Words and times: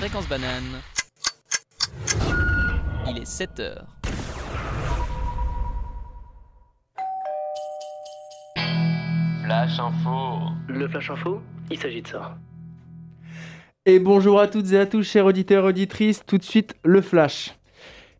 Fréquence 0.00 0.26
banane. 0.30 0.80
Il 3.06 3.18
est 3.18 3.26
7 3.26 3.60
heures. 3.60 3.86
Flash 9.44 9.78
info. 9.78 10.38
Le 10.68 10.88
flash 10.88 11.10
info, 11.10 11.42
il 11.70 11.78
s'agit 11.78 12.00
de 12.00 12.08
ça. 12.08 12.38
Et 13.84 13.98
bonjour 13.98 14.40
à 14.40 14.48
toutes 14.48 14.72
et 14.72 14.78
à 14.78 14.86
tous, 14.86 15.02
chers 15.02 15.26
auditeurs 15.26 15.64
et 15.64 15.68
auditrices. 15.68 16.24
Tout 16.24 16.38
de 16.38 16.44
suite, 16.44 16.76
le 16.82 17.02
flash. 17.02 17.59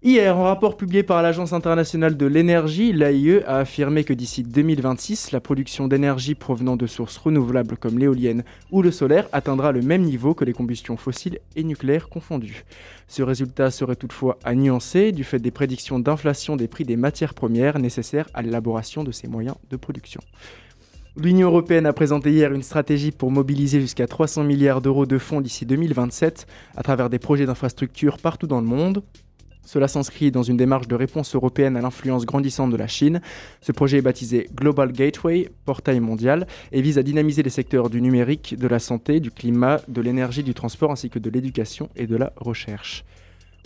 Hier, 0.03 0.35
un 0.35 0.45
rapport 0.45 0.79
publié 0.79 1.03
par 1.03 1.21
l'Agence 1.21 1.53
internationale 1.53 2.17
de 2.17 2.25
l'énergie, 2.25 2.95
l'AIE, 2.95 3.43
a 3.47 3.59
affirmé 3.59 4.03
que 4.03 4.15
d'ici 4.15 4.43
2026, 4.43 5.31
la 5.31 5.43
production 5.43 5.89
d'énergie 5.89 6.35
provenant 6.35 6.77
de 6.77 6.87
sources 6.87 7.19
renouvelables 7.19 7.77
comme 7.77 7.99
l'éolienne 7.99 8.43
ou 8.71 8.81
le 8.81 8.93
solaire 8.93 9.29
atteindra 9.33 9.73
le 9.73 9.83
même 9.83 10.01
niveau 10.01 10.33
que 10.33 10.47
les 10.47 10.55
combustions 10.55 10.97
fossiles 10.97 11.39
et 11.55 11.65
nucléaires 11.65 12.09
confondues. 12.09 12.65
Ce 13.09 13.23
résultat 13.23 13.71
serait 13.71 13.95
toutefois 13.95 14.39
à 14.43 14.55
du 14.55 15.23
fait 15.23 15.39
des 15.39 15.51
prédictions 15.51 15.99
d'inflation 15.99 16.57
des 16.57 16.67
prix 16.67 16.85
des 16.85 16.97
matières 16.97 17.35
premières 17.35 17.79
nécessaires 17.79 18.31
à 18.33 18.41
l'élaboration 18.41 19.05
de 19.05 19.13
ces 19.13 19.29
moyens 19.29 19.57
de 19.69 19.77
production. 19.77 20.23
L'Union 21.15 21.49
européenne 21.49 21.85
a 21.85 21.93
présenté 21.93 22.31
hier 22.31 22.55
une 22.55 22.63
stratégie 22.63 23.11
pour 23.11 23.31
mobiliser 23.31 23.83
jusqu'à 23.83 24.07
300 24.07 24.45
milliards 24.45 24.81
d'euros 24.81 25.05
de 25.05 25.19
fonds 25.19 25.43
d'ici 25.43 25.67
2027 25.67 26.47
à 26.75 26.83
travers 26.83 27.11
des 27.11 27.19
projets 27.19 27.45
d'infrastructures 27.45 28.17
partout 28.17 28.47
dans 28.47 28.63
le 28.63 28.67
monde. 28.67 29.03
Cela 29.65 29.89
s'inscrit 29.89 30.31
dans 30.31 30.43
une 30.43 30.57
démarche 30.57 30.89
de 30.89 30.95
réponse 30.95 31.35
européenne 31.35 31.77
à 31.77 31.81
l'influence 31.81 32.27
grandissante 32.27 32.71
de 32.71 32.77
la 32.77 32.87
Chine. 32.87 33.21
Ce 33.61 33.73
projet 33.73 33.99
est 33.99 34.03
baptisé 34.03 34.49
Global 34.55 34.93
Gateway, 34.93 35.51
portail 35.65 36.01
mondial, 36.01 36.47
et 36.73 36.83
vise 36.83 36.99
à 36.99 37.03
dynamiser 37.03 37.43
les 37.43 37.51
secteurs 37.51 37.91
du 37.91 38.01
numérique, 38.01 38.57
de 38.59 38.67
la 38.67 38.79
santé, 38.79 39.21
du 39.21 39.31
climat, 39.31 39.81
de 39.89 40.01
l'énergie, 40.01 40.43
du 40.43 40.55
transport 40.55 40.91
ainsi 40.91 41.11
que 41.11 41.19
de 41.19 41.31
l'éducation 41.31 41.89
et 41.97 42.07
de 42.07 42.17
la 42.17 42.33
recherche. 42.37 43.05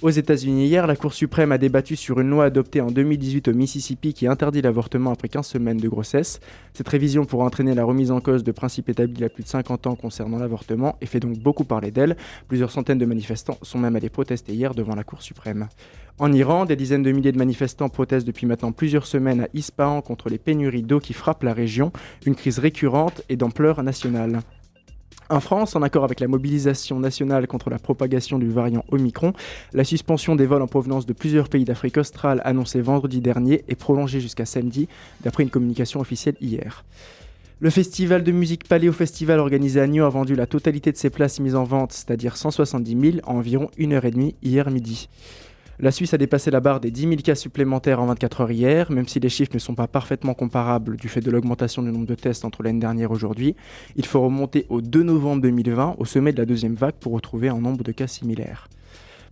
Aux 0.04 0.10
États-Unis, 0.10 0.66
hier, 0.66 0.86
la 0.86 0.96
Cour 0.96 1.14
suprême 1.14 1.50
a 1.50 1.56
débattu 1.56 1.96
sur 1.96 2.20
une 2.20 2.28
loi 2.28 2.44
adoptée 2.44 2.82
en 2.82 2.90
2018 2.90 3.48
au 3.48 3.54
Mississippi 3.54 4.12
qui 4.12 4.26
interdit 4.26 4.60
l'avortement 4.60 5.10
après 5.10 5.30
15 5.30 5.46
semaines 5.46 5.78
de 5.78 5.88
grossesse. 5.88 6.40
Cette 6.74 6.90
révision 6.90 7.24
pourra 7.24 7.46
entraîner 7.46 7.74
la 7.74 7.84
remise 7.84 8.10
en 8.10 8.20
cause 8.20 8.44
de 8.44 8.52
principes 8.52 8.90
établis 8.90 9.14
il 9.14 9.20
y 9.22 9.24
a 9.24 9.30
plus 9.30 9.44
de 9.44 9.48
50 9.48 9.86
ans 9.86 9.96
concernant 9.96 10.36
l'avortement 10.36 10.98
et 11.00 11.06
fait 11.06 11.20
donc 11.20 11.38
beaucoup 11.38 11.64
parler 11.64 11.90
d'elle. 11.90 12.18
Plusieurs 12.48 12.70
centaines 12.70 12.98
de 12.98 13.06
manifestants 13.06 13.56
sont 13.62 13.78
même 13.78 13.96
allés 13.96 14.10
protester 14.10 14.52
hier 14.52 14.74
devant 14.74 14.94
la 14.94 15.04
Cour 15.04 15.22
suprême. 15.22 15.68
En 16.18 16.30
Iran, 16.34 16.66
des 16.66 16.76
dizaines 16.76 17.02
de 17.02 17.10
milliers 17.10 17.32
de 17.32 17.38
manifestants 17.38 17.88
protestent 17.88 18.26
depuis 18.26 18.44
maintenant 18.44 18.72
plusieurs 18.72 19.06
semaines 19.06 19.40
à 19.40 19.48
Ispahan 19.54 20.02
contre 20.02 20.28
les 20.28 20.36
pénuries 20.36 20.82
d'eau 20.82 21.00
qui 21.00 21.14
frappent 21.14 21.44
la 21.44 21.54
région, 21.54 21.92
une 22.26 22.34
crise 22.34 22.58
récurrente 22.58 23.22
et 23.30 23.36
d'ampleur 23.36 23.82
nationale. 23.82 24.42
En 25.30 25.40
France, 25.40 25.74
en 25.74 25.82
accord 25.82 26.04
avec 26.04 26.20
la 26.20 26.28
mobilisation 26.28 27.00
nationale 27.00 27.46
contre 27.46 27.70
la 27.70 27.78
propagation 27.78 28.38
du 28.38 28.50
variant 28.50 28.84
Omicron, 28.90 29.32
la 29.72 29.82
suspension 29.82 30.36
des 30.36 30.44
vols 30.44 30.60
en 30.60 30.66
provenance 30.66 31.06
de 31.06 31.14
plusieurs 31.14 31.48
pays 31.48 31.64
d'Afrique 31.64 31.96
australe 31.96 32.42
annoncée 32.44 32.82
vendredi 32.82 33.20
dernier 33.20 33.64
est 33.68 33.74
prolongée 33.74 34.20
jusqu'à 34.20 34.44
samedi, 34.44 34.86
d'après 35.22 35.42
une 35.42 35.50
communication 35.50 36.00
officielle 36.00 36.36
hier. 36.42 36.84
Le 37.60 37.70
festival 37.70 38.22
de 38.22 38.32
musique 38.32 38.68
Paléo 38.68 38.92
Festival 38.92 39.38
organisé 39.38 39.80
à 39.80 39.86
Nyon 39.86 40.04
a 40.04 40.10
vendu 40.10 40.34
la 40.34 40.46
totalité 40.46 40.92
de 40.92 40.98
ses 40.98 41.08
places 41.08 41.40
mises 41.40 41.54
en 41.54 41.64
vente, 41.64 41.92
c'est-à-dire 41.92 42.36
170 42.36 43.12
000, 43.12 43.16
en 43.24 43.36
environ 43.36 43.70
une 43.78 43.94
heure 43.94 44.04
et 44.04 44.10
demie 44.10 44.34
hier 44.42 44.70
midi. 44.70 45.08
La 45.80 45.90
Suisse 45.90 46.14
a 46.14 46.18
dépassé 46.18 46.52
la 46.52 46.60
barre 46.60 46.78
des 46.78 46.92
10 46.92 47.02
000 47.02 47.14
cas 47.16 47.34
supplémentaires 47.34 48.00
en 48.00 48.06
24 48.06 48.42
heures 48.42 48.50
hier, 48.52 48.92
même 48.92 49.08
si 49.08 49.18
les 49.18 49.28
chiffres 49.28 49.50
ne 49.54 49.58
sont 49.58 49.74
pas 49.74 49.88
parfaitement 49.88 50.34
comparables 50.34 50.96
du 50.96 51.08
fait 51.08 51.20
de 51.20 51.30
l'augmentation 51.32 51.82
du 51.82 51.90
nombre 51.90 52.06
de 52.06 52.14
tests 52.14 52.44
entre 52.44 52.62
l'année 52.62 52.78
dernière 52.78 53.10
et 53.10 53.12
aujourd'hui. 53.12 53.56
Il 53.96 54.06
faut 54.06 54.20
remonter 54.20 54.66
au 54.68 54.80
2 54.80 55.02
novembre 55.02 55.42
2020, 55.42 55.96
au 55.98 56.04
sommet 56.04 56.32
de 56.32 56.38
la 56.38 56.46
deuxième 56.46 56.74
vague, 56.74 56.94
pour 56.94 57.12
retrouver 57.12 57.48
un 57.48 57.58
nombre 57.60 57.82
de 57.82 57.90
cas 57.90 58.06
similaires. 58.06 58.68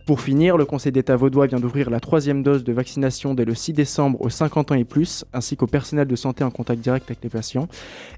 Pour 0.05 0.19
finir, 0.19 0.57
le 0.57 0.65
Conseil 0.65 0.91
d'État 0.91 1.15
vaudois 1.15 1.47
vient 1.47 1.61
d'ouvrir 1.61 1.89
la 1.89 2.01
troisième 2.01 2.43
dose 2.43 2.65
de 2.65 2.73
vaccination 2.73 3.33
dès 3.33 3.45
le 3.45 3.55
6 3.55 3.71
décembre 3.71 4.19
aux 4.19 4.29
50 4.29 4.73
ans 4.73 4.75
et 4.75 4.83
plus, 4.83 5.23
ainsi 5.31 5.55
qu'au 5.55 5.67
personnel 5.67 6.07
de 6.07 6.15
santé 6.17 6.43
en 6.43 6.51
contact 6.51 6.81
direct 6.81 7.05
avec 7.09 7.23
les 7.23 7.29
patients. 7.29 7.69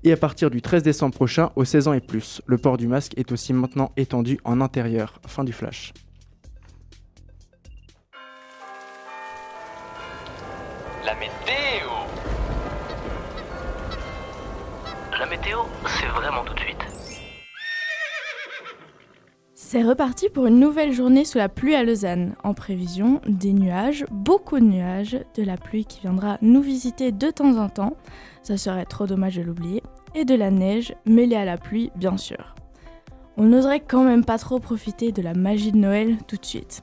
Et 0.03 0.11
à 0.11 0.17
partir 0.17 0.49
du 0.49 0.63
13 0.63 0.81
décembre 0.81 1.13
prochain, 1.13 1.51
aux 1.55 1.63
16 1.63 1.87
ans 1.87 1.93
et 1.93 2.01
plus. 2.01 2.41
Le 2.47 2.57
port 2.57 2.77
du 2.77 2.87
masque 2.87 3.13
est 3.17 3.31
aussi 3.31 3.53
maintenant 3.53 3.91
étendu 3.97 4.39
en 4.45 4.61
intérieur. 4.61 5.21
Fin 5.27 5.43
du 5.43 5.53
flash. 5.53 5.93
La 11.05 11.13
météo. 11.13 11.89
La 15.19 15.25
météo, 15.27 15.59
c'est 15.85 16.07
vraiment 16.07 16.43
tout 16.43 16.55
de 16.55 16.59
suite. 16.59 16.83
C'est 19.53 19.83
reparti 19.83 20.29
pour 20.29 20.47
une 20.47 20.59
nouvelle 20.59 20.93
journée 20.93 21.23
sous 21.23 21.37
la 21.37 21.47
pluie 21.47 21.75
à 21.75 21.83
Lausanne. 21.83 22.33
En 22.43 22.55
prévision, 22.55 23.21
des 23.27 23.53
nuages, 23.53 24.05
beaucoup 24.09 24.59
de 24.59 24.65
nuages, 24.65 25.19
de 25.35 25.43
la 25.43 25.57
pluie 25.57 25.85
qui 25.85 25.99
viendra 26.01 26.39
nous 26.41 26.61
visiter 26.63 27.11
de 27.11 27.29
temps 27.29 27.55
en 27.57 27.69
temps, 27.69 27.95
ça 28.41 28.57
serait 28.57 28.85
trop 28.85 29.05
dommage 29.05 29.35
de 29.35 29.43
l'oublier, 29.43 29.83
et 30.15 30.25
de 30.25 30.33
la 30.33 30.49
neige 30.49 30.95
mêlée 31.05 31.35
à 31.35 31.45
la 31.45 31.57
pluie, 31.57 31.91
bien 31.95 32.17
sûr. 32.17 32.55
On 33.37 33.43
n'oserait 33.43 33.81
quand 33.81 34.03
même 34.03 34.25
pas 34.25 34.39
trop 34.39 34.57
profiter 34.57 35.11
de 35.11 35.21
la 35.21 35.35
magie 35.35 35.71
de 35.71 35.77
Noël 35.77 36.17
tout 36.25 36.37
de 36.37 36.45
suite. 36.45 36.81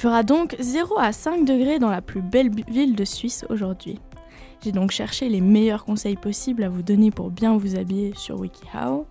Il 0.00 0.04
fera 0.04 0.22
donc 0.22 0.56
0 0.58 0.98
à 0.98 1.12
5 1.12 1.44
degrés 1.44 1.78
dans 1.78 1.90
la 1.90 2.00
plus 2.00 2.22
belle 2.22 2.48
ville 2.70 2.96
de 2.96 3.04
Suisse 3.04 3.44
aujourd'hui. 3.50 3.98
J'ai 4.64 4.72
donc 4.72 4.92
cherché 4.92 5.28
les 5.28 5.42
meilleurs 5.42 5.84
conseils 5.84 6.16
possibles 6.16 6.62
à 6.62 6.70
vous 6.70 6.80
donner 6.80 7.10
pour 7.10 7.28
bien 7.28 7.54
vous 7.58 7.76
habiller 7.76 8.14
sur 8.16 8.40
WikiHow. 8.40 9.04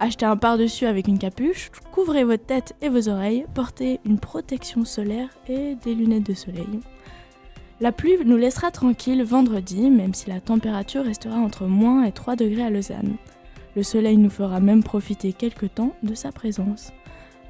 Achetez 0.00 0.26
un 0.26 0.36
par-dessus 0.36 0.84
avec 0.84 1.08
une 1.08 1.18
capuche, 1.18 1.70
couvrez 1.92 2.24
votre 2.24 2.44
tête 2.44 2.74
et 2.82 2.90
vos 2.90 3.08
oreilles, 3.08 3.46
portez 3.54 4.00
une 4.04 4.18
protection 4.18 4.84
solaire 4.84 5.30
et 5.48 5.76
des 5.76 5.94
lunettes 5.94 6.26
de 6.26 6.34
soleil. 6.34 6.80
La 7.80 7.90
pluie 7.90 8.18
nous 8.26 8.36
laissera 8.36 8.70
tranquille 8.70 9.24
vendredi, 9.24 9.88
même 9.88 10.12
si 10.12 10.28
la 10.28 10.40
température 10.40 11.06
restera 11.06 11.36
entre 11.36 11.64
moins 11.64 12.04
et 12.04 12.12
3 12.12 12.36
degrés 12.36 12.64
à 12.64 12.70
Lausanne. 12.70 13.16
Le 13.76 13.82
soleil 13.82 14.18
nous 14.18 14.28
fera 14.28 14.60
même 14.60 14.82
profiter 14.82 15.32
quelque 15.32 15.64
temps 15.64 15.94
de 16.02 16.14
sa 16.14 16.32
présence. 16.32 16.92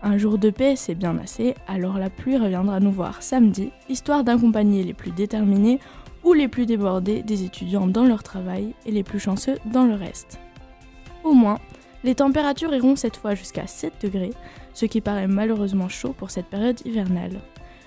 Un 0.06 0.18
jour 0.18 0.36
de 0.36 0.50
paix, 0.50 0.76
c'est 0.76 0.94
bien 0.94 1.16
assez, 1.16 1.54
alors 1.66 1.96
la 1.96 2.10
pluie 2.10 2.36
reviendra 2.36 2.78
nous 2.78 2.92
voir 2.92 3.22
samedi, 3.22 3.70
histoire 3.88 4.22
d'accompagner 4.22 4.84
les 4.84 4.92
plus 4.92 5.12
déterminés 5.12 5.80
ou 6.24 6.34
les 6.34 6.46
plus 6.46 6.66
débordés 6.66 7.22
des 7.22 7.42
étudiants 7.42 7.86
dans 7.86 8.04
leur 8.04 8.22
travail 8.22 8.74
et 8.84 8.90
les 8.90 9.02
plus 9.02 9.18
chanceux 9.18 9.56
dans 9.64 9.86
le 9.86 9.94
reste. 9.94 10.38
Au 11.24 11.32
moins, 11.32 11.58
les 12.04 12.14
températures 12.14 12.74
iront 12.74 12.96
cette 12.96 13.16
fois 13.16 13.34
jusqu'à 13.34 13.66
7 13.66 13.94
degrés, 14.02 14.34
ce 14.74 14.84
qui 14.84 15.00
paraît 15.00 15.26
malheureusement 15.26 15.88
chaud 15.88 16.12
pour 16.12 16.30
cette 16.30 16.48
période 16.48 16.82
hivernale. 16.84 17.40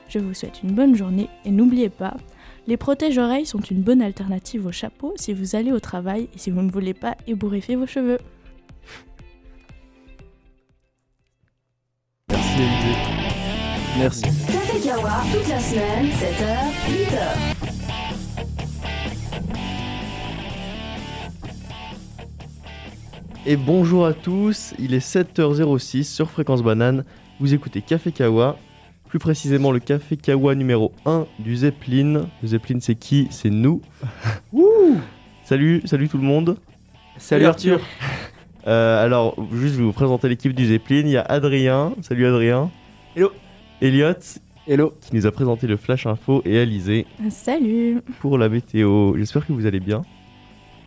Je 0.09 0.17
vous 0.17 0.33
souhaite 0.33 0.63
une 0.63 0.71
bonne 0.71 0.95
journée 0.95 1.29
et 1.45 1.51
n'oubliez 1.51 1.89
pas, 1.89 2.17
les 2.65 2.77
protège-oreilles 2.77 3.45
sont 3.45 3.59
une 3.59 3.83
bonne 3.83 4.01
alternative 4.01 4.65
au 4.65 4.71
chapeau 4.71 5.13
si 5.17 5.33
vous 5.33 5.55
allez 5.55 5.71
au 5.71 5.79
travail 5.79 6.29
et 6.33 6.39
si 6.39 6.49
vous 6.49 6.63
ne 6.63 6.71
voulez 6.71 6.95
pas 6.95 7.15
ébouriffer 7.27 7.75
vos 7.75 7.85
cheveux. 7.85 8.17
Merci. 13.99 14.23
Café 14.23 14.79
Kawa, 14.83 15.21
toute 15.31 15.47
la 15.47 15.59
semaine, 15.59 16.07
7h, 16.07 16.71
8h. 16.89 17.57
Et 23.45 23.55
bonjour 23.57 24.07
à 24.07 24.13
tous, 24.13 24.73
il 24.79 24.95
est 24.95 25.05
7h06 25.05 26.03
sur 26.03 26.31
Fréquence 26.31 26.63
Banane. 26.63 27.05
Vous 27.39 27.53
écoutez 27.53 27.83
Café 27.83 28.11
Kawa, 28.11 28.57
plus 29.07 29.19
précisément 29.19 29.71
le 29.71 29.79
Café 29.79 30.17
Kawa 30.17 30.55
numéro 30.55 30.93
1 31.05 31.27
du 31.37 31.55
Zeppelin. 31.57 32.27
Le 32.41 32.47
Zeppelin, 32.47 32.79
c'est 32.81 32.95
qui? 32.95 33.27
C'est 33.29 33.51
nous. 33.51 33.81
salut, 35.43 35.83
salut 35.85 36.09
tout 36.09 36.17
le 36.17 36.23
monde. 36.23 36.57
Salut 37.17 37.45
Arthur. 37.45 37.79
Euh, 38.67 39.03
alors, 39.03 39.35
juste, 39.53 39.73
je 39.75 39.79
vais 39.79 39.85
vous 39.85 39.93
présenter 39.93 40.27
l'équipe 40.29 40.53
du 40.53 40.65
Zeppelin. 40.65 40.99
Il 40.99 41.09
y 41.09 41.17
a 41.17 41.21
Adrien. 41.21 41.93
Salut 42.01 42.25
Adrien. 42.25 42.69
Hello. 43.15 43.31
Elliot, 43.81 44.13
Hello. 44.67 44.93
qui 45.01 45.15
nous 45.15 45.25
a 45.25 45.31
présenté 45.31 45.67
le 45.67 45.77
Flash 45.77 46.05
Info, 46.07 46.41
et 46.45 46.59
Alizé 46.59 47.05
Salut 47.29 48.01
pour 48.19 48.37
la 48.37 48.49
météo. 48.49 49.15
J'espère 49.17 49.45
que 49.45 49.53
vous 49.53 49.65
allez 49.65 49.79
bien. 49.79 50.03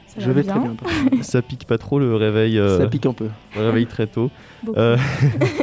Ça 0.09 0.17
Je 0.21 0.27
va 0.27 0.33
vais 0.33 0.43
bien 0.43 0.75
très 0.77 1.11
bien. 1.11 1.23
Ça 1.23 1.41
pique 1.41 1.65
pas 1.67 1.79
trop 1.79 1.99
le 2.01 2.17
réveil. 2.17 2.59
euh, 2.59 2.79
Ça 2.79 2.89
pique 2.89 3.07
un 3.07 3.13
peu. 3.13 3.29
le 3.57 3.63
réveil 3.63 3.87
très 3.87 4.07
tôt. 4.09 4.31
Beaucoup. 4.65 4.79
Euh, 4.79 4.97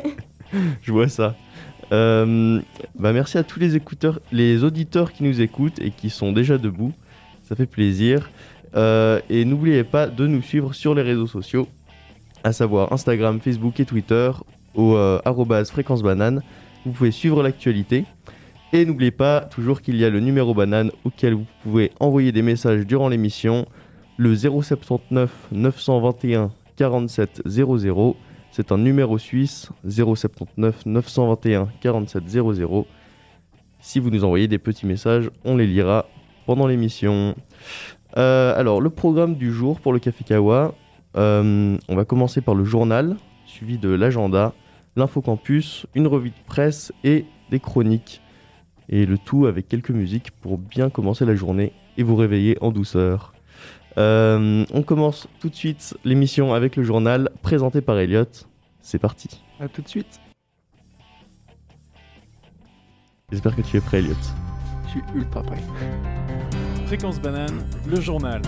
je 0.82 0.92
vois 0.92 1.10
ça. 1.10 1.36
Euh, 1.92 2.60
bah 2.98 3.14
merci 3.14 3.38
à 3.38 3.44
tous 3.44 3.60
les 3.60 3.76
écouteurs, 3.76 4.20
les 4.32 4.64
auditeurs 4.64 5.12
qui 5.14 5.24
nous 5.24 5.42
écoutent 5.42 5.80
et 5.80 5.92
qui 5.92 6.10
sont 6.10 6.32
déjà 6.32 6.58
debout. 6.58 6.94
Ça 7.44 7.56
fait 7.56 7.66
plaisir. 7.66 8.30
Euh, 8.76 9.20
et 9.30 9.44
n'oubliez 9.46 9.84
pas 9.84 10.08
de 10.08 10.28
nous 10.28 10.42
suivre 10.42 10.74
sur 10.74 10.94
les 10.96 11.02
réseaux 11.02 11.28
sociaux, 11.28 11.68
à 12.44 12.54
savoir 12.54 12.92
Instagram, 12.94 13.40
Facebook 13.40 13.80
et 13.80 13.86
Twitter 13.86 14.32
au 14.76 14.96
euh, 14.96 15.20
fréquence 15.66 16.04
banane. 16.04 16.42
Vous 16.86 16.92
pouvez 16.92 17.12
suivre 17.12 17.44
l'actualité. 17.44 18.06
Et 18.74 18.86
n'oubliez 18.86 19.12
pas 19.12 19.42
toujours 19.42 19.82
qu'il 19.82 19.96
y 19.96 20.04
a 20.04 20.10
le 20.10 20.20
numéro 20.20 20.54
banane 20.54 20.92
auquel 21.06 21.34
vous 21.34 21.46
pouvez 21.64 21.92
envoyer 22.00 22.32
des 22.34 22.42
messages 22.42 22.86
durant 22.86 23.08
l'émission, 23.08 23.66
le 24.18 24.36
079 24.36 25.32
921 25.52 26.52
47 26.76 27.42
00. 27.46 28.16
C'est 28.52 28.72
un 28.72 28.78
numéro 28.78 29.18
suisse 29.18 29.70
079 29.88 30.86
921 30.86 31.70
47 31.80 32.24
00. 32.28 32.88
Si 33.80 34.00
vous 34.00 34.10
nous 34.10 34.24
envoyez 34.24 34.48
des 34.48 34.58
petits 34.58 34.86
messages, 34.86 35.30
on 35.46 35.56
les 35.56 35.68
lira 35.68 36.06
pendant 36.46 36.68
l'émission. 36.68 37.36
Euh, 38.18 38.58
alors, 38.58 38.82
le 38.82 38.90
programme 38.90 39.36
du 39.36 39.54
jour 39.54 39.80
pour 39.80 39.94
le 39.94 40.00
Café 40.00 40.24
Kawa, 40.24 40.74
euh, 41.16 41.78
on 41.88 41.96
va 41.96 42.06
commencer 42.06 42.42
par 42.42 42.56
le 42.56 42.64
journal, 42.64 43.16
suivi 43.46 43.78
de 43.78 43.90
l'agenda, 43.90 44.54
l'infocampus, 44.96 45.86
une 45.96 46.08
revue 46.08 46.30
de 46.30 46.46
presse 46.46 46.92
et 47.04 47.26
des 47.50 47.60
chroniques. 47.60 48.22
Et 48.90 49.06
le 49.06 49.18
tout 49.18 49.46
avec 49.46 49.68
quelques 49.68 49.92
musiques 49.92 50.32
pour 50.32 50.58
bien 50.58 50.90
commencer 50.90 51.26
la 51.26 51.36
journée 51.36 51.74
et 51.98 52.04
vous 52.04 52.16
réveiller 52.16 52.58
en 52.62 52.72
douceur. 52.72 53.34
Euh, 53.98 54.66
on 54.72 54.84
commence 54.84 55.28
tout 55.40 55.50
de 55.50 55.56
suite 55.56 55.98
l'émission 56.04 56.54
avec 56.54 56.76
le 56.76 56.84
journal 56.84 57.30
présenté 57.42 57.82
par 57.82 57.98
Elliot. 57.98 58.26
C'est 58.82 59.00
parti. 59.00 59.42
À 59.60 59.68
tout 59.68 59.82
de 59.82 59.88
suite. 59.88 60.20
J'espère 63.32 63.56
que 63.56 63.62
tu 63.62 63.78
es 63.78 63.82
prêt, 63.82 64.00
Elliot. 64.00 64.14
Je 64.86 64.90
suis 64.92 65.02
ultra 65.16 65.42
prêt. 65.42 65.58
Fréquence 66.86 67.20
banane, 67.20 67.66
le 67.90 68.00
journal. 68.00 68.42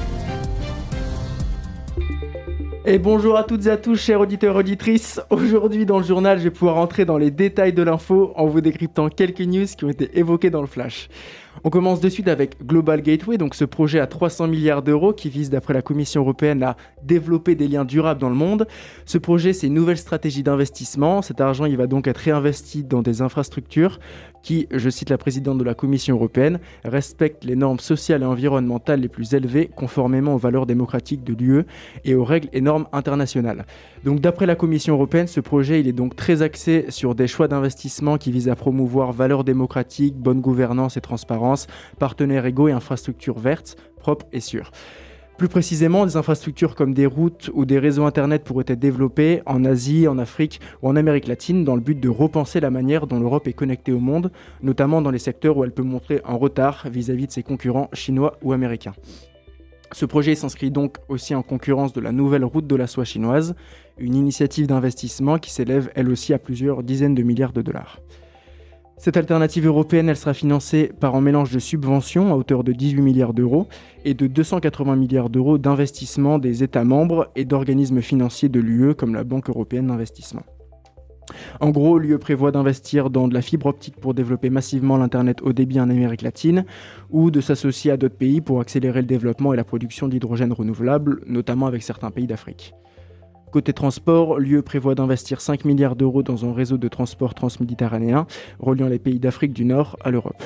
Et 2.92 2.98
bonjour 2.98 3.38
à 3.38 3.44
toutes 3.44 3.68
et 3.68 3.70
à 3.70 3.78
tous, 3.78 3.98
chers 3.98 4.20
auditeurs 4.20 4.56
et 4.56 4.60
auditrices. 4.62 5.22
Aujourd'hui, 5.30 5.86
dans 5.86 6.00
le 6.00 6.04
journal, 6.04 6.40
je 6.40 6.46
vais 6.46 6.50
pouvoir 6.50 6.78
entrer 6.78 7.06
dans 7.06 7.20
les 7.20 7.30
détails 7.30 7.72
de 7.72 7.84
l'info 7.84 8.34
en 8.36 8.48
vous 8.48 8.62
décryptant 8.62 9.10
quelques 9.10 9.42
news 9.42 9.68
qui 9.68 9.86
ont 9.86 9.90
été 9.90 10.18
évoquées 10.18 10.50
dans 10.50 10.62
le 10.62 10.68
flash. 10.68 11.08
On 11.64 11.70
commence 11.70 12.00
de 12.00 12.08
suite 12.08 12.30
avec 12.30 12.66
Global 12.66 13.02
Gateway, 13.02 13.38
donc 13.38 13.54
ce 13.54 13.66
projet 13.66 14.00
à 14.00 14.08
300 14.08 14.48
milliards 14.48 14.82
d'euros 14.82 15.12
qui 15.12 15.30
vise, 15.30 15.50
d'après 15.50 15.74
la 15.74 15.82
Commission 15.82 16.22
européenne, 16.22 16.64
à 16.64 16.78
développer 17.04 17.56
des 17.56 17.68
liens 17.68 17.84
durables 17.84 18.22
dans 18.22 18.30
le 18.30 18.36
monde. 18.36 18.66
Ce 19.06 19.18
projet, 19.18 19.52
c'est 19.52 19.68
une 19.68 19.74
nouvelle 19.74 19.98
stratégie 19.98 20.44
d'investissement. 20.44 21.22
Cet 21.22 21.42
argent, 21.42 21.66
il 21.66 21.76
va 21.76 21.88
donc 21.88 22.08
être 22.08 22.18
réinvesti 22.18 22.84
dans 22.84 23.02
des 23.02 23.22
infrastructures 23.22 24.00
qui, 24.42 24.68
je 24.72 24.90
cite 24.90 25.10
la 25.10 25.18
présidente 25.18 25.58
de 25.58 25.64
la 25.64 25.74
Commission 25.74 26.16
européenne, 26.16 26.60
respectent 26.86 27.44
les 27.44 27.56
normes 27.56 27.80
sociales 27.80 28.22
et 28.22 28.26
environnementales 28.26 29.02
les 29.02 29.10
plus 29.10 29.34
élevées 29.34 29.70
conformément 29.76 30.36
aux 30.36 30.38
valeurs 30.38 30.66
démocratiques 30.66 31.24
de 31.24 31.34
l'UE 31.34 31.66
et 32.06 32.16
aux 32.16 32.24
règles 32.24 32.50
et 32.54 32.62
normes 32.62 32.88
internationales. 32.94 33.66
Donc 34.06 34.22
d'après 34.22 34.46
la 34.46 34.56
Commission 34.56 34.94
européenne, 34.94 35.28
ce 35.28 35.42
projet 35.42 35.82
il 35.82 35.88
est 35.88 35.94
donc 35.94 36.16
très 36.16 36.42
axé 36.42 36.86
sur 36.88 37.16
des 37.16 37.28
choix 37.28 37.48
d'investissement 37.48 38.18
qui 38.18 38.32
visent 38.32 38.48
à 38.50 38.56
promouvoir 38.56 39.12
valeurs 39.12 39.44
démocratiques, 39.44 40.16
bonne 40.16 40.40
gouvernance 40.40 40.96
et 40.96 41.02
transparence, 41.02 41.49
partenaires 41.98 42.46
égaux 42.46 42.68
et 42.68 42.72
infrastructures 42.72 43.40
vertes, 43.40 43.78
propres 43.98 44.26
et 44.32 44.40
sûres. 44.40 44.72
Plus 45.40 45.48
précisément, 45.48 46.06
des 46.06 46.18
infrastructures 46.18 46.76
comme 46.76 46.94
des 46.94 47.06
routes 47.06 47.50
ou 47.54 47.64
des 47.64 47.80
réseaux 47.80 48.04
Internet 48.04 48.44
pourraient 48.44 48.66
être 48.68 48.78
développés 48.78 49.42
en 49.46 49.64
Asie, 49.64 50.06
en 50.06 50.18
Afrique 50.18 50.60
ou 50.82 50.90
en 50.90 50.98
Amérique 50.98 51.28
latine 51.28 51.64
dans 51.64 51.76
le 51.76 51.82
but 51.82 51.98
de 51.98 52.10
repenser 52.10 52.60
la 52.60 52.70
manière 52.70 53.08
dont 53.08 53.22
l'Europe 53.22 53.48
est 53.48 53.54
connectée 53.54 53.94
au 53.94 54.00
monde, 54.00 54.34
notamment 54.62 55.02
dans 55.02 55.12
les 55.12 55.18
secteurs 55.18 55.56
où 55.56 55.64
elle 55.64 55.72
peut 55.72 55.82
montrer 55.82 56.20
un 56.26 56.36
retard 56.36 56.88
vis-à-vis 56.92 57.28
de 57.28 57.32
ses 57.32 57.44
concurrents 57.44 57.90
chinois 57.94 58.38
ou 58.44 58.52
américains. 58.52 58.96
Ce 59.94 60.06
projet 60.06 60.36
s'inscrit 60.36 60.72
donc 60.72 60.98
aussi 61.08 61.34
en 61.34 61.42
concurrence 61.42 61.94
de 61.94 62.02
la 62.02 62.12
nouvelle 62.12 62.44
route 62.44 62.68
de 62.68 62.76
la 62.76 62.86
soie 62.86 63.06
chinoise, 63.06 63.56
une 63.98 64.16
initiative 64.16 64.68
d'investissement 64.68 65.40
qui 65.40 65.52
s'élève 65.52 65.90
elle 65.96 66.10
aussi 66.10 66.34
à 66.34 66.38
plusieurs 66.38 66.84
dizaines 66.84 67.16
de 67.16 67.24
milliards 67.24 67.54
de 67.54 67.62
dollars. 67.62 68.02
Cette 69.00 69.16
alternative 69.16 69.66
européenne, 69.66 70.14
sera 70.14 70.34
financée 70.34 70.92
par 71.00 71.16
un 71.16 71.22
mélange 71.22 71.54
de 71.54 71.60
subventions 71.60 72.34
à 72.34 72.36
hauteur 72.36 72.66
de 72.66 72.74
18 72.74 73.02
milliards 73.02 73.34
d'euros 73.34 73.70
et 74.04 74.14
de 74.14 74.28
280 74.28 74.98
milliards 74.98 75.30
d'euros 75.30 75.58
d'investissement 75.58 76.38
des 76.38 76.64
États 76.64 76.84
membres 76.84 77.32
et 77.38 77.46
d'organismes 77.46 78.02
financiers 78.02 78.50
de 78.50 78.60
l'UE 78.60 78.96
comme 78.96 79.16
la 79.16 79.24
Banque 79.24 79.50
européenne 79.50 79.88
d'investissement. 79.88 80.44
En 81.62 81.70
gros, 81.70 81.98
l'UE 81.98 82.18
prévoit 82.18 82.52
d'investir 82.52 83.10
dans 83.10 83.30
de 83.30 83.34
la 83.34 83.42
fibre 83.42 83.68
optique 83.68 83.96
pour 83.96 84.14
développer 84.14 84.50
massivement 84.50 84.98
l'Internet 84.98 85.42
haut 85.44 85.54
débit 85.54 85.80
en 85.80 85.90
Amérique 85.90 86.22
latine 86.22 86.66
ou 87.10 87.32
de 87.32 87.40
s'associer 87.40 87.92
à 87.92 87.98
d'autres 87.98 88.18
pays 88.18 88.42
pour 88.42 88.60
accélérer 88.60 89.00
le 89.00 89.08
développement 89.08 89.54
et 89.54 89.58
la 89.58 89.64
production 89.64 90.10
d'hydrogène 90.10 90.52
renouvelable, 90.52 91.22
notamment 91.26 91.68
avec 91.68 91.84
certains 91.84 92.12
pays 92.12 92.28
d'Afrique. 92.28 92.74
Côté 93.52 93.74
transport, 93.74 94.40
l'UE 94.40 94.62
prévoit 94.62 94.94
d'investir 94.94 95.42
5 95.42 95.66
milliards 95.66 95.96
d'euros 95.96 96.22
dans 96.22 96.46
un 96.46 96.54
réseau 96.54 96.78
de 96.78 96.88
transport 96.88 97.34
transméditerranéen 97.34 98.28
reliant 98.60 98.88
les 98.88 99.00
pays 99.00 99.20
d'Afrique 99.20 99.54
du 99.54 99.66
Nord 99.66 99.98
à 100.04 100.12
l'Europe. 100.12 100.44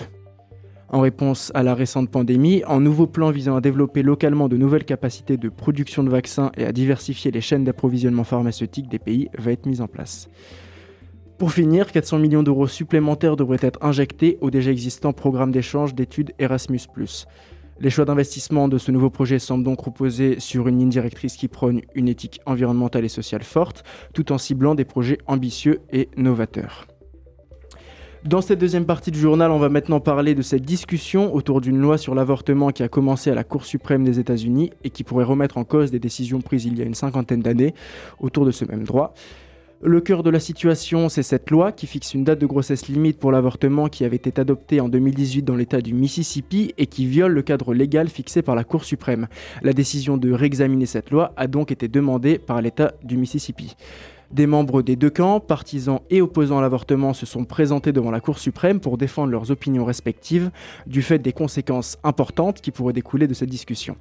En 0.88 1.02
réponse 1.02 1.52
à 1.54 1.64
la 1.64 1.76
récente 1.76 2.10
pandémie, 2.10 2.62
un 2.68 2.80
nouveau 2.80 3.08
plan 3.08 3.32
visant 3.32 3.58
à 3.58 3.62
développer 3.62 4.04
localement 4.04 4.48
de 4.48 4.56
nouvelles 4.56 4.86
capacités 4.86 5.36
de 5.38 5.50
production 5.50 6.04
de 6.04 6.10
vaccins 6.10 6.52
et 6.56 6.66
à 6.66 6.72
diversifier 6.72 7.32
les 7.32 7.42
chaînes 7.42 7.66
d'approvisionnement 7.66 8.24
pharmaceutique 8.24 8.88
des 8.88 9.00
pays 9.00 9.28
va 9.38 9.52
être 9.52 9.66
mis 9.66 9.82
en 9.82 9.88
place. 9.88 10.30
Pour 11.38 11.52
finir, 11.52 11.92
400 11.92 12.20
millions 12.20 12.44
d'euros 12.44 12.68
supplémentaires 12.68 13.36
devraient 13.36 13.58
être 13.62 13.84
injectés 13.84 14.38
au 14.40 14.50
déjà 14.50 14.72
existant 14.72 15.12
programme 15.12 15.52
d'échange 15.52 15.94
d'études 15.94 16.32
Erasmus⁇ 16.40 16.78
les 17.84 17.90
choix 17.90 18.06
d'investissement 18.06 18.70
de 18.70 18.78
ce 18.78 18.92
nouveau 18.92 19.10
projet 19.10 19.40
semblent 19.40 19.66
donc 19.66 19.82
reposer 19.82 20.40
sur 20.40 20.70
une 20.70 20.80
ligne 20.80 20.90
directrice 20.90 21.36
qui 21.36 21.50
prône 21.50 21.82
une 21.96 22.08
éthique 22.08 22.40
environnementale 22.46 23.04
et 23.04 23.10
sociale 23.10 23.44
forte, 23.44 23.84
tout 24.14 24.32
en 24.32 24.38
ciblant 24.38 24.74
des 24.74 24.86
projets 24.86 25.18
ambitieux 25.28 25.82
et 25.92 26.08
novateurs. 26.16 26.88
Dans 28.24 28.40
cette 28.40 28.60
deuxième 28.60 28.86
partie 28.86 29.12
du 29.12 29.20
journal, 29.20 29.52
on 29.52 29.60
va 29.60 29.68
maintenant 29.68 30.00
parler 30.00 30.34
de 30.34 30.42
cette 30.42 30.62
discussion 30.62 31.36
autour 31.36 31.60
d'une 31.60 31.78
loi 31.78 31.98
sur 31.98 32.16
l'avortement 32.16 32.70
qui 32.70 32.84
a 32.84 32.88
commencé 32.88 33.30
à 33.30 33.36
la 33.36 33.44
Cour 33.44 33.66
suprême 33.66 34.06
des 34.06 34.18
États-Unis 34.18 34.72
et 34.86 34.90
qui 34.90 35.04
pourrait 35.04 35.26
remettre 35.26 35.58
en 35.58 35.66
cause 35.66 35.92
des 35.92 36.00
décisions 36.00 36.40
prises 36.40 36.64
il 36.64 36.80
y 36.80 36.82
a 36.82 36.86
une 36.86 36.94
cinquantaine 36.94 37.42
d'années 37.42 37.74
autour 38.22 38.46
de 38.46 38.52
ce 38.52 38.64
même 38.64 38.86
droit. 38.86 39.14
Le 39.86 40.00
cœur 40.00 40.24
de 40.24 40.30
la 40.30 40.40
situation, 40.40 41.10
c'est 41.10 41.24
cette 41.24 41.52
loi 41.52 41.74
qui 41.74 41.88
fixe 41.88 42.14
une 42.14 42.24
date 42.24 42.40
de 42.40 42.46
grossesse 42.46 42.88
limite 42.88 43.20
pour 43.20 43.34
l'avortement 43.34 43.90
qui 43.90 44.06
avait 44.06 44.16
été 44.16 44.40
adoptée 44.40 44.80
en 44.80 44.88
2018 44.88 45.42
dans 45.42 45.58
l'État 45.58 45.82
du 45.82 45.94
Mississippi 45.94 46.74
et 46.78 46.88
qui 46.88 47.06
viole 47.06 47.34
le 47.34 47.42
cadre 47.42 47.74
légal 47.74 48.08
fixé 48.08 48.42
par 48.42 48.56
la 48.56 48.64
Cour 48.64 48.86
suprême. 48.86 49.28
La 49.62 49.74
décision 49.74 50.16
de 50.16 50.32
réexaminer 50.32 50.86
cette 50.86 51.12
loi 51.12 51.34
a 51.36 51.48
donc 51.48 51.70
été 51.70 51.90
demandée 51.90 52.40
par 52.40 52.62
l'État 52.62 52.94
du 53.04 53.18
Mississippi. 53.18 53.76
Des 54.32 54.48
membres 54.48 54.84
des 54.84 54.96
deux 54.96 55.10
camps, 55.10 55.42
partisans 55.42 56.00
et 56.10 56.22
opposants 56.22 56.60
à 56.60 56.62
l'avortement, 56.62 57.14
se 57.14 57.26
sont 57.26 57.44
présentés 57.44 57.92
devant 57.92 58.10
la 58.10 58.22
Cour 58.22 58.40
suprême 58.40 58.80
pour 58.80 58.98
défendre 58.98 59.34
leurs 59.34 59.52
opinions 59.52 59.84
respectives 59.84 60.50
du 60.88 61.02
fait 61.02 61.20
des 61.20 61.34
conséquences 61.34 61.98
importantes 62.06 62.62
qui 62.62 62.72
pourraient 62.72 62.94
découler 62.94 63.28
de 63.28 63.34
cette 63.34 63.50
discussion. 63.50 63.98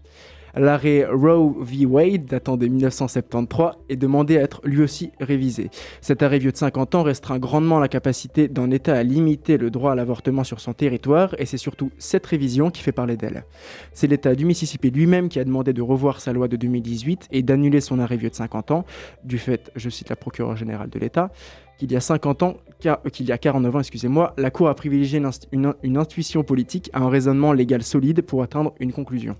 L'arrêt 0.54 1.06
Roe 1.06 1.54
v. 1.60 1.86
Wade, 1.86 2.26
datant 2.26 2.56
de 2.56 2.66
1973, 2.66 3.72
est 3.88 3.96
demandé 3.96 4.36
à 4.36 4.42
être 4.42 4.60
lui 4.64 4.82
aussi 4.82 5.10
révisé. 5.20 5.70
Cet 6.00 6.22
arrêt 6.22 6.38
vieux 6.38 6.52
de 6.52 6.56
50 6.56 6.94
ans 6.94 7.02
restreint 7.02 7.38
grandement 7.38 7.78
la 7.78 7.88
capacité 7.88 8.48
d'un 8.48 8.70
État 8.70 8.94
à 8.94 9.02
limiter 9.02 9.56
le 9.56 9.70
droit 9.70 9.92
à 9.92 9.94
l'avortement 9.94 10.44
sur 10.44 10.60
son 10.60 10.74
territoire, 10.74 11.34
et 11.38 11.46
c'est 11.46 11.56
surtout 11.56 11.90
cette 11.98 12.26
révision 12.26 12.70
qui 12.70 12.82
fait 12.82 12.92
parler 12.92 13.16
d'elle. 13.16 13.44
C'est 13.92 14.06
l'État 14.06 14.34
du 14.34 14.44
Mississippi 14.44 14.90
lui-même 14.90 15.28
qui 15.28 15.40
a 15.40 15.44
demandé 15.44 15.72
de 15.72 15.82
revoir 15.82 16.20
sa 16.20 16.32
loi 16.32 16.48
de 16.48 16.56
2018 16.56 17.28
et 17.30 17.42
d'annuler 17.42 17.80
son 17.80 17.98
arrêt 17.98 18.16
vieux 18.16 18.30
de 18.30 18.34
50 18.34 18.70
ans, 18.72 18.84
du 19.24 19.38
fait, 19.38 19.70
je 19.74 19.88
cite 19.88 20.10
la 20.10 20.16
procureure 20.16 20.56
générale 20.56 20.90
de 20.90 20.98
l'État, 20.98 21.30
qu'il 21.78 21.90
y 21.90 21.96
a 21.96 22.00
50 22.00 22.42
ans, 22.42 22.56
euh, 22.86 22.96
qu'il 23.10 23.26
y 23.26 23.32
a 23.32 23.38
49 23.38 23.76
ans, 23.76 23.80
excusez-moi, 23.80 24.34
la 24.36 24.50
Cour 24.50 24.68
a 24.68 24.74
privilégié 24.74 25.20
une 25.52 25.96
intuition 25.96 26.44
politique 26.44 26.90
à 26.92 27.00
un 27.00 27.08
raisonnement 27.08 27.52
légal 27.52 27.82
solide 27.82 28.22
pour 28.22 28.42
atteindre 28.42 28.74
une 28.78 28.92
conclusion. 28.92 29.36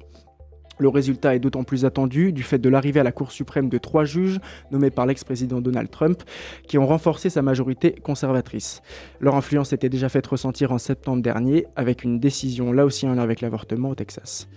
Le 0.83 0.89
résultat 0.89 1.37
est 1.37 1.39
d'autant 1.39 1.63
plus 1.63 1.85
attendu 1.85 2.33
du 2.33 2.43
fait 2.43 2.59
de 2.59 2.69
l'arrivée 2.69 2.99
à 2.99 3.05
la 3.05 3.13
Cour 3.13 3.31
suprême 3.31 3.69
de 3.69 3.79
trois 3.79 4.05
juges 4.05 4.41
nommés 4.73 4.91
par 4.91 5.07
l'ex-président 5.07 5.61
Donald 5.61 5.89
Trump 5.93 6.25
qui 6.67 6.77
ont 6.77 6.89
renforcé 6.89 7.31
sa 7.31 7.41
majorité 7.41 7.93
conservatrice. 7.93 8.83
Leur 9.21 9.37
influence 9.37 9.73
était 9.73 9.89
déjà 9.89 10.09
faite 10.09 10.27
ressentir 10.27 10.73
en 10.73 10.79
septembre 10.79 11.23
dernier 11.23 11.67
avec 11.77 12.03
une 12.03 12.19
décision 12.19 12.73
là 12.73 12.85
aussi 12.85 13.07
en 13.07 13.15
lien 13.15 13.23
avec 13.23 13.43
l'avortement 13.43 13.91
au 13.91 13.95
Texas. 13.95 14.49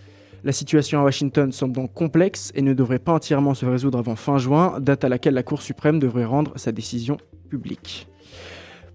La 0.44 0.51
situation 0.51 1.00
à 1.00 1.03
Washington 1.03 1.51
semble 1.51 1.74
donc 1.74 1.94
complexe 1.94 2.51
et 2.55 2.63
ne 2.63 2.74
devrait 2.74 2.98
pas 2.98 3.13
entièrement 3.13 3.53
se 3.53 3.67
résoudre 3.67 4.00
avant 4.00 4.15
fin 4.15 4.39
juin, 4.39 4.79
date 4.79 5.03
à 5.03 5.10
laquelle 5.10 5.36
la 5.36 5.44
Cour 5.44 5.62
suprême 5.62 6.00
devrait 6.00 6.25
rendre 6.25 6.53
sa 6.55 6.72
décision 6.72 7.17
publique. 7.51 8.08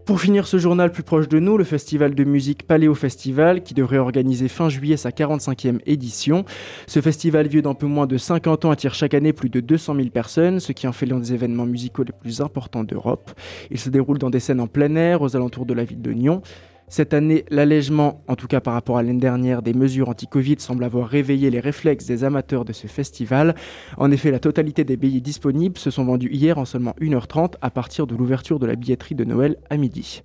Pour 0.05 0.21
finir 0.21 0.47
ce 0.47 0.59
journal 0.59 0.91
plus 0.91 1.03
proche 1.03 1.29
de 1.29 1.39
nous, 1.39 1.57
le 1.57 1.65
festival 1.65 2.15
de 2.15 2.25
musique 2.25 2.67
Paléo 2.67 2.95
Festival, 2.95 3.63
qui 3.63 3.75
devrait 3.75 3.99
organiser 3.99 4.49
fin 4.49 4.69
juillet 4.69 4.97
sa 4.97 5.11
45e 5.11 5.79
édition. 5.87 6.45
Ce 6.87 7.01
festival 7.01 7.47
vieux 7.47 7.63
d'un 7.63 7.75
peu 7.75 7.87
moins 7.87 8.07
de 8.07 8.17
50 8.17 8.65
ans 8.65 8.71
attire 8.73 8.95
chaque 8.95 9.15
année 9.15 9.33
plus 9.33 9.51
de 9.51 9.61
200 9.61 9.95
000 9.95 10.09
personnes, 10.09 10.59
ce 10.59 10.73
qui 10.73 10.89
en 10.89 10.93
fait 10.93 11.07
l'un 11.07 11.21
des 11.21 11.33
événements 11.33 11.67
musicaux 11.67 12.03
les 12.03 12.13
plus 12.13 12.41
importants 12.41 12.83
d'Europe. 12.83 13.31
Il 13.71 13.79
se 13.79 13.89
déroule 13.89 14.19
dans 14.19 14.31
des 14.31 14.41
scènes 14.41 14.61
en 14.61 14.67
plein 14.67 14.97
air 14.97 15.23
aux 15.23 15.37
alentours 15.37 15.67
de 15.67 15.75
la 15.75 15.85
ville 15.85 16.03
de 16.03 16.13
Nyon. 16.13 16.43
Cette 16.91 17.15
année, 17.15 17.45
l'allègement, 17.51 18.25
en 18.27 18.35
tout 18.35 18.49
cas 18.49 18.61
par 18.61 18.75
rapport 18.75 18.99
à 18.99 19.05
l'année 19.05 19.21
dernière, 19.21 19.63
des 19.63 19.75
mesures 19.75 20.09
anti-Covid 20.09 20.57
semble 20.59 20.83
avoir 20.83 21.07
réveillé 21.07 21.49
les 21.49 21.61
réflexes 21.61 22.05
des 22.05 22.25
amateurs 22.25 22.65
de 22.65 22.73
ce 22.73 22.89
festival. 22.89 23.55
En 23.97 24.11
effet, 24.11 24.33
la 24.33 24.41
totalité 24.41 24.83
des 24.83 24.97
billets 24.97 25.21
disponibles 25.21 25.79
se 25.79 25.93
sont 25.93 26.05
vendus 26.05 26.31
hier 26.33 26.59
en 26.59 26.65
seulement 26.65 26.97
1h30 27.01 27.55
à 27.63 27.71
partir 27.71 28.09
de 28.09 28.17
l'ouverture 28.17 28.59
de 28.59 28.67
la 28.67 28.75
billetterie 28.75 29.15
de 29.15 29.23
Noël 29.23 29.57
à 29.71 29.77
midi. 29.77 30.25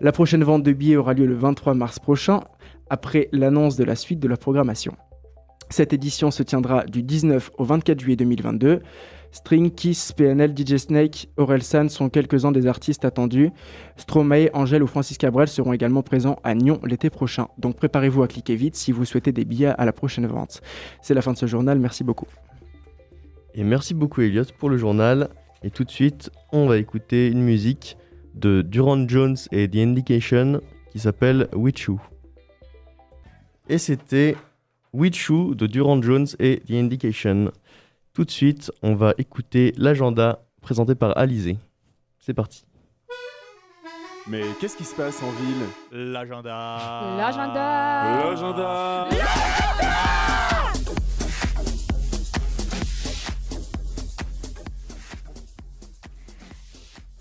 La 0.00 0.12
prochaine 0.12 0.44
vente 0.44 0.62
de 0.62 0.72
billets 0.72 0.94
aura 0.94 1.14
lieu 1.14 1.26
le 1.26 1.34
23 1.34 1.74
mars 1.74 1.98
prochain, 1.98 2.42
après 2.90 3.28
l'annonce 3.32 3.74
de 3.74 3.82
la 3.82 3.96
suite 3.96 4.20
de 4.20 4.28
la 4.28 4.36
programmation. 4.36 4.94
Cette 5.68 5.92
édition 5.92 6.30
se 6.30 6.44
tiendra 6.44 6.84
du 6.84 7.02
19 7.02 7.50
au 7.58 7.64
24 7.64 7.98
juillet 7.98 8.16
2022. 8.16 8.82
String, 9.34 9.72
Kiss, 9.72 10.12
PNL, 10.12 10.54
DJ 10.56 10.76
Snake, 10.76 11.28
Orelsan 11.36 11.88
sont 11.88 12.08
quelques-uns 12.08 12.52
des 12.52 12.68
artistes 12.68 13.04
attendus. 13.04 13.50
Stromae, 13.96 14.48
Angèle 14.54 14.84
ou 14.84 14.86
Francis 14.86 15.18
Cabrel 15.18 15.48
seront 15.48 15.72
également 15.72 16.04
présents 16.04 16.38
à 16.44 16.54
Nyon 16.54 16.78
l'été 16.84 17.10
prochain. 17.10 17.48
Donc 17.58 17.74
préparez-vous 17.74 18.22
à 18.22 18.28
cliquer 18.28 18.54
vite 18.54 18.76
si 18.76 18.92
vous 18.92 19.04
souhaitez 19.04 19.32
des 19.32 19.44
billets 19.44 19.74
à 19.76 19.84
la 19.84 19.92
prochaine 19.92 20.28
vente. 20.28 20.62
C'est 21.02 21.14
la 21.14 21.20
fin 21.20 21.32
de 21.32 21.36
ce 21.36 21.46
journal, 21.46 21.80
merci 21.80 22.04
beaucoup. 22.04 22.28
Et 23.54 23.64
merci 23.64 23.92
beaucoup 23.92 24.20
Elliot 24.20 24.44
pour 24.56 24.70
le 24.70 24.76
journal. 24.76 25.28
Et 25.64 25.70
tout 25.70 25.82
de 25.82 25.90
suite, 25.90 26.30
on 26.52 26.68
va 26.68 26.76
écouter 26.76 27.26
une 27.26 27.42
musique 27.42 27.96
de 28.36 28.62
Durand 28.62 29.08
Jones 29.08 29.36
et 29.50 29.68
The 29.68 29.76
Indication 29.78 30.60
qui 30.92 31.00
s'appelle 31.00 31.48
Witchu. 31.56 31.94
Et 33.68 33.78
c'était 33.78 34.36
Witchu 34.92 35.56
de 35.56 35.66
Durand 35.66 36.00
Jones 36.00 36.28
et 36.38 36.60
The 36.68 36.74
Indication. 36.74 37.50
Tout 38.14 38.24
de 38.24 38.30
suite, 38.30 38.70
on 38.80 38.94
va 38.94 39.12
écouter 39.18 39.72
l'agenda 39.76 40.46
présenté 40.62 40.94
par 40.94 41.18
Alizé. 41.18 41.58
C'est 42.20 42.32
parti. 42.32 42.64
Mais 44.28 44.42
qu'est-ce 44.60 44.76
qui 44.76 44.84
se 44.84 44.94
passe 44.94 45.20
en 45.20 45.30
ville? 45.30 46.12
L'agenda. 46.12 47.16
L'agenda. 47.18 48.24
L'agenda 48.24 49.08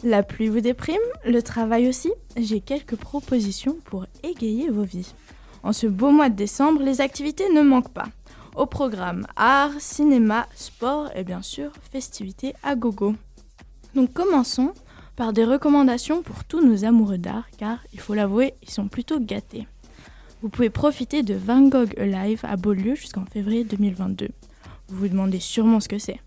La 0.03 0.21
pluie 0.21 0.49
vous 0.49 0.61
déprime, 0.61 1.01
le 1.25 1.41
travail 1.41 1.87
aussi 1.87 2.11
J'ai 2.37 2.61
quelques 2.61 2.97
propositions 2.97 3.77
pour 3.85 4.05
égayer 4.21 4.69
vos 4.69 4.83
vies. 4.83 5.15
En 5.63 5.73
ce 5.73 5.87
beau 5.87 6.11
mois 6.11 6.29
de 6.29 6.35
décembre, 6.35 6.83
les 6.83 7.01
activités 7.01 7.49
ne 7.49 7.63
manquent 7.63 7.93
pas. 7.93 8.09
Au 8.55 8.67
programme 8.67 9.25
art, 9.35 9.71
cinéma, 9.79 10.47
sport 10.53 11.09
et 11.15 11.23
bien 11.23 11.41
sûr 11.41 11.71
festivités 11.91 12.53
à 12.61 12.75
gogo. 12.75 13.15
Donc 13.95 14.13
commençons 14.13 14.73
par 15.15 15.33
des 15.33 15.43
recommandations 15.43 16.21
pour 16.21 16.43
tous 16.43 16.63
nos 16.63 16.85
amoureux 16.85 17.17
d'art 17.17 17.47
car, 17.57 17.79
il 17.93 17.99
faut 17.99 18.13
l'avouer, 18.13 18.53
ils 18.61 18.69
sont 18.69 18.87
plutôt 18.87 19.19
gâtés. 19.19 19.67
Vous 20.43 20.49
pouvez 20.49 20.69
profiter 20.69 21.23
de 21.23 21.33
Van 21.33 21.61
Gogh 21.67 21.97
Alive 21.97 22.41
à 22.43 22.55
Beaulieu 22.55 22.93
jusqu'en 22.93 23.25
février 23.25 23.63
2022. 23.63 24.29
Vous 24.89 24.97
vous 24.97 25.07
demandez 25.07 25.39
sûrement 25.39 25.79
ce 25.79 25.89
que 25.89 25.97
c'est. 25.97 26.19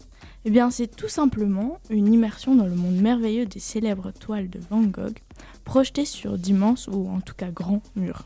Eh 0.44 0.50
bien, 0.50 0.70
c'est 0.70 0.88
tout 0.88 1.08
simplement 1.08 1.78
une 1.90 2.12
immersion 2.12 2.54
dans 2.54 2.66
le 2.66 2.74
monde 2.74 2.96
merveilleux 2.96 3.46
des 3.46 3.60
célèbres 3.60 4.12
toiles 4.12 4.48
de 4.48 4.60
Van 4.70 4.82
Gogh, 4.82 5.18
projetées 5.64 6.04
sur 6.04 6.38
d'immenses 6.38 6.88
ou 6.88 7.08
en 7.08 7.20
tout 7.20 7.34
cas 7.34 7.50
grands 7.50 7.82
murs. 7.94 8.24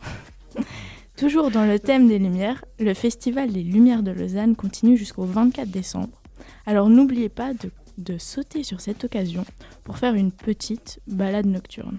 Toujours 1.21 1.51
dans 1.51 1.67
le 1.67 1.79
thème 1.79 2.09
des 2.09 2.19
Lumières, 2.19 2.65
le 2.79 2.95
Festival 2.95 3.53
des 3.53 3.63
Lumières 3.63 4.03
de 4.03 4.11
Lausanne 4.11 4.57
continue 4.57 4.97
jusqu'au 4.97 5.25
24 5.25 5.69
décembre. 5.71 6.23
Alors 6.65 6.89
n'oubliez 6.89 7.29
pas 7.29 7.53
de, 7.53 8.17
sauter 8.17 8.63
sur 8.63 8.81
cette 8.81 9.05
occasion 9.05 9.45
pour 9.85 9.99
faire 9.99 10.15
une 10.15 10.33
petite 10.33 10.99
balade 11.07 11.45
nocturne. 11.45 11.99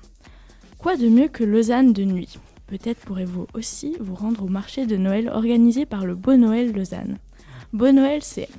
Quoi 0.80 0.98
de 0.98 1.08
mieux 1.08 1.28
que 1.28 1.44
Lausanne 1.44 1.94
de 1.94 2.04
nuit? 2.04 2.40
Peut-être 2.66 2.98
pourrez-vous 3.02 3.46
aussi 3.54 3.96
vous 4.00 4.16
rendre 4.16 4.46
au 4.46 4.48
marché 4.48 4.88
de 4.88 4.98
Noël 4.98 5.30
organisé 5.30 5.86
par 5.86 6.08
le 6.08 6.16
Beau 6.16 6.36
Noël 6.36 6.72
Lausanne. 6.72 7.20
Beau 7.74 7.92
Noël, 7.92 8.24
c'est 8.24 8.50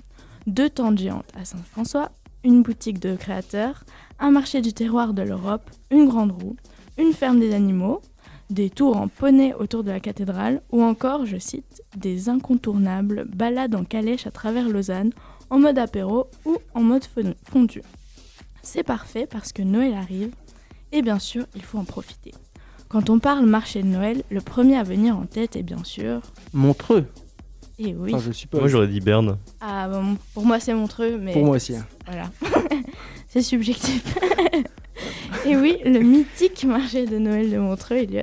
deux 0.46 0.70
tentes 0.70 0.98
géantes 0.98 1.32
à 1.34 1.44
Saint-François, 1.44 2.12
une 2.44 2.62
boutique 2.62 3.00
de 3.00 3.16
créateurs, 3.16 3.82
un 4.20 4.30
marché 4.30 4.60
du 4.60 4.72
terroir 4.72 5.12
de 5.12 5.22
l'Europe, 5.22 5.68
une 5.90 6.06
grande 6.06 6.30
roue, 6.30 6.54
une 6.98 7.14
ferme 7.14 7.40
des 7.40 7.52
animaux, 7.52 8.00
des 8.52 8.70
tours 8.70 8.96
en 8.96 9.08
poney 9.08 9.54
autour 9.54 9.82
de 9.82 9.90
la 9.90 10.00
cathédrale, 10.00 10.62
ou 10.70 10.82
encore, 10.82 11.26
je 11.26 11.38
cite, 11.38 11.82
des 11.96 12.28
incontournables 12.28 13.24
balades 13.34 13.74
en 13.74 13.84
calèche 13.84 14.26
à 14.26 14.30
travers 14.30 14.68
Lausanne, 14.68 15.10
en 15.50 15.58
mode 15.58 15.78
apéro 15.78 16.28
ou 16.44 16.56
en 16.74 16.82
mode 16.82 17.04
fon- 17.04 17.34
fondu. 17.50 17.82
C'est 18.62 18.82
parfait 18.84 19.26
parce 19.28 19.52
que 19.52 19.62
Noël 19.62 19.94
arrive, 19.94 20.30
et 20.92 21.02
bien 21.02 21.18
sûr, 21.18 21.46
il 21.56 21.62
faut 21.62 21.78
en 21.78 21.84
profiter. 21.84 22.32
Quand 22.88 23.08
on 23.10 23.18
parle 23.18 23.46
marché 23.46 23.82
de 23.82 23.88
Noël, 23.88 24.22
le 24.30 24.40
premier 24.42 24.76
à 24.76 24.82
venir 24.82 25.16
en 25.16 25.24
tête 25.24 25.56
est 25.56 25.62
bien 25.62 25.82
sûr, 25.82 26.20
Montreux. 26.52 27.06
et 27.78 27.94
oui, 27.94 28.14
Enfin, 28.14 28.22
je 28.26 28.32
suppose. 28.32 28.60
Moi 28.60 28.68
j'aurais 28.68 28.88
dit 28.88 29.00
Berne. 29.00 29.38
ah, 29.62 29.88
bon, 29.88 30.16
pour 30.34 30.44
moi 30.44 30.60
c'est 30.60 30.74
Montreux, 30.74 31.16
mais 31.18 31.32
Pour 31.32 31.46
moi 31.46 31.56
aussi. 31.56 31.74
hein. 31.74 31.86
voilà, 32.06 32.30
c'est 33.28 33.40
subjectif. 33.42 34.14
Et 35.46 35.56
oui, 35.56 35.78
le 35.84 36.00
mythique 36.00 36.64
marché 36.64 37.06
de 37.06 37.18
Noël 37.18 37.50
de 37.50 37.58
Montreux, 37.58 37.96
Elliot. 37.96 38.22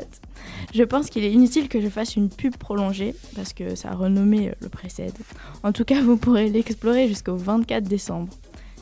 Je 0.73 0.83
pense 0.83 1.09
qu'il 1.09 1.23
est 1.23 1.31
inutile 1.31 1.67
que 1.67 1.81
je 1.81 1.89
fasse 1.89 2.15
une 2.15 2.29
pub 2.29 2.55
prolongée, 2.55 3.15
parce 3.35 3.53
que 3.53 3.75
sa 3.75 3.91
renommée 3.91 4.49
euh, 4.49 4.53
le 4.61 4.69
précède. 4.69 5.15
En 5.63 5.71
tout 5.71 5.83
cas, 5.83 6.01
vous 6.01 6.17
pourrez 6.17 6.49
l'explorer 6.49 7.07
jusqu'au 7.07 7.35
24 7.35 7.83
décembre. 7.83 8.29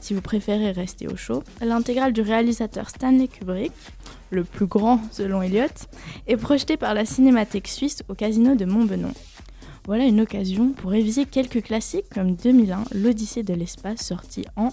Si 0.02 0.14
vous 0.14 0.22
préférez 0.22 0.72
rester 0.72 1.08
au 1.08 1.16
chaud, 1.16 1.44
l'intégrale 1.62 2.14
du 2.14 2.22
réalisateur 2.22 2.90
Stanley 2.90 3.28
Kubrick, 3.28 3.72
le 4.30 4.44
plus 4.44 4.68
grand 4.68 5.02
selon 5.12 5.42
Elliot, 5.42 5.66
est 6.28 6.38
projetée 6.38 6.78
par 6.78 6.94
la 6.94 7.06
Cinémathèque 7.06 7.68
suisse 7.68 8.04
au 8.08 8.14
casino 8.14 8.56
de 8.56 8.66
Montbenon. 8.66 9.14
Voilà 9.86 10.04
une 10.04 10.22
occasion 10.22 10.74
pour 10.74 10.92
réviser 10.92 11.26
quelques 11.26 11.64
classiques 11.64 12.10
comme 12.14 12.36
2001, 12.36 12.84
l'Odyssée 12.94 13.44
de 13.44 13.54
l'espace 13.54 14.06
sorti 14.06 14.44
en 14.58 14.70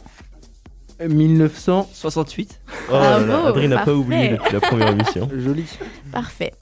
1900, 1.01 1.89
68. 1.93 2.61
Oh 2.89 2.93
là 2.93 3.19
là, 3.19 3.27
Bravo, 3.27 3.47
Adrien 3.49 3.69
n'a 3.69 3.77
pas 3.77 3.85
parfait. 3.87 3.99
oublié 3.99 4.29
depuis 4.31 4.53
la 4.53 4.61
première 4.61 4.89
émission. 4.91 5.29
joli. 5.37 5.65
Parfait. 6.13 6.53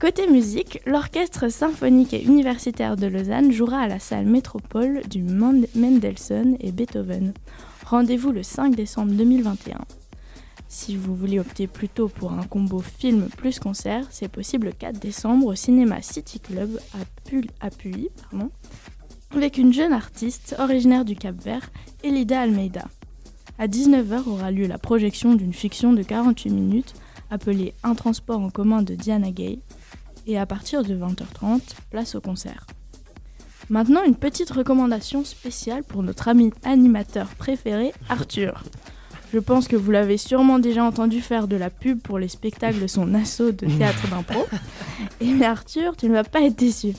Côté 0.00 0.26
musique, 0.28 0.80
l'Orchestre 0.86 1.48
symphonique 1.50 2.12
et 2.14 2.22
universitaire 2.24 2.96
de 2.96 3.06
Lausanne 3.06 3.52
jouera 3.52 3.80
à 3.80 3.88
la 3.88 3.98
salle 4.00 4.26
Métropole 4.26 5.02
du 5.08 5.22
Mend- 5.22 5.66
Mendelssohn 5.76 6.56
et 6.60 6.72
Beethoven. 6.72 7.32
Rendez-vous 7.86 8.32
le 8.32 8.42
5 8.42 8.74
décembre 8.74 9.12
2021. 9.12 9.78
Si 10.68 10.96
vous 10.96 11.14
voulez 11.14 11.38
opter 11.38 11.66
plutôt 11.66 12.08
pour 12.08 12.32
un 12.32 12.44
combo 12.44 12.80
film 12.80 13.28
plus 13.36 13.58
concert, 13.58 14.06
c'est 14.10 14.28
possible 14.28 14.66
le 14.68 14.72
4 14.72 14.98
décembre 14.98 15.46
au 15.46 15.54
cinéma 15.54 16.00
City 16.00 16.40
Club 16.40 16.80
à, 16.94 17.28
Pu- 17.28 17.46
à 17.60 17.68
Puy, 17.70 18.08
pardon, 18.30 18.50
avec 19.36 19.58
une 19.58 19.72
jeune 19.72 19.92
artiste 19.92 20.56
originaire 20.58 21.04
du 21.04 21.14
Cap 21.14 21.34
Vert, 21.44 21.70
Elida 22.02 22.40
Almeida. 22.40 22.86
À 23.58 23.68
19h 23.68 24.28
aura 24.28 24.50
lieu 24.50 24.66
la 24.66 24.78
projection 24.78 25.34
d'une 25.34 25.52
fiction 25.52 25.92
de 25.92 26.02
48 26.02 26.50
minutes 26.50 26.94
appelée 27.30 27.74
Un 27.82 27.94
transport 27.94 28.40
en 28.40 28.50
commun 28.50 28.82
de 28.82 28.94
Diana 28.94 29.30
Gay. 29.30 29.58
Et 30.26 30.38
à 30.38 30.46
partir 30.46 30.82
de 30.82 30.94
20h30, 30.94 31.60
place 31.90 32.14
au 32.14 32.20
concert. 32.20 32.66
Maintenant, 33.68 34.02
une 34.04 34.16
petite 34.16 34.50
recommandation 34.50 35.24
spéciale 35.24 35.82
pour 35.82 36.02
notre 36.02 36.28
ami 36.28 36.52
animateur 36.64 37.28
préféré, 37.36 37.92
Arthur. 38.08 38.64
Je 39.32 39.38
pense 39.38 39.66
que 39.66 39.76
vous 39.76 39.90
l'avez 39.90 40.18
sûrement 40.18 40.58
déjà 40.58 40.84
entendu 40.84 41.20
faire 41.20 41.48
de 41.48 41.56
la 41.56 41.70
pub 41.70 42.00
pour 42.00 42.18
les 42.18 42.28
spectacles 42.28 42.80
de 42.80 42.86
son 42.86 43.14
assaut 43.14 43.50
de 43.50 43.66
théâtre 43.66 44.08
d'impro. 44.08 44.46
Et 45.20 45.32
mais 45.32 45.46
Arthur, 45.46 45.96
tu 45.96 46.06
ne 46.08 46.12
vas 46.12 46.24
pas 46.24 46.42
être 46.42 46.58
déçu. 46.58 46.92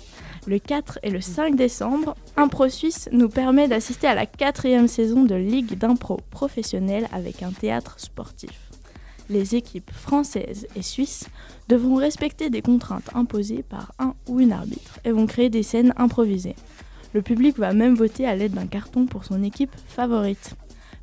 Le 0.46 0.60
4 0.60 1.00
et 1.04 1.10
le 1.10 1.22
5 1.22 1.56
décembre, 1.56 2.16
Impro 2.36 2.68
Suisse 2.68 3.08
nous 3.14 3.30
permet 3.30 3.70
d'assister 3.70 4.08
à 4.08 4.16
la 4.16 4.26
quatrième 4.26 4.90
saison 4.90 5.24
de 5.24 5.36
Ligue 5.36 5.78
d'impro 5.78 6.20
professionnelle 6.32 7.08
avec 7.14 7.44
un 7.44 7.52
théâtre 7.52 7.96
sportif. 7.98 8.60
Les 9.30 9.56
équipes 9.56 9.92
françaises 9.92 10.68
et 10.76 10.82
suisses 10.82 11.30
devront 11.70 11.96
respecter 11.96 12.50
des 12.50 12.62
contraintes 12.62 13.10
imposées 13.14 13.64
par 13.64 13.94
un 14.00 14.16
ou 14.28 14.42
une 14.42 14.52
arbitre 14.52 15.00
et 15.06 15.12
vont 15.12 15.28
créer 15.28 15.50
des 15.50 15.64
scènes 15.64 15.94
improvisées. 15.96 16.56
Le 17.14 17.22
public 17.22 17.58
va 17.58 17.74
même 17.74 17.96
voter 17.96 18.28
à 18.28 18.36
l'aide 18.36 18.54
d'un 18.54 18.68
carton 18.68 19.06
pour 19.06 19.24
son 19.24 19.44
équipe 19.44 19.74
favorite. 19.88 20.56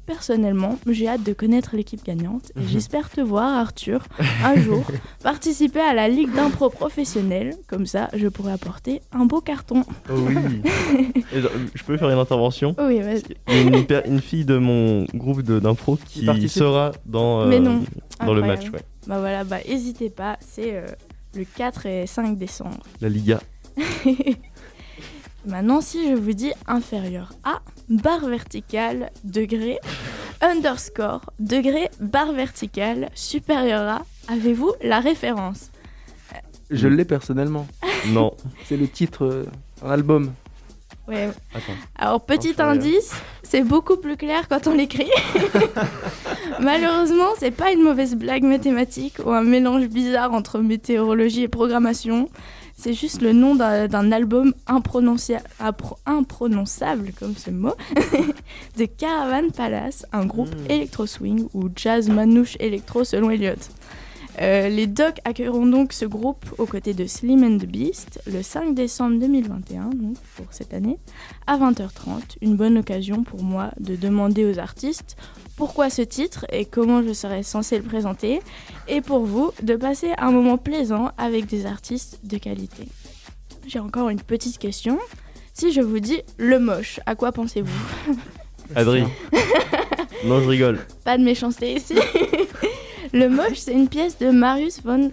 Personnellement, 0.07 0.79
j'ai 0.89 1.07
hâte 1.09 1.23
de 1.23 1.33
connaître 1.33 1.77
l'équipe 1.77 2.05
gagnante 2.05 2.51
et 2.57 2.67
j'espère 2.67 3.11
te 3.11 3.21
voir, 3.21 3.59
Arthur, 3.59 4.07
un 4.45 4.57
jour 4.61 4.85
participer 5.23 5.81
à 5.81 5.95
la 5.95 6.09
ligue 6.09 6.35
d'impro 6.35 6.69
professionnelle. 6.69 7.55
Comme 7.69 7.87
ça, 7.87 8.09
je 8.15 8.27
pourrai 8.29 8.53
apporter 8.53 9.03
un 9.13 9.25
beau 9.25 9.41
carton. 9.41 9.85
Oh 10.11 10.15
oui. 10.27 10.63
Et, 11.33 11.37
euh, 11.39 11.49
je 11.75 11.85
peux 11.85 11.97
faire 11.97 12.11
une 12.11 12.19
intervention 12.19 12.75
Oui, 12.79 13.01
vas-y. 13.01 13.23
Il 13.49 13.55
y 13.55 13.59
a 13.59 13.63
une, 14.07 14.13
une 14.15 14.21
fille 14.21 14.45
de 14.45 14.59
mon 14.59 15.05
groupe 15.15 15.43
d'impro 15.43 15.97
qui 16.05 16.25
participe 16.25 16.51
sera 16.51 16.93
dans, 17.07 17.43
euh, 17.43 17.47
Mais 17.47 17.61
non. 17.61 17.83
dans 18.25 18.35
le 18.35 18.43
match. 18.43 18.69
ouais. 18.71 18.81
Bah 19.07 19.19
voilà, 19.21 19.45
bah 19.45 19.59
n'hésitez 19.67 20.11
pas, 20.11 20.37
c'est 20.41 20.75
euh, 20.75 20.87
le 21.35 21.45
4 21.45 21.87
et 21.87 22.07
5 22.07 22.37
décembre. 22.37 22.81
La 23.01 23.09
Liga. 23.09 23.41
Maintenant, 25.47 25.81
si 25.81 26.09
je 26.11 26.15
vous 26.15 26.33
dis 26.33 26.53
inférieur 26.67 27.33
à, 27.45 27.61
barre 27.89 28.27
verticale, 28.27 29.11
degré, 29.25 29.79
underscore, 30.43 31.23
degré, 31.39 31.89
barre 31.99 32.33
verticale, 32.33 33.09
supérieur 33.15 33.89
à, 33.89 34.03
avez-vous 34.29 34.73
la 34.83 35.01
référence? 35.01 35.71
Je 36.71 36.89
l'ai 36.89 37.05
personnellement. 37.05 37.67
Non. 38.09 38.33
C'est 38.65 38.79
le 38.79 38.89
titre 38.89 39.27
euh, 39.27 39.45
d'un 39.83 39.91
album. 39.91 40.33
Ouais. 41.07 41.29
Attends. 41.55 41.73
Alors, 41.97 42.25
petit 42.25 42.51
Inférieur. 42.51 42.75
indice, 42.77 43.13
c'est 43.43 43.63
beaucoup 43.63 43.99
plus 43.99 44.17
clair 44.17 44.49
quand 44.49 44.67
on 44.69 44.75
l'écrit. 44.75 45.11
Malheureusement, 46.61 47.29
c'est 47.39 47.51
pas 47.51 47.73
une 47.73 47.83
mauvaise 47.83 48.15
blague 48.15 48.45
mathématique 48.45 49.17
ou 49.23 49.31
un 49.33 49.43
mélange 49.43 49.89
bizarre 49.89 50.33
entre 50.33 50.61
météorologie 50.61 51.43
et 51.43 51.49
programmation. 51.49 52.31
C'est 52.83 52.95
juste 52.95 53.21
le 53.21 53.35
nom 53.35 53.57
d'un 53.57 54.11
album 54.11 54.55
imprononçable, 54.67 55.43
comme 57.19 57.37
ce 57.37 57.51
mot, 57.51 57.75
de 58.79 58.87
Caravan 58.87 59.51
Palace, 59.55 60.07
un 60.15 60.25
groupe 60.25 60.49
électro-swing 60.71 61.49
ou 61.53 61.69
jazz 61.77 62.09
manouche 62.09 62.57
électro 62.59 63.05
selon 63.05 63.29
Elliot. 63.29 63.53
Euh, 64.41 64.69
les 64.69 64.87
Docs 64.87 65.19
accueilleront 65.25 65.67
donc 65.67 65.93
ce 65.93 66.05
groupe 66.05 66.45
aux 66.59 66.67
côtés 66.67 66.95
de 66.95 67.07
Slim 67.07 67.45
and 67.45 67.59
the 67.59 67.67
Beast 67.67 68.21
le 68.27 68.43
5 68.43 68.75
décembre 68.75 69.19
2021, 69.19 69.91
donc 69.91 70.17
pour 70.37 70.47
cette 70.51 70.73
année, 70.73 70.99
à 71.47 71.59
20h30. 71.59 72.37
Une 72.41 72.57
bonne 72.57 72.79
occasion 72.79 73.23
pour 73.23 73.43
moi 73.43 73.71
de 73.79 73.97
demander 73.97 74.45
aux 74.45 74.59
artistes 74.59 75.17
pourquoi 75.57 75.91
ce 75.91 76.03
titre 76.03 76.47
et 76.53 76.65
comment 76.65 77.03
je 77.03 77.13
serais 77.13 77.43
censé 77.43 77.77
le 77.77 77.85
présenter, 77.85 78.41
et 78.89 79.01
pour 79.01 79.27
vous 79.27 79.53
de 79.63 79.77
passer 79.77 80.13
un 80.17 80.31
moment 80.31 80.57
plaisant 80.57 81.11
avec 81.19 81.47
des 81.47 81.67
artistes 81.67 82.21
de 82.25 82.39
qualité. 82.39 82.89
J'ai 83.67 83.79
encore 83.79 84.09
une 84.09 84.23
petite 84.23 84.59
question. 84.59 84.99
Si 85.53 85.73
je 85.73 85.83
vous 85.83 86.01
dis 86.01 86.23
le 86.39 86.59
moche, 86.59 87.01
à 87.05 87.15
quoi 87.15 87.33
pensez-vous? 87.33 88.17
Adrien. 88.75 89.11
non, 90.25 90.41
je 90.41 90.49
rigole. 90.49 90.79
Pas 91.05 91.19
de 91.19 91.25
méchanceté 91.25 91.75
ici. 91.75 91.95
le 93.13 93.29
moche, 93.29 93.59
c'est 93.59 93.73
une 93.73 93.89
pièce 93.89 94.19
de 94.19 94.31
Marius 94.31 94.83
von, 94.83 95.11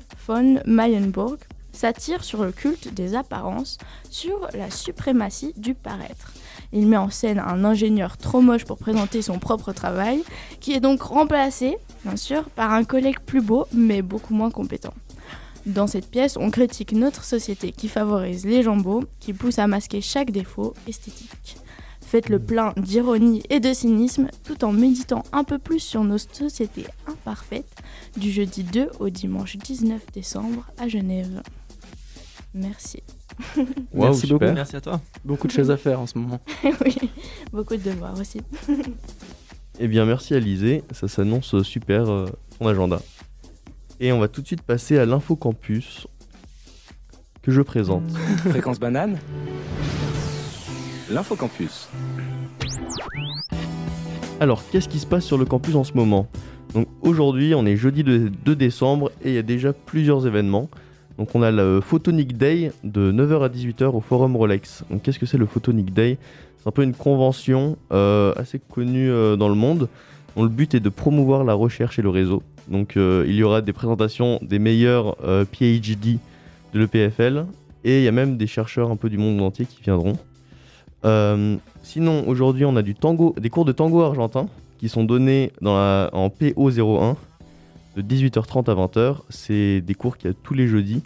Mayenburg. 0.65 1.37
Ça 1.71 1.93
tire 1.93 2.23
sur 2.23 2.43
le 2.43 2.51
culte 2.51 2.93
des 2.93 3.13
apparences, 3.15 3.77
sur 4.09 4.47
la 4.53 4.71
suprématie 4.71 5.53
du 5.57 5.75
paraître. 5.75 6.33
Il 6.73 6.87
met 6.87 6.97
en 6.97 7.11
scène 7.11 7.39
un 7.39 7.63
ingénieur 7.63 8.17
trop 8.17 8.41
moche 8.41 8.65
pour 8.65 8.77
présenter 8.77 9.21
son 9.21 9.37
propre 9.37 9.73
travail, 9.73 10.23
qui 10.59 10.73
est 10.73 10.79
donc 10.79 11.01
remplacé, 11.03 11.77
bien 12.03 12.15
sûr, 12.15 12.49
par 12.49 12.73
un 12.73 12.83
collègue 12.83 13.19
plus 13.19 13.41
beau, 13.41 13.67
mais 13.73 14.01
beaucoup 14.01 14.33
moins 14.33 14.49
compétent. 14.49 14.93
Dans 15.67 15.85
cette 15.85 16.09
pièce, 16.09 16.37
on 16.37 16.49
critique 16.49 16.93
notre 16.93 17.23
société 17.23 17.71
qui 17.71 17.89
favorise 17.89 18.45
les 18.45 18.63
beaux, 18.63 19.03
qui 19.19 19.33
pousse 19.33 19.59
à 19.59 19.67
masquer 19.67 20.01
chaque 20.01 20.31
défaut 20.31 20.73
esthétique. 20.87 21.57
Faites 22.07 22.29
le 22.29 22.39
plein 22.39 22.71
d'ironie 22.77 23.43
et 23.49 23.59
de 23.59 23.73
cynisme 23.73 24.29
tout 24.45 24.63
en 24.63 24.71
méditant 24.71 25.23
un 25.33 25.43
peu 25.43 25.57
plus 25.59 25.81
sur 25.81 26.05
nos 26.05 26.17
sociétés 26.17 26.85
imparfaites 27.05 27.69
du 28.15 28.31
jeudi 28.31 28.63
2 28.63 28.91
au 29.01 29.09
dimanche 29.09 29.57
19 29.57 30.01
décembre 30.13 30.71
à 30.77 30.87
Genève. 30.87 31.43
Merci. 32.53 33.03
Waouh, 33.57 33.65
Merci 33.91 34.27
beaucoup. 34.27 34.45
super. 34.45 34.53
Merci 34.53 34.75
à 34.77 34.81
toi. 34.81 35.01
Beaucoup 35.25 35.47
de 35.47 35.51
choses 35.51 35.69
à 35.69 35.75
faire 35.75 35.99
en 35.99 36.07
ce 36.07 36.17
moment. 36.17 36.39
oui, 36.63 36.95
beaucoup 37.51 37.75
de 37.75 37.83
devoirs 37.83 38.17
aussi. 38.17 38.39
Eh 39.79 39.87
bien, 39.87 40.05
merci 40.05 40.33
Alizé. 40.33 40.83
Ça 40.89 41.07
s'annonce 41.07 41.61
super 41.61 42.09
euh, 42.09 42.25
ton 42.57 42.67
agenda. 42.67 42.99
Et 43.99 44.11
on 44.11 44.17
va 44.19 44.27
tout 44.27 44.41
de 44.41 44.47
suite 44.47 44.63
passer 44.63 44.97
à 44.97 45.05
l'info 45.05 45.35
campus 45.35 46.07
que 47.43 47.51
je 47.51 47.61
présente. 47.61 48.09
Fréquence 48.49 48.79
banane. 48.79 49.19
L'infocampus. 51.09 51.87
Alors, 54.41 54.61
qu'est-ce 54.69 54.89
qui 54.89 54.99
se 54.99 55.05
passe 55.05 55.23
sur 55.23 55.37
le 55.37 55.45
campus 55.45 55.75
en 55.75 55.85
ce 55.85 55.93
moment? 55.93 56.27
Donc 56.73 56.87
aujourd'hui, 57.01 57.55
on 57.55 57.65
est 57.65 57.77
jeudi 57.77 58.03
le 58.03 58.29
2 58.29 58.55
décembre 58.55 59.11
et 59.23 59.29
il 59.29 59.35
y 59.35 59.37
a 59.37 59.43
déjà 59.43 59.71
plusieurs 59.71 60.27
événements. 60.27 60.69
Donc 61.17 61.33
on 61.33 61.41
a 61.41 61.49
le 61.49 61.79
Photonic 61.81 62.37
Day 62.37 62.71
de 62.83 63.11
9h 63.11 63.41
à 63.41 63.49
18h 63.49 63.85
au 63.85 64.01
Forum 64.01 64.35
Rolex. 64.35 64.83
Donc 64.91 65.01
qu'est-ce 65.01 65.17
que 65.17 65.25
c'est 65.25 65.37
le 65.37 65.45
Photonic 65.45 65.93
Day? 65.93 66.17
C'est 66.57 66.67
un 66.67 66.71
peu 66.71 66.83
une 66.83 66.93
convention 66.93 67.77
euh, 67.93 68.33
assez 68.35 68.59
connue 68.59 69.09
euh, 69.09 69.37
dans 69.37 69.49
le 69.49 69.55
monde 69.55 69.87
dont 70.35 70.43
le 70.43 70.49
but 70.49 70.75
est 70.75 70.81
de 70.81 70.89
promouvoir 70.89 71.45
la 71.45 71.53
recherche 71.53 71.97
et 71.97 72.01
le 72.01 72.09
réseau. 72.09 72.43
Donc 72.67 72.97
euh, 72.97 73.23
il 73.27 73.35
y 73.35 73.43
aura 73.43 73.61
des 73.61 73.73
présentations 73.73 74.39
des 74.41 74.59
meilleurs 74.59 75.15
PhD 75.51 76.19
de 76.73 76.79
l'EPFL 76.79 77.45
et 77.85 77.99
il 77.99 78.03
y 78.03 78.07
a 78.09 78.11
même 78.11 78.35
des 78.37 78.47
chercheurs 78.47 78.91
un 78.91 78.97
peu 78.97 79.09
du 79.09 79.17
monde 79.17 79.41
entier 79.41 79.65
qui 79.65 79.81
viendront. 79.81 80.17
Euh, 81.05 81.57
sinon, 81.83 82.27
aujourd'hui, 82.27 82.65
on 82.65 82.75
a 82.75 82.81
du 82.81 82.95
tango, 82.95 83.35
des 83.39 83.49
cours 83.49 83.65
de 83.65 83.71
tango 83.71 84.01
argentin 84.01 84.47
qui 84.79 84.89
sont 84.89 85.03
donnés 85.03 85.51
en 85.63 86.29
PO01 86.29 87.15
de 87.95 88.01
18h30 88.01 88.69
à 88.69 88.75
20h. 88.75 89.17
C'est 89.29 89.81
des 89.81 89.93
cours 89.95 90.17
qu'il 90.17 90.29
y 90.29 90.33
a 90.33 90.35
tous 90.43 90.53
les 90.53 90.67
jeudis, 90.67 91.01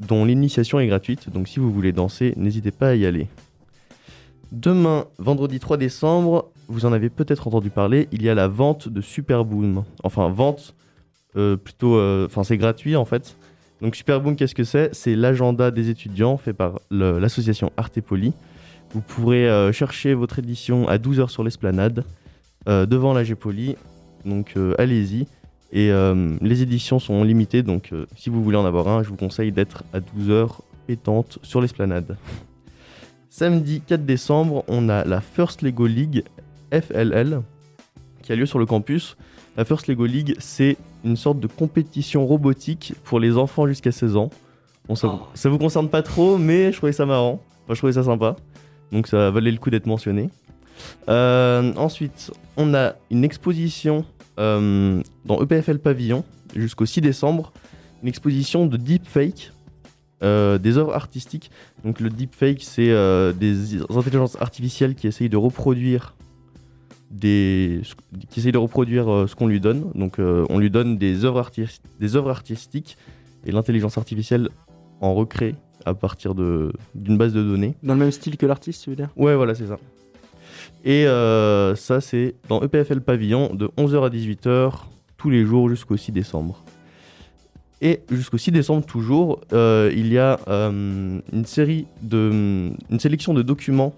dont 0.00 0.24
l'initiation 0.24 0.80
est 0.80 0.86
gratuite. 0.86 1.30
Donc, 1.30 1.48
si 1.48 1.60
vous 1.60 1.72
voulez 1.72 1.92
danser, 1.92 2.34
n'hésitez 2.36 2.70
pas 2.70 2.88
à 2.90 2.94
y 2.94 3.06
aller. 3.06 3.28
Demain, 4.50 5.04
vendredi 5.18 5.60
3 5.60 5.76
décembre, 5.76 6.50
vous 6.68 6.86
en 6.86 6.92
avez 6.92 7.10
peut-être 7.10 7.46
entendu 7.48 7.70
parler, 7.70 8.08
il 8.12 8.22
y 8.22 8.28
a 8.30 8.34
la 8.34 8.48
vente 8.48 8.88
de 8.88 9.00
Superboom. 9.00 9.84
Enfin, 10.04 10.28
vente, 10.30 10.74
euh, 11.36 11.56
plutôt. 11.56 11.96
euh, 11.96 12.26
Enfin, 12.26 12.44
c'est 12.44 12.56
gratuit 12.56 12.96
en 12.96 13.04
fait. 13.04 13.36
Donc, 13.82 13.94
Superboom, 13.94 14.36
qu'est-ce 14.36 14.54
que 14.54 14.64
c'est? 14.64 14.94
C'est 14.94 15.14
l'agenda 15.14 15.70
des 15.70 15.90
étudiants 15.90 16.36
fait 16.38 16.54
par 16.54 16.80
l'association 16.90 17.70
Artepoli. 17.76 18.32
Vous 18.92 19.00
pourrez 19.00 19.48
euh, 19.48 19.72
chercher 19.72 20.14
votre 20.14 20.38
édition 20.38 20.88
à 20.88 20.98
12h 20.98 21.28
sur 21.28 21.44
l'esplanade, 21.44 22.04
euh, 22.68 22.86
devant 22.86 23.12
la 23.12 23.24
Gépoli. 23.24 23.76
Donc 24.24 24.54
euh, 24.56 24.74
allez-y. 24.78 25.26
Et 25.70 25.90
les 26.40 26.62
éditions 26.62 26.98
sont 26.98 27.22
limitées, 27.24 27.62
donc 27.62 27.92
si 28.16 28.30
vous 28.30 28.42
voulez 28.42 28.56
en 28.56 28.64
avoir 28.64 28.88
un, 28.88 29.02
je 29.02 29.10
vous 29.10 29.16
conseille 29.16 29.52
d'être 29.52 29.84
à 29.92 30.00
12h 30.00 30.48
pétante 30.86 31.38
sur 31.42 31.60
l'esplanade. 31.60 32.16
Samedi 33.30 33.82
4 33.86 34.06
décembre, 34.06 34.64
on 34.68 34.88
a 34.88 35.04
la 35.04 35.20
First 35.20 35.60
Lego 35.60 35.86
League 35.86 36.24
FLL 36.72 37.42
qui 38.22 38.32
a 38.32 38.36
lieu 38.36 38.46
sur 38.46 38.58
le 38.58 38.64
campus. 38.64 39.18
La 39.58 39.66
First 39.66 39.88
Lego 39.88 40.06
League, 40.06 40.36
c'est 40.38 40.78
une 41.04 41.16
sorte 41.16 41.38
de 41.38 41.46
compétition 41.48 42.26
robotique 42.26 42.94
pour 43.04 43.20
les 43.20 43.36
enfants 43.36 43.66
jusqu'à 43.66 43.92
16 43.92 44.16
ans. 44.16 44.30
Bon, 44.88 44.94
ça, 44.94 45.08
vous- 45.08 45.20
ça 45.34 45.50
vous 45.50 45.58
concerne 45.58 45.90
pas 45.90 46.00
trop, 46.02 46.38
mais 46.38 46.72
je 46.72 46.78
trouvais 46.78 46.92
ça 46.92 47.04
marrant. 47.04 47.42
Enfin, 47.64 47.74
je 47.74 47.78
trouvais 47.80 47.92
ça 47.92 48.04
sympa. 48.04 48.36
Donc 48.92 49.06
ça 49.06 49.30
valait 49.30 49.50
le 49.50 49.58
coup 49.58 49.70
d'être 49.70 49.86
mentionné. 49.86 50.30
Euh, 51.08 51.72
ensuite, 51.76 52.30
on 52.56 52.74
a 52.74 52.94
une 53.10 53.24
exposition 53.24 54.04
euh, 54.38 55.02
dans 55.24 55.42
EPFL 55.42 55.78
Pavillon 55.78 56.24
jusqu'au 56.54 56.86
6 56.86 57.00
décembre. 57.00 57.52
Une 58.02 58.08
exposition 58.08 58.66
de 58.66 58.76
deepfake, 58.76 59.52
euh, 60.22 60.58
des 60.58 60.78
œuvres 60.78 60.94
artistiques. 60.94 61.50
Donc 61.84 62.00
le 62.00 62.10
deepfake, 62.10 62.62
c'est 62.62 62.92
des 63.34 63.82
intelligences 63.90 64.40
artificielles 64.40 64.94
qui 64.94 65.06
essayent 65.06 65.28
de 65.28 65.36
reproduire 65.36 66.14
des 67.10 67.80
qui 68.28 68.40
essayent 68.40 68.52
de 68.52 68.58
reproduire 68.58 69.06
ce 69.26 69.34
qu'on 69.34 69.46
lui 69.46 69.60
donne. 69.60 69.90
Donc 69.94 70.16
on 70.18 70.58
lui 70.58 70.70
donne 70.70 70.98
des 70.98 71.24
œuvres, 71.24 71.50
des 71.98 72.16
œuvres 72.16 72.30
artistiques 72.30 72.96
et 73.46 73.52
l'intelligence 73.52 73.98
artificielle 73.98 74.50
en 75.00 75.14
recrée 75.14 75.54
à 75.88 75.94
partir 75.94 76.34
d'une 76.34 77.16
base 77.18 77.32
de 77.32 77.42
données. 77.42 77.74
Dans 77.82 77.94
le 77.94 78.00
même 78.00 78.10
style 78.12 78.36
que 78.36 78.46
l'artiste, 78.46 78.84
tu 78.84 78.90
veux 78.90 78.96
dire? 78.96 79.08
Ouais, 79.16 79.34
voilà, 79.34 79.54
c'est 79.54 79.66
ça. 79.66 79.78
Et 80.84 81.06
euh, 81.06 81.74
ça, 81.74 82.00
c'est 82.00 82.34
dans 82.48 82.62
EPFL 82.62 83.00
Pavillon 83.00 83.54
de 83.54 83.66
11h 83.76 84.04
à 84.06 84.10
18h 84.10 84.72
tous 85.16 85.30
les 85.30 85.44
jours 85.44 85.68
jusqu'au 85.68 85.96
6 85.96 86.12
décembre. 86.12 86.62
Et 87.80 88.00
jusqu'au 88.10 88.38
6 88.38 88.52
décembre 88.52 88.84
toujours, 88.86 89.40
euh, 89.52 89.92
il 89.94 90.12
y 90.12 90.18
a 90.18 90.38
euh, 90.48 91.20
une 91.32 91.44
série 91.44 91.86
de, 92.02 92.70
une 92.90 93.00
sélection 93.00 93.34
de 93.34 93.42
documents 93.42 93.94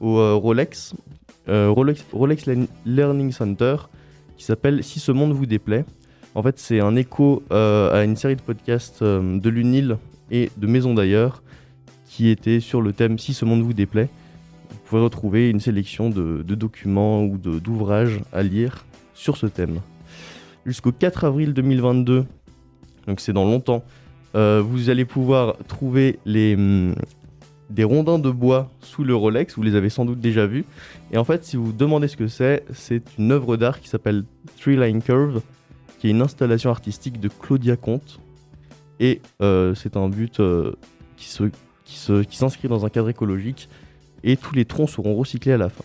au 0.00 0.38
Rolex, 0.40 0.94
Rolex, 1.48 2.04
Rolex 2.12 2.46
Learn- 2.46 2.66
Learning 2.86 3.30
Center, 3.30 3.76
qui 4.36 4.44
s'appelle 4.44 4.82
Si 4.82 4.98
ce 5.00 5.12
monde 5.12 5.32
vous 5.32 5.46
déplaît. 5.46 5.84
En 6.34 6.42
fait, 6.42 6.58
c'est 6.58 6.80
un 6.80 6.96
écho 6.96 7.42
à 7.50 8.02
une 8.04 8.16
série 8.16 8.34
de 8.36 8.40
podcasts 8.42 9.02
de 9.04 9.48
l'UNIL 9.48 9.98
et 10.32 10.50
de 10.56 10.66
Maison 10.66 10.94
d'ailleurs, 10.94 11.42
qui 12.08 12.28
était 12.28 12.58
sur 12.58 12.82
le 12.82 12.92
thème 12.92 13.18
Si 13.18 13.34
ce 13.34 13.44
monde 13.44 13.62
vous 13.62 13.74
déplaît. 13.74 14.08
Vous 14.70 14.78
pouvez 14.86 15.02
retrouver 15.02 15.50
une 15.50 15.60
sélection 15.60 16.10
de, 16.10 16.42
documents 16.42 17.22
ou 17.22 17.38
d'ouvrages 17.38 18.20
à 18.32 18.42
lire 18.42 18.84
sur 19.14 19.36
ce 19.36 19.46
thème. 19.46 19.80
Jusqu'au 20.66 20.92
4 20.92 21.24
avril 21.24 21.54
2022, 21.54 22.24
donc 23.06 23.20
c'est 23.20 23.32
dans 23.32 23.44
longtemps, 23.44 23.84
euh, 24.34 24.62
vous 24.64 24.90
allez 24.90 25.04
pouvoir 25.04 25.56
trouver 25.68 26.18
les, 26.24 26.54
hum, 26.54 26.94
des 27.72 27.84
rondins 27.84 28.18
de 28.18 28.30
bois 28.30 28.70
sous 28.80 29.04
le 29.04 29.14
Rolex, 29.14 29.56
vous 29.56 29.62
les 29.62 29.74
avez 29.74 29.88
sans 29.88 30.04
doute 30.04 30.20
déjà 30.20 30.46
vus. 30.46 30.64
Et 31.10 31.18
en 31.18 31.24
fait, 31.24 31.44
si 31.44 31.56
vous 31.56 31.66
vous 31.66 31.72
demandez 31.72 32.08
ce 32.08 32.16
que 32.16 32.28
c'est, 32.28 32.64
c'est 32.72 33.02
une 33.18 33.32
œuvre 33.32 33.56
d'art 33.56 33.80
qui 33.80 33.88
s'appelle 33.88 34.24
Three 34.60 34.76
Line 34.76 35.02
Curve, 35.02 35.40
qui 35.98 36.08
est 36.08 36.10
une 36.10 36.22
installation 36.22 36.70
artistique 36.70 37.20
de 37.20 37.28
Claudia 37.28 37.76
Comte. 37.76 38.20
Et 39.02 39.20
euh, 39.42 39.74
c'est 39.74 39.96
un 39.96 40.08
but 40.08 40.38
euh, 40.38 40.74
qui 41.16 41.26
s'inscrit 42.36 42.68
dans 42.68 42.86
un 42.86 42.88
cadre 42.88 43.08
écologique 43.08 43.68
et 44.22 44.36
tous 44.36 44.54
les 44.54 44.64
troncs 44.64 44.88
seront 44.88 45.16
recyclés 45.16 45.52
à 45.52 45.56
la 45.56 45.68
fin. 45.68 45.82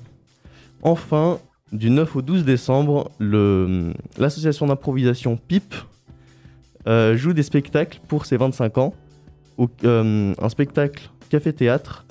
Enfin, 0.83 1.39
du 1.71 1.89
9 1.89 2.15
au 2.15 2.21
12 2.21 2.45
décembre, 2.45 3.09
l'association 3.19 4.67
d'improvisation 4.67 5.35
PIP 5.35 5.73
euh, 6.85 7.17
joue 7.17 7.33
des 7.33 7.41
spectacles 7.41 7.99
pour 8.07 8.27
ses 8.27 8.37
25 8.37 8.77
ans. 8.77 8.93
Un 9.83 10.49
spectacle 10.49 11.09
café-théâtre 11.31 12.05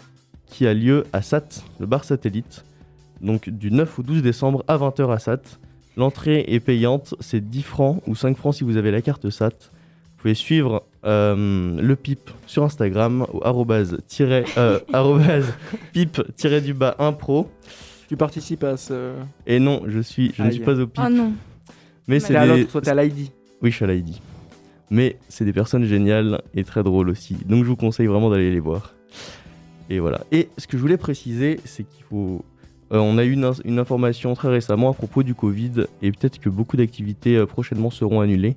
qui 0.46 0.66
a 0.66 0.74
lieu 0.74 1.04
à 1.12 1.22
SAT, 1.22 1.62
le 1.78 1.86
bar 1.86 2.02
satellite. 2.02 2.64
Donc 3.20 3.48
du 3.48 3.70
9 3.70 4.00
au 4.00 4.02
12 4.02 4.22
décembre 4.22 4.64
à 4.66 4.76
20h 4.76 5.12
à 5.12 5.20
SAT. 5.20 5.60
L'entrée 5.96 6.44
est 6.48 6.58
payante, 6.58 7.14
c'est 7.20 7.48
10 7.48 7.62
francs 7.62 8.02
ou 8.08 8.16
5 8.16 8.36
francs 8.36 8.56
si 8.56 8.64
vous 8.64 8.76
avez 8.76 8.90
la 8.90 9.02
carte 9.02 9.30
SAT. 9.30 9.70
Vous 10.16 10.22
pouvez 10.22 10.34
suivre 10.34 10.82
euh, 11.04 11.78
le 11.78 11.94
PIP 11.94 12.30
sur 12.46 12.64
Instagram 12.64 13.26
au 13.34 13.44
arrobase 13.44 13.98
euh, 14.22 14.80
arrobase 14.92 15.52
pip 15.92 16.22
tiré 16.36 16.62
du 16.62 16.72
bas 16.72 16.96
impro. 16.98 17.50
Tu 18.08 18.16
participes 18.16 18.64
à 18.64 18.78
ce. 18.78 19.12
Et 19.46 19.58
non, 19.58 19.82
je 19.86 20.00
suis, 20.00 20.32
je 20.34 20.42
ne 20.42 20.50
suis 20.50 20.64
pas 20.64 20.72
au 20.80 20.86
PIP. 20.86 21.04
Oh 21.06 21.10
non. 21.10 21.32
mais 22.08 22.18
T'es 22.18 22.28
c'est 22.28 22.36
à 22.36 22.46
des... 22.46 22.60
l'autre, 22.60 22.72
toi 22.72 22.80
t'es 22.80 22.90
à 22.90 22.94
l'ID. 23.04 23.28
Oui, 23.60 23.70
je 23.70 23.76
suis 23.76 23.84
à 23.84 23.88
l'ID. 23.88 24.16
Mais 24.90 25.18
c'est 25.28 25.44
des 25.44 25.52
personnes 25.52 25.84
géniales 25.84 26.40
et 26.54 26.64
très 26.64 26.82
drôles 26.82 27.10
aussi. 27.10 27.36
Donc 27.44 27.64
je 27.64 27.68
vous 27.68 27.76
conseille 27.76 28.06
vraiment 28.06 28.30
d'aller 28.30 28.50
les 28.50 28.60
voir. 28.60 28.94
Et 29.90 29.98
voilà. 29.98 30.22
Et 30.32 30.48
ce 30.56 30.66
que 30.66 30.78
je 30.78 30.82
voulais 30.82 30.96
préciser, 30.96 31.60
c'est 31.66 31.84
qu'il 31.84 32.04
faut. 32.04 32.42
euh, 32.90 32.98
on 32.98 33.18
a 33.18 33.24
eu 33.24 33.32
une, 33.32 33.78
information 33.78 34.32
très 34.34 34.48
récemment 34.48 34.90
à 34.90 34.94
propos 34.94 35.22
du 35.22 35.34
Covid 35.34 35.84
et 36.00 36.10
peut-être 36.10 36.40
que 36.40 36.48
beaucoup 36.48 36.78
d'activités 36.78 37.36
euh, 37.36 37.44
prochainement 37.44 37.90
seront 37.90 38.20
annulées. 38.22 38.56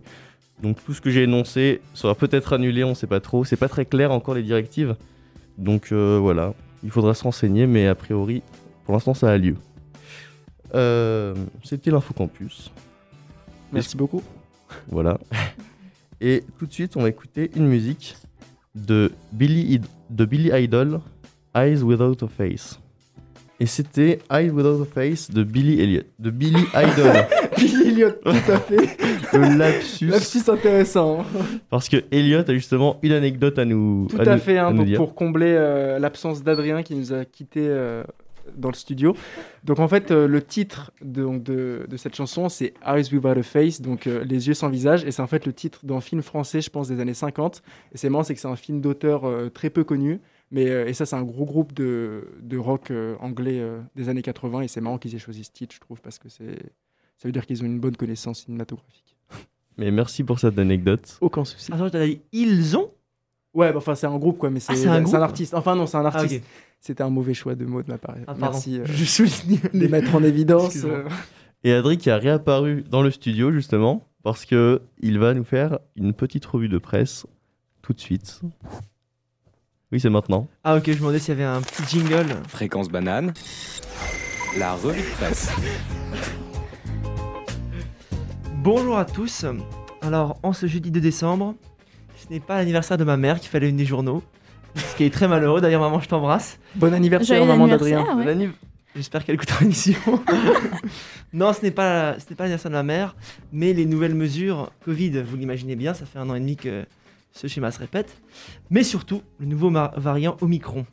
Donc 0.61 0.83
tout 0.83 0.93
ce 0.93 1.01
que 1.01 1.09
j'ai 1.09 1.23
énoncé 1.23 1.81
sera 1.93 2.15
peut-être 2.15 2.53
annulé, 2.53 2.83
on 2.83 2.89
ne 2.89 2.93
sait 2.93 3.07
pas 3.07 3.19
trop. 3.21 3.45
C'est 3.45 3.55
pas 3.57 3.69
très 3.69 3.85
clair 3.85 4.11
encore 4.11 4.35
les 4.35 4.43
directives. 4.43 4.95
Donc 5.57 5.91
euh, 5.91 6.17
voilà, 6.21 6.53
il 6.83 6.91
faudra 6.91 7.13
se 7.13 7.23
renseigner, 7.23 7.65
mais 7.67 7.87
a 7.87 7.95
priori, 7.95 8.41
pour 8.85 8.93
l'instant, 8.93 9.13
ça 9.13 9.29
a 9.31 9.37
lieu. 9.37 9.55
Euh, 10.75 11.33
C'était 11.63 11.91
l'info 11.91 12.13
campus. 12.13 12.71
Merci 13.71 13.97
beaucoup. 13.97 14.21
Voilà. 14.87 15.17
Et 16.21 16.43
tout 16.59 16.67
de 16.67 16.73
suite, 16.73 16.95
on 16.95 17.01
va 17.01 17.09
écouter 17.09 17.49
une 17.55 17.65
musique 17.67 18.15
de 18.75 19.11
Billy, 19.31 19.73
Id- 19.77 19.85
de 20.11 20.25
Billy 20.25 20.51
Idol, 20.53 20.99
Eyes 21.55 21.81
Without 21.81 22.23
a 22.23 22.27
Face. 22.27 22.79
Et 23.59 23.65
c'était 23.65 24.19
Eyes 24.31 24.49
Without 24.51 24.81
a 24.81 24.85
Face 24.85 25.29
de 25.29 25.43
Billy 25.43 25.81
Elliot, 25.81 26.03
de 26.17 26.29
Billy 26.29 26.63
Idol. 26.73 27.13
Billy 27.57 27.89
Elliot, 27.89 28.11
tout 28.23 28.29
à 28.29 28.59
fait. 28.59 28.97
le 29.37 29.57
lapsus. 29.57 30.07
Lapsus 30.07 30.49
intéressant. 30.49 31.25
Parce 31.69 31.89
que 31.89 31.97
Elliot 32.11 32.43
a 32.47 32.53
justement 32.53 32.99
une 33.01 33.11
anecdote 33.11 33.59
à 33.59 33.65
nous, 33.65 34.07
Tout 34.09 34.17
à, 34.17 34.37
fait, 34.37 34.57
hein, 34.57 34.71
nous 34.71 34.77
donc 34.77 34.85
dire. 34.85 34.97
pour 34.97 35.13
combler 35.13 35.55
euh, 35.57 35.99
l'absence 35.99 36.41
d'Adrien 36.41 36.83
qui 36.83 36.95
nous 36.95 37.11
a 37.11 37.25
quittés 37.25 37.67
euh, 37.67 38.03
dans 38.55 38.69
le 38.69 38.75
studio. 38.75 39.15
Donc 39.63 39.79
en 39.79 39.87
fait, 39.87 40.11
euh, 40.11 40.27
le 40.27 40.41
titre 40.41 40.91
de, 41.01 41.23
donc, 41.23 41.43
de, 41.43 41.85
de 41.87 41.97
cette 41.97 42.15
chanson, 42.15 42.49
c'est 42.49 42.73
Eyes 42.85 43.13
Without 43.13 43.39
a 43.39 43.43
Face, 43.43 43.81
donc 43.81 44.07
euh, 44.07 44.23
Les 44.23 44.47
yeux 44.47 44.53
sans 44.53 44.69
visage, 44.69 45.03
et 45.05 45.11
c'est 45.11 45.21
en 45.21 45.27
fait 45.27 45.45
le 45.45 45.53
titre 45.53 45.85
d'un 45.85 46.01
film 46.01 46.21
français, 46.21 46.61
je 46.61 46.69
pense, 46.69 46.87
des 46.87 46.99
années 46.99 47.13
50. 47.13 47.61
Et 47.93 47.97
c'est 47.97 48.09
marrant, 48.09 48.23
c'est 48.23 48.35
que 48.35 48.41
c'est 48.41 48.47
un 48.47 48.55
film 48.55 48.81
d'auteur 48.81 49.25
euh, 49.25 49.49
très 49.49 49.69
peu 49.69 49.83
connu, 49.83 50.19
mais 50.51 50.69
euh, 50.69 50.87
et 50.87 50.93
ça, 50.93 51.05
c'est 51.05 51.15
un 51.15 51.23
gros 51.23 51.45
groupe 51.45 51.73
de, 51.73 52.27
de 52.41 52.57
rock 52.57 52.91
euh, 52.91 53.15
anglais 53.19 53.59
euh, 53.59 53.79
des 53.95 54.09
années 54.09 54.21
80, 54.21 54.61
et 54.61 54.67
c'est 54.67 54.81
marrant 54.81 54.97
qu'ils 54.97 55.15
aient 55.15 55.19
choisi 55.19 55.43
ce 55.43 55.51
titre, 55.51 55.75
je 55.75 55.79
trouve, 55.79 56.01
parce 56.01 56.19
que 56.19 56.29
c'est 56.29 56.57
ça 57.17 57.27
veut 57.27 57.33
dire 57.33 57.45
qu'ils 57.45 57.61
ont 57.63 57.65
une 57.65 57.79
bonne 57.79 57.97
connaissance 57.97 58.45
cinématographique. 58.45 59.17
Mais 59.77 59.91
merci 59.91 60.23
pour 60.23 60.39
cette 60.39 60.57
anecdote. 60.57 61.17
Aucun 61.21 61.43
souci. 61.43 61.71
Attends, 61.71 61.89
t'as 61.89 62.05
dit 62.05 62.21
ils 62.31 62.77
ont? 62.77 62.91
Ouais, 63.53 63.71
bah, 63.71 63.79
enfin, 63.79 63.95
c'est 63.95 64.07
un 64.07 64.17
groupe, 64.17 64.37
quoi, 64.37 64.49
mais 64.49 64.59
c'est 64.59 64.73
Ah, 64.73 64.75
c'est 64.75 64.87
un 64.87 64.93
c'est 64.93 64.97
un 64.99 65.01
groupe 65.01 65.15
artiste. 65.15 65.53
Enfin, 65.53 65.75
non, 65.75 65.85
c'est 65.85 65.97
un 65.97 66.05
Ah, 66.05 66.15
artiste. 66.15 66.43
C'était 66.79 67.03
un 67.03 67.09
mauvais 67.09 67.33
choix 67.33 67.55
de 67.55 67.65
mots 67.65 67.81
de 67.83 67.89
ma 67.89 67.97
part. 67.97 68.15
Ah, 68.21 68.25
pardon. 68.27 68.41
Merci 68.41 68.79
euh, 68.79 68.85
Je 68.85 69.03
souligne 69.03 69.59
de 69.73 69.79
les 69.79 69.87
mettre 69.87 70.15
en 70.15 70.23
évidence. 70.23 70.77
Euh. 70.85 71.03
Et 71.63 71.73
Adri 71.73 71.97
qui 71.97 72.09
a 72.09 72.17
réapparu 72.17 72.83
dans 72.89 73.01
le 73.01 73.11
studio 73.11 73.51
justement 73.51 74.05
parce 74.23 74.45
que 74.45 74.81
il 74.99 75.19
va 75.19 75.33
nous 75.33 75.43
faire 75.43 75.79
une 75.95 76.13
petite 76.13 76.45
revue 76.45 76.69
de 76.69 76.77
presse 76.77 77.25
tout 77.81 77.91
de 77.91 77.99
suite. 77.99 78.39
Oui, 79.91 79.99
c'est 79.99 80.09
maintenant. 80.09 80.47
Ah 80.63 80.75
ok, 80.75 80.83
je 80.85 80.91
me 80.91 80.97
demandais 80.97 81.19
s'il 81.19 81.29
y 81.29 81.41
avait 81.41 81.43
un 81.43 81.61
petit 81.61 81.83
jingle. 81.87 82.27
Fréquence 82.47 82.89
banane, 82.89 83.33
la 84.57 84.73
revue 84.75 85.01
de 85.01 85.15
presse. 85.15 85.49
Bonjour 88.57 88.97
à 88.99 89.05
tous. 89.05 89.45
Alors, 90.01 90.37
en 90.43 90.53
ce 90.53 90.67
jeudi 90.67 90.91
2 90.91 90.99
décembre, 90.99 91.55
ce 92.17 92.31
n'est 92.31 92.39
pas 92.39 92.57
l'anniversaire 92.57 92.97
de 92.97 93.03
ma 93.03 93.17
mère 93.17 93.39
qui 93.39 93.47
fallait 93.47 93.69
une 93.69 93.77
des 93.77 93.85
journaux. 93.85 94.21
Ce 94.75 94.95
qui 94.95 95.03
est 95.05 95.09
très 95.13 95.27
malheureux. 95.27 95.59
D'ailleurs, 95.61 95.81
maman, 95.81 95.99
je 95.99 96.07
t'embrasse. 96.07 96.59
Bon 96.75 96.93
anniversaire, 96.93 97.37
Joyeux 97.37 97.51
maman 97.51 97.67
d'Adrien. 97.67 98.01
ouais. 98.15 98.25
Bonne 98.25 98.27
anniv- 98.41 98.51
J'espère 98.95 99.23
qu'elle 99.25 99.35
écoutera 99.35 99.61
l'émission. 99.61 99.95
non, 101.33 101.53
ce 101.53 101.61
n'est 101.63 101.71
pas, 101.71 102.19
ce 102.19 102.25
n'est 102.29 102.35
pas 102.35 102.43
l'anniversaire 102.43 102.69
de 102.71 102.75
ma 102.75 102.83
mère, 102.83 103.15
mais 103.51 103.73
les 103.73 103.85
nouvelles 103.85 104.15
mesures 104.15 104.71
Covid, 104.85 105.21
vous 105.23 105.37
l'imaginez 105.37 105.75
bien, 105.75 105.93
ça 105.93 106.05
fait 106.05 106.19
un 106.19 106.29
an 106.29 106.35
et 106.35 106.39
demi 106.39 106.55
que 106.57 106.85
ce 107.31 107.47
schéma 107.47 107.71
se 107.71 107.79
répète. 107.79 108.21
Mais 108.69 108.83
surtout, 108.83 109.21
le 109.39 109.45
nouveau 109.45 109.71
variant 109.71 110.37
Omicron. 110.41 110.85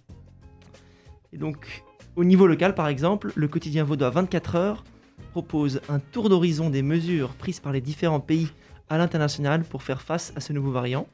Et 1.33 1.39
donc, 1.39 1.85
au 2.17 2.25
niveau 2.25 2.47
local, 2.47 2.75
par 2.75 2.89
exemple, 2.89 3.33
le 3.35 3.49
quotidien 3.49 3.85
vaudois 3.85 4.11
24 4.11 4.55
heures 4.57 4.85
propose 5.33 5.81
un 5.89 5.99
tour 5.99 6.29
d'horizon 6.29 6.71
des 6.71 6.83
mesures 6.83 7.31
prises 7.35 7.61
par 7.61 7.73
les 7.73 7.81
différents 7.81 8.21
pays 8.21 8.49
à 8.89 8.99
l'international 8.99 9.65
pour 9.65 9.83
faire 9.83 10.01
face 10.01 10.33
à 10.37 10.41
ce 10.41 10.53
nouveau 10.53 10.71
variant. 10.71 11.07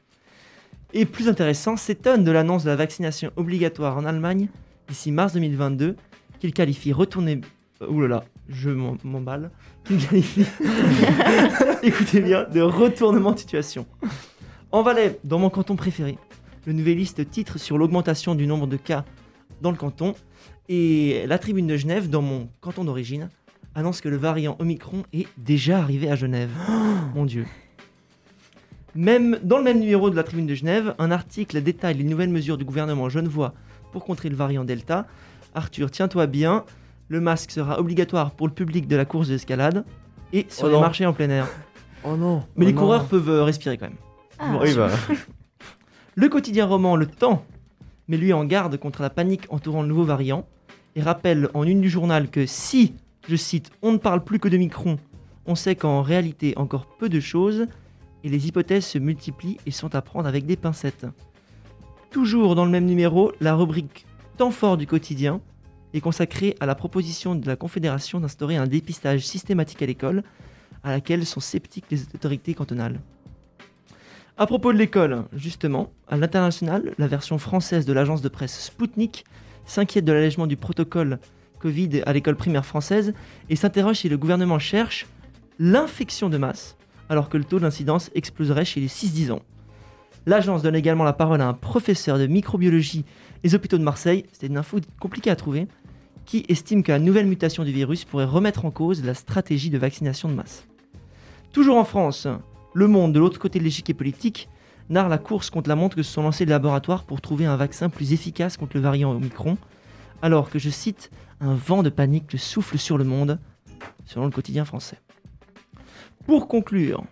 Et 0.93 1.05
plus 1.05 1.27
intéressant, 1.27 1.75
s'étonne 1.75 2.23
de 2.23 2.31
l'annonce 2.31 2.63
de 2.63 2.69
la 2.69 2.75
vaccination 2.75 3.31
obligatoire 3.35 3.97
en 3.97 4.05
Allemagne 4.05 4.47
d'ici 4.87 5.11
mars 5.11 5.33
2022, 5.33 5.95
qu'il 6.39 6.53
qualifie 6.53 6.93
retourner. 6.93 7.41
Ouh 7.81 8.07
je 8.49 8.69
m'emballe. 8.69 9.51
Qu'il 9.85 10.05
qualifie. 10.05 10.45
Écoutez 11.83 12.21
bien, 12.21 12.43
de 12.43 12.61
retournement 12.61 13.31
de 13.31 13.39
situation. 13.39 13.85
En 14.73 14.81
Valais, 14.81 15.19
dans 15.23 15.37
mon 15.37 15.51
canton 15.51 15.75
préféré, 15.75 16.17
le 16.65 16.73
Nouvelliste 16.73 17.29
titre 17.29 17.59
sur 17.59 17.77
l'augmentation 17.77 18.33
du 18.33 18.47
nombre 18.47 18.65
de 18.65 18.75
cas 18.75 19.05
dans 19.61 19.69
le 19.69 19.77
canton. 19.77 20.15
Et 20.67 21.25
la 21.27 21.37
tribune 21.37 21.67
de 21.67 21.77
Genève, 21.77 22.09
dans 22.09 22.23
mon 22.23 22.49
canton 22.59 22.83
d'origine, 22.83 23.29
annonce 23.75 24.01
que 24.01 24.09
le 24.09 24.17
variant 24.17 24.55
Omicron 24.57 25.03
est 25.13 25.27
déjà 25.37 25.77
arrivé 25.77 26.09
à 26.09 26.15
Genève. 26.15 26.49
Mon 27.13 27.25
Dieu. 27.25 27.45
Même, 28.95 29.37
dans 29.43 29.59
le 29.59 29.63
même 29.63 29.79
numéro 29.79 30.09
de 30.09 30.15
la 30.15 30.23
Tribune 30.23 30.47
de 30.47 30.55
Genève, 30.55 30.95
un 30.97 31.11
article 31.11 31.61
détaille 31.61 31.97
les 31.97 32.03
nouvelles 32.03 32.29
mesures 32.29 32.57
du 32.57 32.65
gouvernement 32.65 33.09
genevois 33.09 33.53
pour 33.91 34.03
contrer 34.03 34.29
le 34.29 34.35
variant 34.35 34.63
Delta. 34.63 35.05
Arthur, 35.53 35.91
tiens-toi 35.91 36.25
bien, 36.25 36.63
le 37.09 37.21
masque 37.21 37.51
sera 37.51 37.79
obligatoire 37.79 38.31
pour 38.31 38.47
le 38.47 38.53
public 38.55 38.87
de 38.87 38.95
la 38.95 39.05
course 39.05 39.27
d'escalade 39.27 39.85
et 40.31 40.47
sur 40.49 40.63
Oh 40.65 40.67
les 40.69 40.73
non. 40.73 40.81
marchés 40.81 41.05
en 41.05 41.13
plein 41.13 41.29
air. 41.29 41.47
Oh 42.03 42.17
non. 42.17 42.43
Mais 42.55 42.65
les 42.65 42.73
coureurs 42.73 43.05
peuvent 43.05 43.29
euh, 43.29 43.43
respirer 43.43 43.77
quand 43.77 43.85
même. 43.85 43.97
Ah, 44.43 44.59
Oui, 44.61 44.73
bah. 44.75 44.89
Le 46.15 46.29
quotidien 46.29 46.65
roman 46.65 46.95
Le 46.95 47.07
Temps 47.07 47.45
met 48.07 48.17
lui 48.17 48.33
en 48.33 48.45
garde 48.45 48.77
contre 48.77 49.01
la 49.01 49.09
panique 49.09 49.45
entourant 49.49 49.81
le 49.81 49.87
nouveau 49.87 50.03
variant 50.03 50.45
et 50.95 51.01
rappelle 51.01 51.49
en 51.53 51.63
une 51.63 51.81
du 51.81 51.89
journal 51.89 52.29
que 52.29 52.45
si, 52.45 52.93
je 53.27 53.35
cite, 53.35 53.71
on 53.81 53.93
ne 53.93 53.97
parle 53.97 54.23
plus 54.23 54.39
que 54.39 54.49
de 54.49 54.57
Micron, 54.57 54.97
on 55.45 55.55
sait 55.55 55.75
qu'en 55.75 56.01
réalité 56.01 56.53
encore 56.57 56.85
peu 56.85 57.09
de 57.09 57.19
choses 57.19 57.67
et 58.23 58.29
les 58.29 58.47
hypothèses 58.47 58.85
se 58.85 58.97
multiplient 58.97 59.57
et 59.65 59.71
sont 59.71 59.95
à 59.95 60.01
prendre 60.01 60.27
avec 60.27 60.45
des 60.45 60.55
pincettes. 60.55 61.05
Toujours 62.11 62.55
dans 62.55 62.65
le 62.65 62.71
même 62.71 62.85
numéro, 62.85 63.31
la 63.39 63.55
rubrique 63.55 64.05
Temps 64.37 64.51
fort 64.51 64.77
du 64.77 64.87
quotidien 64.87 65.41
est 65.93 66.01
consacrée 66.01 66.55
à 66.59 66.65
la 66.65 66.75
proposition 66.75 67.35
de 67.35 67.47
la 67.47 67.55
Confédération 67.55 68.19
d'instaurer 68.19 68.57
un 68.57 68.65
dépistage 68.67 69.25
systématique 69.25 69.81
à 69.81 69.85
l'école 69.85 70.23
à 70.83 70.91
laquelle 70.91 71.25
sont 71.25 71.39
sceptiques 71.39 71.85
les 71.91 72.03
autorités 72.15 72.53
cantonales. 72.53 72.99
À 74.35 74.47
propos 74.47 74.73
de 74.73 74.79
l'école, 74.79 75.25
justement, 75.31 75.91
à 76.07 76.17
l'international, 76.17 76.95
la 76.97 77.05
version 77.05 77.37
française 77.37 77.85
de 77.85 77.93
l'agence 77.93 78.23
de 78.23 78.29
presse 78.29 78.59
Spoutnik 78.65 79.25
s'inquiète 79.65 80.05
de 80.05 80.11
l'allègement 80.11 80.47
du 80.47 80.57
protocole 80.57 81.19
Covid 81.59 82.01
à 82.07 82.13
l'école 82.13 82.35
primaire 82.35 82.65
française 82.65 83.13
et 83.49 83.55
s'interroge 83.55 83.97
si 83.97 84.09
le 84.09 84.17
gouvernement 84.17 84.57
cherche 84.57 85.05
l'infection 85.59 86.29
de 86.29 86.39
masse, 86.39 86.77
alors 87.09 87.29
que 87.29 87.37
le 87.37 87.43
taux 87.43 87.59
d'incidence 87.59 88.09
exploserait 88.15 88.65
chez 88.65 88.79
les 88.79 88.87
6-10 88.87 89.33
ans. 89.33 89.43
L'agence 90.25 90.63
donne 90.63 90.75
également 90.75 91.03
la 91.03 91.13
parole 91.13 91.41
à 91.41 91.47
un 91.47 91.53
professeur 91.53 92.17
de 92.17 92.25
microbiologie 92.25 93.05
des 93.43 93.53
hôpitaux 93.53 93.77
de 93.77 93.83
Marseille, 93.83 94.25
c'était 94.31 94.47
une 94.47 94.57
info 94.57 94.79
compliquée 94.99 95.29
à 95.29 95.35
trouver, 95.35 95.67
qui 96.25 96.43
estime 96.49 96.81
que 96.81 96.91
la 96.91 96.97
nouvelle 96.97 97.27
mutation 97.27 97.63
du 97.63 97.71
virus 97.71 98.03
pourrait 98.03 98.25
remettre 98.25 98.65
en 98.65 98.71
cause 98.71 99.05
la 99.05 99.13
stratégie 99.13 99.69
de 99.69 99.77
vaccination 99.77 100.27
de 100.27 100.33
masse. 100.33 100.65
Toujours 101.51 101.77
en 101.77 101.85
France, 101.85 102.27
le 102.73 102.87
Monde, 102.87 103.13
de 103.13 103.19
l'autre 103.19 103.39
côté 103.39 103.59
de 103.59 103.63
l'échiquier 103.63 103.93
politique, 103.93 104.49
narre 104.89 105.09
la 105.09 105.17
course 105.17 105.49
contre 105.49 105.69
la 105.69 105.75
montre 105.75 105.95
que 105.95 106.03
se 106.03 106.11
sont 106.11 106.23
lancés 106.23 106.45
les 106.45 106.51
laboratoires 106.51 107.03
pour 107.03 107.21
trouver 107.21 107.45
un 107.45 107.55
vaccin 107.55 107.89
plus 107.89 108.13
efficace 108.13 108.57
contre 108.57 108.75
le 108.75 108.81
variant 108.81 109.11
Omicron, 109.11 109.57
alors 110.21 110.49
que, 110.49 110.59
je 110.59 110.69
cite, 110.69 111.11
un 111.39 111.53
vent 111.53 111.83
de 111.83 111.89
panique 111.89 112.37
souffle 112.37 112.77
sur 112.77 112.97
le 112.97 113.03
monde, 113.03 113.39
selon 114.05 114.25
le 114.25 114.31
quotidien 114.31 114.65
français. 114.65 114.97
Pour 116.25 116.47
conclure, 116.47 117.03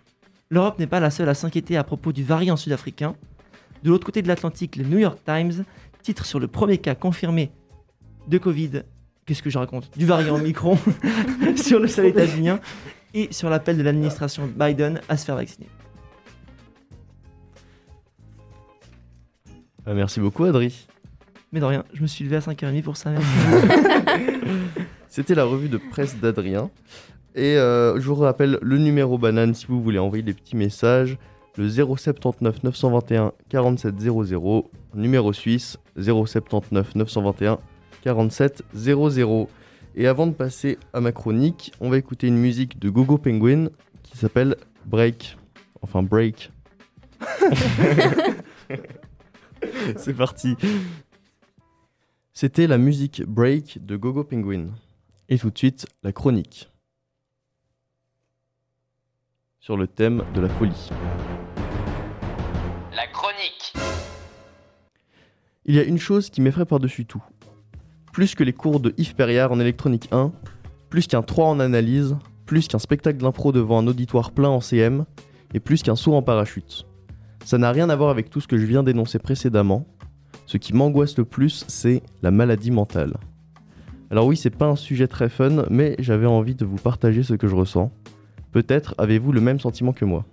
l'Europe 0.50 0.78
n'est 0.78 0.86
pas 0.86 1.00
la 1.00 1.10
seule 1.10 1.28
à 1.28 1.34
s'inquiéter 1.34 1.76
à 1.76 1.84
propos 1.84 2.12
du 2.12 2.24
variant 2.24 2.56
sud-africain. 2.56 3.14
De 3.82 3.90
l'autre 3.90 4.06
côté 4.06 4.22
de 4.22 4.28
l'Atlantique, 4.28 4.76
le 4.76 4.84
New 4.84 4.98
York 4.98 5.18
Times 5.24 5.64
titre 6.02 6.26
sur 6.26 6.40
le 6.40 6.48
premier 6.48 6.78
cas 6.78 6.94
confirmé 6.94 7.52
de 8.26 8.38
Covid, 8.38 8.82
qu'est-ce 9.26 9.42
que 9.42 9.50
je 9.50 9.58
raconte 9.58 9.90
Du 9.96 10.06
variant 10.06 10.36
Omicron 10.36 10.78
sur 11.56 11.78
le 11.78 11.86
sol 11.86 12.06
états-unien 12.06 12.60
et 13.14 13.32
sur 13.32 13.50
l'appel 13.50 13.76
de 13.76 13.82
l'administration 13.82 14.46
Biden 14.46 15.00
à 15.08 15.16
se 15.16 15.24
faire 15.24 15.36
vacciner. 15.36 15.68
Ah, 19.84 19.94
merci 19.94 20.20
beaucoup, 20.20 20.44
Adri. 20.44 20.86
Mais 21.52 21.60
de 21.60 21.64
rien, 21.64 21.84
je 21.92 22.02
me 22.02 22.06
suis 22.06 22.24
levé 22.24 22.36
à 22.36 22.40
5h30 22.40 22.82
pour 22.82 22.96
ça. 22.96 23.10
C'était 25.08 25.34
la 25.34 25.44
revue 25.44 25.68
de 25.68 25.76
presse 25.76 26.16
d'Adrien. 26.18 26.70
Et 27.34 27.56
euh, 27.56 28.00
je 28.00 28.06
vous 28.06 28.14
rappelle 28.14 28.58
le 28.62 28.78
numéro 28.78 29.18
banane 29.18 29.54
si 29.54 29.66
vous 29.66 29.82
voulez 29.82 29.98
envoyer 29.98 30.22
des 30.22 30.34
petits 30.34 30.56
messages 30.56 31.18
le 31.56 31.68
079 31.68 32.62
921 32.62 33.32
47 33.48 34.00
00, 34.00 34.70
numéro 34.94 35.32
suisse 35.32 35.78
079 35.98 36.94
921 36.94 37.58
47 38.02 38.62
00. 38.74 39.48
Et 39.94 40.06
avant 40.06 40.26
de 40.26 40.32
passer 40.32 40.78
à 40.94 41.00
ma 41.00 41.12
chronique, 41.12 41.72
on 41.80 41.90
va 41.90 41.98
écouter 41.98 42.26
une 42.26 42.38
musique 42.38 42.78
de 42.78 42.88
Gogo 42.88 43.18
Penguin 43.18 43.68
qui 44.02 44.16
s'appelle 44.16 44.56
Break. 44.86 45.36
Enfin, 45.82 46.02
Break. 46.02 46.50
C'est 49.96 50.14
parti. 50.14 50.56
C'était 52.32 52.66
la 52.66 52.78
musique 52.78 53.22
Break 53.22 53.84
de 53.84 53.96
Gogo 53.96 54.24
Penguin. 54.24 54.70
Et 55.28 55.38
tout 55.38 55.50
de 55.50 55.58
suite, 55.58 55.86
la 56.02 56.12
chronique. 56.12 56.70
Sur 59.60 59.76
le 59.76 59.86
thème 59.86 60.24
de 60.34 60.40
la 60.40 60.48
folie. 60.48 60.88
La 62.96 63.06
chronique. 63.08 63.74
Il 65.66 65.74
y 65.74 65.78
a 65.78 65.84
une 65.84 65.98
chose 65.98 66.30
qui 66.30 66.40
m'effraie 66.40 66.64
par-dessus 66.64 67.04
tout. 67.04 67.22
Plus 68.12 68.34
que 68.34 68.44
les 68.44 68.52
cours 68.52 68.78
de 68.78 68.92
Yves 68.98 69.14
Perriard 69.14 69.52
en 69.52 69.58
électronique 69.58 70.08
1, 70.12 70.32
plus 70.90 71.06
qu'un 71.06 71.22
3 71.22 71.46
en 71.46 71.60
analyse, 71.60 72.14
plus 72.44 72.68
qu'un 72.68 72.78
spectacle 72.78 73.18
d'impro 73.18 73.52
devant 73.52 73.78
un 73.78 73.86
auditoire 73.86 74.32
plein 74.32 74.50
en 74.50 74.60
CM, 74.60 75.06
et 75.54 75.60
plus 75.60 75.82
qu'un 75.82 75.96
saut 75.96 76.14
en 76.14 76.20
parachute. 76.20 76.86
Ça 77.46 77.56
n'a 77.56 77.72
rien 77.72 77.88
à 77.88 77.96
voir 77.96 78.10
avec 78.10 78.28
tout 78.28 78.40
ce 78.40 78.46
que 78.46 78.58
je 78.58 78.66
viens 78.66 78.82
d'énoncer 78.82 79.18
précédemment. 79.18 79.86
Ce 80.44 80.58
qui 80.58 80.74
m'angoisse 80.74 81.16
le 81.16 81.24
plus, 81.24 81.64
c'est 81.68 82.02
la 82.22 82.30
maladie 82.30 82.70
mentale. 82.70 83.14
Alors 84.10 84.26
oui, 84.26 84.36
c'est 84.36 84.50
pas 84.50 84.66
un 84.66 84.76
sujet 84.76 85.08
très 85.08 85.30
fun, 85.30 85.64
mais 85.70 85.96
j'avais 85.98 86.26
envie 86.26 86.54
de 86.54 86.66
vous 86.66 86.76
partager 86.76 87.22
ce 87.22 87.32
que 87.32 87.48
je 87.48 87.54
ressens. 87.54 87.90
Peut-être 88.52 88.94
avez-vous 88.98 89.32
le 89.32 89.40
même 89.40 89.58
sentiment 89.58 89.94
que 89.94 90.04
moi. 90.04 90.26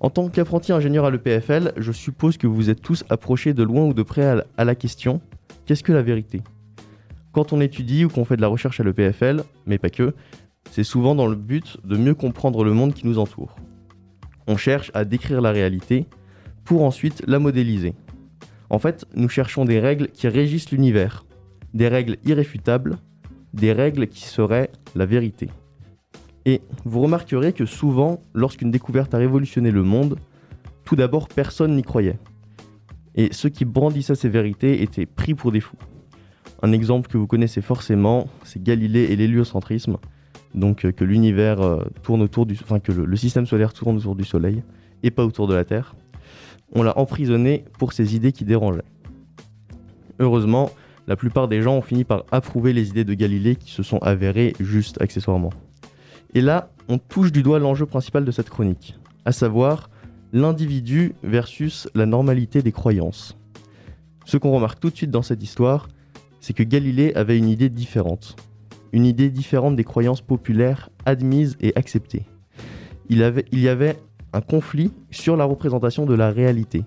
En 0.00 0.10
tant 0.10 0.28
qu'apprenti 0.28 0.72
ingénieur 0.72 1.06
à 1.06 1.10
l'EPFL, 1.10 1.72
je 1.78 1.92
suppose 1.92 2.36
que 2.36 2.46
vous 2.46 2.68
êtes 2.68 2.82
tous 2.82 3.04
approchés 3.08 3.54
de 3.54 3.62
loin 3.62 3.84
ou 3.84 3.94
de 3.94 4.02
près 4.02 4.44
à 4.58 4.64
la 4.64 4.74
question 4.74 5.22
qu'est-ce 5.66 5.82
que 5.82 5.92
la 5.92 6.02
vérité? 6.02 6.42
Quand 7.32 7.52
on 7.52 7.60
étudie 7.60 8.04
ou 8.04 8.08
qu'on 8.08 8.24
fait 8.24 8.36
de 8.36 8.42
la 8.42 8.48
recherche 8.48 8.80
à 8.80 8.84
l'EPFL, 8.84 9.42
mais 9.66 9.78
pas 9.78 9.90
que, 9.90 10.14
c'est 10.70 10.84
souvent 10.84 11.14
dans 11.14 11.26
le 11.26 11.36
but 11.36 11.78
de 11.84 11.96
mieux 11.96 12.14
comprendre 12.14 12.64
le 12.64 12.72
monde 12.72 12.94
qui 12.94 13.06
nous 13.06 13.18
entoure. 13.18 13.56
On 14.46 14.56
cherche 14.56 14.90
à 14.94 15.04
décrire 15.04 15.40
la 15.40 15.50
réalité 15.50 16.06
pour 16.64 16.84
ensuite 16.84 17.22
la 17.26 17.38
modéliser. 17.38 17.94
En 18.70 18.78
fait, 18.78 19.04
nous 19.14 19.28
cherchons 19.28 19.64
des 19.64 19.80
règles 19.80 20.08
qui 20.08 20.28
régissent 20.28 20.70
l'univers, 20.70 21.24
des 21.74 21.88
règles 21.88 22.16
irréfutables, 22.24 22.98
des 23.52 23.72
règles 23.72 24.06
qui 24.06 24.24
seraient 24.24 24.70
la 24.94 25.06
vérité. 25.06 25.50
Et 26.44 26.62
vous 26.84 27.00
remarquerez 27.00 27.52
que 27.52 27.66
souvent, 27.66 28.20
lorsqu'une 28.34 28.70
découverte 28.70 29.14
a 29.14 29.18
révolutionné 29.18 29.70
le 29.70 29.82
monde, 29.82 30.18
tout 30.84 30.96
d'abord 30.96 31.28
personne 31.28 31.76
n'y 31.76 31.82
croyait. 31.82 32.18
Et 33.14 33.28
ceux 33.32 33.48
qui 33.48 33.64
brandissaient 33.64 34.14
ces 34.14 34.28
vérités 34.28 34.82
étaient 34.82 35.06
pris 35.06 35.34
pour 35.34 35.52
des 35.52 35.60
fous. 35.60 35.76
Un 36.62 36.72
exemple 36.72 37.10
que 37.10 37.18
vous 37.18 37.26
connaissez 37.26 37.60
forcément, 37.60 38.28
c'est 38.44 38.62
Galilée 38.62 39.04
et 39.10 39.16
l'héliocentrisme, 39.16 39.98
donc 40.54 40.84
euh, 40.84 40.92
que 40.92 41.04
l'univers 41.04 41.60
euh, 41.60 41.84
tourne 42.02 42.22
autour 42.22 42.46
du, 42.46 42.56
le 42.88 43.16
système 43.16 43.46
solaire 43.46 43.72
tourne 43.72 43.96
autour 43.96 44.14
du 44.14 44.24
Soleil 44.24 44.62
et 45.02 45.10
pas 45.10 45.24
autour 45.24 45.48
de 45.48 45.54
la 45.54 45.64
Terre. 45.64 45.94
On 46.72 46.82
l'a 46.82 46.96
emprisonné 46.98 47.64
pour 47.78 47.92
ses 47.92 48.14
idées 48.14 48.32
qui 48.32 48.44
dérangeaient. 48.44 48.84
Heureusement, 50.20 50.70
la 51.06 51.16
plupart 51.16 51.48
des 51.48 51.62
gens 51.62 51.76
ont 51.76 51.82
fini 51.82 52.04
par 52.04 52.24
approuver 52.30 52.72
les 52.72 52.90
idées 52.90 53.04
de 53.04 53.14
Galilée 53.14 53.56
qui 53.56 53.72
se 53.72 53.82
sont 53.82 53.98
avérées 53.98 54.54
juste 54.60 55.02
accessoirement. 55.02 55.50
Et 56.34 56.40
là, 56.40 56.70
on 56.88 56.98
touche 56.98 57.32
du 57.32 57.42
doigt 57.42 57.58
l'enjeu 57.58 57.86
principal 57.86 58.24
de 58.24 58.30
cette 58.30 58.48
chronique, 58.48 58.96
à 59.24 59.32
savoir 59.32 59.90
l'individu 60.32 61.14
versus 61.22 61.88
la 61.94 62.06
normalité 62.06 62.62
des 62.62 62.72
croyances. 62.72 63.36
Ce 64.24 64.36
qu'on 64.36 64.52
remarque 64.52 64.80
tout 64.80 64.90
de 64.90 64.96
suite 64.96 65.10
dans 65.10 65.22
cette 65.22 65.42
histoire, 65.42 65.88
c'est 66.40 66.54
que 66.54 66.62
Galilée 66.62 67.14
avait 67.14 67.38
une 67.38 67.48
idée 67.48 67.68
différente. 67.68 68.36
Une 68.92 69.04
idée 69.04 69.30
différente 69.30 69.76
des 69.76 69.84
croyances 69.84 70.20
populaires 70.20 70.90
admises 71.06 71.56
et 71.60 71.76
acceptées. 71.76 72.24
Il, 73.08 73.44
il 73.52 73.60
y 73.60 73.68
avait 73.68 73.96
un 74.32 74.40
conflit 74.40 74.92
sur 75.10 75.36
la 75.36 75.44
représentation 75.44 76.06
de 76.06 76.14
la 76.14 76.30
réalité. 76.30 76.84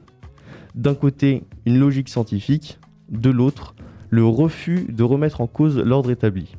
D'un 0.73 0.95
côté, 0.95 1.43
une 1.65 1.77
logique 1.77 2.09
scientifique, 2.09 2.79
de 3.09 3.29
l'autre, 3.29 3.75
le 4.09 4.25
refus 4.25 4.87
de 4.89 5.03
remettre 5.03 5.41
en 5.41 5.47
cause 5.47 5.77
l'ordre 5.77 6.11
établi. 6.11 6.55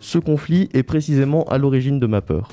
Ce 0.00 0.18
conflit 0.18 0.68
est 0.72 0.82
précisément 0.82 1.44
à 1.44 1.58
l'origine 1.58 2.00
de 2.00 2.06
ma 2.06 2.20
peur. 2.20 2.48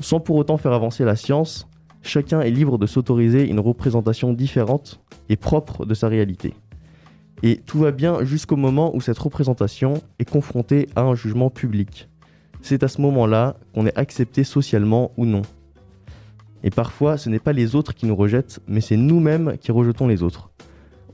Sans 0.00 0.20
pour 0.20 0.36
autant 0.36 0.58
faire 0.58 0.72
avancer 0.72 1.04
la 1.04 1.16
science, 1.16 1.66
chacun 2.02 2.40
est 2.40 2.50
libre 2.50 2.78
de 2.78 2.86
s'autoriser 2.86 3.48
une 3.48 3.60
représentation 3.60 4.32
différente 4.32 5.00
et 5.28 5.36
propre 5.36 5.86
de 5.86 5.94
sa 5.94 6.08
réalité. 6.08 6.54
Et 7.42 7.56
tout 7.56 7.78
va 7.78 7.90
bien 7.90 8.24
jusqu'au 8.24 8.56
moment 8.56 8.94
où 8.94 9.00
cette 9.00 9.18
représentation 9.18 9.94
est 10.18 10.28
confrontée 10.28 10.88
à 10.94 11.02
un 11.02 11.14
jugement 11.14 11.50
public. 11.50 12.08
C'est 12.60 12.82
à 12.82 12.88
ce 12.88 13.00
moment-là 13.00 13.56
qu'on 13.74 13.86
est 13.86 13.96
accepté 13.96 14.44
socialement 14.44 15.12
ou 15.16 15.24
non. 15.24 15.42
Et 16.62 16.70
parfois, 16.70 17.16
ce 17.16 17.30
n'est 17.30 17.38
pas 17.38 17.54
les 17.54 17.74
autres 17.74 17.94
qui 17.94 18.04
nous 18.04 18.16
rejettent, 18.16 18.60
mais 18.68 18.82
c'est 18.82 18.98
nous-mêmes 18.98 19.56
qui 19.58 19.72
rejetons 19.72 20.06
les 20.06 20.22
autres. 20.22 20.50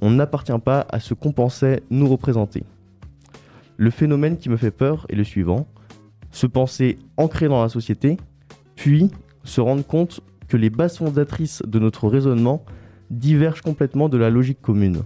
On 0.00 0.10
n'appartient 0.10 0.58
pas 0.64 0.86
à 0.90 0.98
ce 0.98 1.14
qu'on 1.14 1.32
pensait 1.32 1.82
nous 1.90 2.08
représenter. 2.08 2.64
Le 3.76 3.90
phénomène 3.90 4.38
qui 4.38 4.48
me 4.48 4.56
fait 4.56 4.72
peur 4.72 5.06
est 5.08 5.14
le 5.14 5.24
suivant. 5.24 5.68
Se 6.32 6.46
penser 6.46 6.98
ancré 7.16 7.46
dans 7.48 7.62
la 7.62 7.68
société, 7.68 8.16
puis 8.74 9.10
se 9.44 9.60
rendre 9.60 9.86
compte 9.86 10.20
que 10.48 10.56
les 10.56 10.70
bases 10.70 10.98
fondatrices 10.98 11.62
de 11.66 11.78
notre 11.78 12.08
raisonnement 12.08 12.64
divergent 13.10 13.62
complètement 13.62 14.08
de 14.08 14.16
la 14.16 14.30
logique 14.30 14.60
commune. 14.60 15.02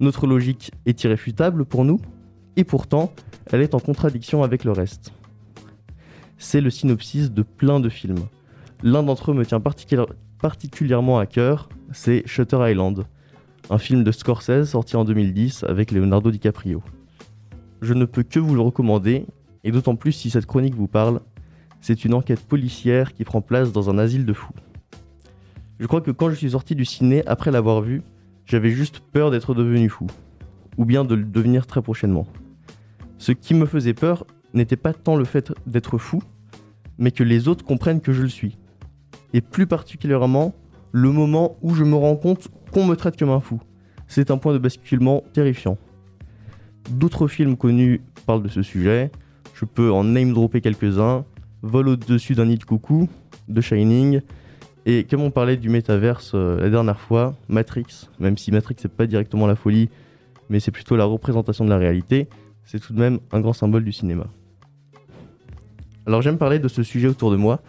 Notre 0.00 0.26
logique 0.26 0.72
est 0.86 1.04
irréfutable 1.04 1.64
pour 1.64 1.84
nous, 1.84 2.00
et 2.56 2.64
pourtant, 2.64 3.12
elle 3.50 3.62
est 3.62 3.74
en 3.74 3.80
contradiction 3.80 4.42
avec 4.42 4.64
le 4.64 4.72
reste. 4.72 5.12
C'est 6.38 6.60
le 6.60 6.70
synopsis 6.70 7.30
de 7.32 7.42
plein 7.42 7.80
de 7.80 7.88
films. 7.88 8.26
L'un 8.82 9.02
d'entre 9.02 9.30
eux 9.30 9.34
me 9.34 9.46
tient 9.46 9.60
particu- 9.60 10.06
particulièrement 10.40 11.18
à 11.18 11.26
cœur, 11.26 11.68
c'est 11.92 12.22
Shutter 12.26 12.58
Island, 12.70 13.04
un 13.70 13.78
film 13.78 14.04
de 14.04 14.12
Scorsese 14.12 14.64
sorti 14.64 14.96
en 14.96 15.04
2010 15.04 15.64
avec 15.64 15.90
Leonardo 15.90 16.30
DiCaprio. 16.30 16.82
Je 17.80 17.94
ne 17.94 18.04
peux 18.04 18.22
que 18.22 18.40
vous 18.40 18.54
le 18.54 18.60
recommander, 18.60 19.26
et 19.62 19.70
d'autant 19.70 19.96
plus 19.96 20.12
si 20.12 20.30
cette 20.30 20.46
chronique 20.46 20.74
vous 20.74 20.88
parle, 20.88 21.20
c'est 21.84 22.06
une 22.06 22.14
enquête 22.14 22.40
policière 22.40 23.12
qui 23.12 23.24
prend 23.24 23.42
place 23.42 23.70
dans 23.70 23.90
un 23.90 23.98
asile 23.98 24.24
de 24.24 24.32
fous. 24.32 24.54
Je 25.78 25.86
crois 25.86 26.00
que 26.00 26.12
quand 26.12 26.30
je 26.30 26.34
suis 26.34 26.52
sorti 26.52 26.74
du 26.74 26.86
ciné 26.86 27.22
après 27.26 27.50
l'avoir 27.50 27.82
vu, 27.82 28.00
j'avais 28.46 28.70
juste 28.70 29.00
peur 29.00 29.30
d'être 29.30 29.52
devenu 29.52 29.90
fou, 29.90 30.06
ou 30.78 30.86
bien 30.86 31.04
de 31.04 31.14
le 31.14 31.24
devenir 31.24 31.66
très 31.66 31.82
prochainement. 31.82 32.26
Ce 33.18 33.32
qui 33.32 33.52
me 33.52 33.66
faisait 33.66 33.92
peur 33.92 34.24
n'était 34.54 34.78
pas 34.78 34.94
tant 34.94 35.14
le 35.14 35.26
fait 35.26 35.52
d'être 35.66 35.98
fou, 35.98 36.22
mais 36.96 37.10
que 37.10 37.22
les 37.22 37.48
autres 37.48 37.66
comprennent 37.66 38.00
que 38.00 38.14
je 38.14 38.22
le 38.22 38.30
suis. 38.30 38.56
Et 39.34 39.42
plus 39.42 39.66
particulièrement, 39.66 40.54
le 40.90 41.12
moment 41.12 41.58
où 41.60 41.74
je 41.74 41.84
me 41.84 41.96
rends 41.96 42.16
compte 42.16 42.48
qu'on 42.72 42.86
me 42.86 42.94
traite 42.94 43.18
comme 43.18 43.28
un 43.28 43.40
fou. 43.40 43.60
C'est 44.08 44.30
un 44.30 44.38
point 44.38 44.54
de 44.54 44.58
basculement 44.58 45.22
terrifiant. 45.34 45.76
D'autres 46.88 47.28
films 47.28 47.58
connus 47.58 48.00
parlent 48.24 48.42
de 48.42 48.48
ce 48.48 48.62
sujet. 48.62 49.10
Je 49.52 49.66
peux 49.66 49.92
en 49.92 50.02
name 50.02 50.32
dropper 50.32 50.62
quelques-uns. 50.62 51.26
Vol 51.64 51.88
au-dessus 51.88 52.34
d'un 52.34 52.44
nid 52.44 52.58
de 52.58 52.64
coucou, 52.64 53.08
The 53.52 53.62
Shining. 53.62 54.20
Et 54.84 55.04
comme 55.04 55.22
on 55.22 55.30
parlait 55.30 55.56
du 55.56 55.70
métaverse 55.70 56.32
euh, 56.34 56.60
la 56.60 56.68
dernière 56.68 57.00
fois, 57.00 57.34
Matrix, 57.48 58.10
même 58.20 58.36
si 58.36 58.52
Matrix 58.52 58.76
c'est 58.78 58.92
pas 58.92 59.06
directement 59.06 59.46
la 59.46 59.56
folie, 59.56 59.88
mais 60.50 60.60
c'est 60.60 60.70
plutôt 60.70 60.94
la 60.94 61.06
représentation 61.06 61.64
de 61.64 61.70
la 61.70 61.78
réalité, 61.78 62.28
c'est 62.66 62.78
tout 62.80 62.92
de 62.92 62.98
même 62.98 63.18
un 63.32 63.40
grand 63.40 63.54
symbole 63.54 63.82
du 63.82 63.92
cinéma. 63.92 64.26
Alors 66.04 66.20
j'aime 66.20 66.36
parler 66.36 66.58
de 66.58 66.68
ce 66.68 66.82
sujet 66.82 67.08
autour 67.08 67.30
de 67.30 67.36
moi, 67.36 67.62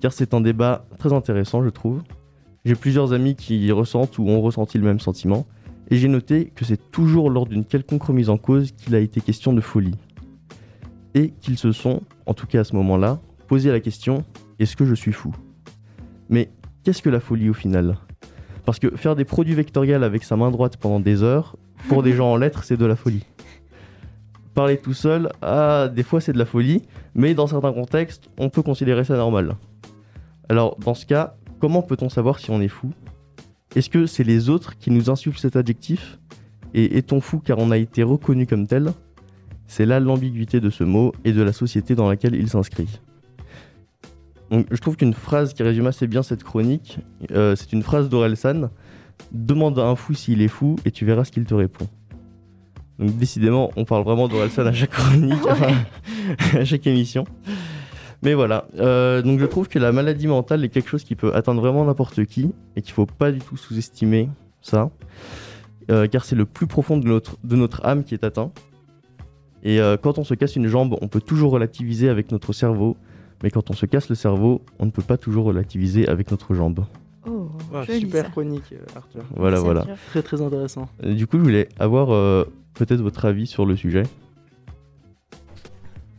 car 0.00 0.12
c'est 0.12 0.34
un 0.34 0.40
débat 0.40 0.84
très 0.98 1.12
intéressant 1.12 1.64
je 1.64 1.70
trouve. 1.70 2.00
J'ai 2.64 2.76
plusieurs 2.76 3.12
amis 3.12 3.34
qui 3.34 3.72
ressentent 3.72 4.18
ou 4.18 4.28
ont 4.28 4.40
ressenti 4.40 4.78
le 4.78 4.84
même 4.84 5.00
sentiment, 5.00 5.46
et 5.90 5.96
j'ai 5.96 6.06
noté 6.06 6.52
que 6.54 6.64
c'est 6.64 6.92
toujours 6.92 7.28
lors 7.28 7.46
d'une 7.46 7.64
quelconque 7.64 8.04
remise 8.04 8.30
en 8.30 8.36
cause 8.36 8.70
qu'il 8.70 8.94
a 8.94 9.00
été 9.00 9.20
question 9.20 9.52
de 9.52 9.60
folie. 9.60 9.96
Et 11.14 11.30
qu'ils 11.40 11.58
se 11.58 11.72
sont, 11.72 12.02
en 12.26 12.34
tout 12.34 12.46
cas 12.46 12.60
à 12.60 12.64
ce 12.64 12.76
moment-là, 12.76 13.20
posé 13.52 13.70
la 13.70 13.80
question 13.80 14.24
est-ce 14.58 14.76
que 14.76 14.86
je 14.86 14.94
suis 14.94 15.12
fou? 15.12 15.30
Mais 16.30 16.48
qu'est-ce 16.82 17.02
que 17.02 17.10
la 17.10 17.20
folie 17.20 17.50
au 17.50 17.52
final? 17.52 17.98
Parce 18.64 18.78
que 18.78 18.96
faire 18.96 19.14
des 19.14 19.26
produits 19.26 19.52
vectoriels 19.52 20.04
avec 20.04 20.24
sa 20.24 20.36
main 20.36 20.50
droite 20.50 20.78
pendant 20.78 21.00
des 21.00 21.22
heures, 21.22 21.58
pour 21.90 22.02
des 22.02 22.14
gens 22.14 22.32
en 22.32 22.36
lettres, 22.38 22.64
c'est 22.64 22.78
de 22.78 22.86
la 22.86 22.96
folie. 22.96 23.26
Parler 24.54 24.78
tout 24.78 24.94
seul, 24.94 25.30
ah, 25.42 25.90
des 25.94 26.02
fois 26.02 26.22
c'est 26.22 26.32
de 26.32 26.38
la 26.38 26.46
folie, 26.46 26.80
mais 27.14 27.34
dans 27.34 27.46
certains 27.46 27.74
contextes, 27.74 28.30
on 28.38 28.48
peut 28.48 28.62
considérer 28.62 29.04
ça 29.04 29.18
normal. 29.18 29.56
Alors, 30.48 30.78
dans 30.78 30.94
ce 30.94 31.04
cas, 31.04 31.34
comment 31.60 31.82
peut-on 31.82 32.08
savoir 32.08 32.38
si 32.38 32.50
on 32.50 32.62
est 32.62 32.68
fou? 32.68 32.90
Est-ce 33.76 33.90
que 33.90 34.06
c'est 34.06 34.24
les 34.24 34.48
autres 34.48 34.78
qui 34.78 34.90
nous 34.90 35.10
insufflent 35.10 35.40
cet 35.40 35.56
adjectif? 35.56 36.18
Et 36.72 36.96
est-on 36.96 37.20
fou 37.20 37.38
car 37.38 37.58
on 37.58 37.70
a 37.70 37.76
été 37.76 38.02
reconnu 38.02 38.46
comme 38.46 38.66
tel? 38.66 38.94
C'est 39.66 39.84
là 39.84 40.00
l'ambiguïté 40.00 40.58
de 40.58 40.70
ce 40.70 40.84
mot 40.84 41.12
et 41.26 41.32
de 41.32 41.42
la 41.42 41.52
société 41.52 41.94
dans 41.94 42.08
laquelle 42.08 42.34
il 42.34 42.48
s'inscrit. 42.48 42.98
Donc, 44.52 44.66
je 44.70 44.76
trouve 44.76 44.96
qu'une 44.96 45.14
phrase 45.14 45.54
qui 45.54 45.62
résume 45.62 45.86
assez 45.86 46.06
bien 46.06 46.22
cette 46.22 46.44
chronique, 46.44 46.98
euh, 47.30 47.56
c'est 47.56 47.72
une 47.72 47.82
phrase 47.82 48.08
d'Orelsan. 48.10 48.68
Demande 49.32 49.78
à 49.78 49.86
un 49.86 49.96
fou 49.96 50.12
s'il 50.12 50.42
est 50.42 50.48
fou 50.48 50.76
et 50.84 50.90
tu 50.90 51.06
verras 51.06 51.24
ce 51.24 51.32
qu'il 51.32 51.44
te 51.44 51.54
répond. 51.54 51.86
Donc 52.98 53.16
décidément, 53.16 53.70
on 53.76 53.84
parle 53.86 54.04
vraiment 54.04 54.28
d'Orelsan 54.28 54.66
à 54.66 54.72
chaque 54.72 54.90
chronique, 54.90 55.40
à 56.54 56.64
chaque 56.66 56.86
émission. 56.86 57.24
Mais 58.22 58.34
voilà, 58.34 58.66
Euh, 58.78 59.22
donc 59.22 59.40
je 59.40 59.46
trouve 59.46 59.68
que 59.68 59.78
la 59.78 59.90
maladie 59.90 60.26
mentale 60.26 60.62
est 60.64 60.68
quelque 60.68 60.88
chose 60.90 61.02
qui 61.02 61.16
peut 61.16 61.34
atteindre 61.34 61.60
vraiment 61.62 61.84
n'importe 61.84 62.24
qui 62.26 62.52
et 62.76 62.82
qu'il 62.82 62.92
faut 62.92 63.06
pas 63.06 63.32
du 63.32 63.40
tout 63.40 63.56
sous-estimer 63.56 64.28
ça, 64.60 64.90
Euh, 65.90 66.06
car 66.06 66.24
c'est 66.24 66.36
le 66.36 66.44
plus 66.44 66.66
profond 66.66 66.98
de 66.98 67.08
notre, 67.08 67.38
de 67.42 67.56
notre 67.56 67.84
âme 67.86 68.04
qui 68.04 68.14
est 68.14 68.22
atteint. 68.22 68.52
Et 69.64 69.80
euh, 69.80 69.96
quand 69.96 70.18
on 70.18 70.24
se 70.24 70.34
casse 70.34 70.56
une 70.56 70.68
jambe, 70.68 70.96
on 71.00 71.08
peut 71.08 71.20
toujours 71.20 71.52
relativiser 71.52 72.08
avec 72.08 72.30
notre 72.30 72.52
cerveau, 72.52 72.96
mais 73.42 73.50
quand 73.50 73.70
on 73.70 73.74
se 73.74 73.86
casse 73.86 74.08
le 74.08 74.14
cerveau, 74.14 74.62
on 74.78 74.86
ne 74.86 74.90
peut 74.90 75.02
pas 75.02 75.16
toujours 75.18 75.44
relativiser 75.46 76.08
avec 76.08 76.30
notre 76.30 76.54
jambe. 76.54 76.84
Oh, 77.26 77.48
super 77.88 78.30
chronique, 78.32 78.72
euh, 78.72 78.78
Arthur. 78.96 79.22
Voilà, 79.36 79.60
voilà. 79.60 79.82
dur. 79.84 79.96
Très 80.08 80.22
très 80.22 80.40
intéressant. 80.42 80.88
Du 81.02 81.26
coup, 81.26 81.38
je 81.38 81.42
voulais 81.42 81.68
avoir 81.78 82.10
euh, 82.12 82.44
peut-être 82.74 83.00
votre 83.00 83.24
avis 83.24 83.46
sur 83.46 83.64
le 83.64 83.76
sujet. 83.76 84.02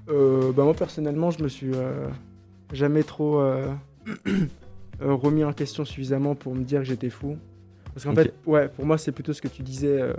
Euh, 0.10 0.52
bah 0.52 0.64
moi 0.64 0.74
personnellement, 0.74 1.32
je 1.32 1.42
me 1.44 1.48
suis 1.48 1.72
euh, 1.74 2.08
jamais 2.74 3.04
trop 3.04 3.42
remis 5.00 5.44
en 5.44 5.54
question 5.54 5.86
suffisamment 5.86 6.36
pour 6.36 6.56
me 6.56 6.64
dire 6.64 6.80
que 6.80 6.86
j'étais 6.86 7.10
fou. 7.10 7.38
Parce 7.94 8.06
qu'en 8.06 8.16
fait, 8.16 8.34
ouais, 8.46 8.70
pour 8.70 8.86
moi, 8.86 8.98
c'est 8.98 9.12
plutôt 9.12 9.34
ce 9.34 9.42
que 9.42 9.48
tu 9.48 9.62
disais. 9.62 10.02
euh, 10.02 10.14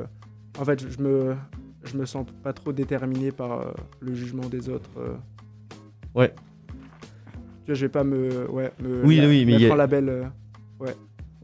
en 0.59 0.65
fait, 0.65 0.81
je- 0.81 0.89
je 0.89 1.01
me, 1.01 1.35
je 1.85 1.97
me 1.97 2.07
sens 2.07 2.25
pas 2.43 2.53
trop 2.53 2.73
déterminé 2.73 3.33
par 3.33 3.53
euh, 3.61 3.73
le 4.01 4.15
jugement 4.15 4.47
des 4.49 4.69
autres. 4.69 4.91
euh. 4.99 5.15
Ouais. 6.15 6.33
Tu 7.65 7.71
vois, 7.71 7.75
je 7.75 7.87
vais 7.87 7.89
pas 7.91 8.05
me, 8.05 8.51
ouais, 8.51 8.73
me 8.83 9.05
Oui, 9.05 9.17
la- 9.17 9.29
oui, 9.29 9.45
mais 9.47 9.53
il 9.53 9.59
mettre 9.59 9.61
y 9.63 9.67
a- 9.71 9.73
en 9.73 9.77
label. 9.77 10.09
euh, 10.09 10.25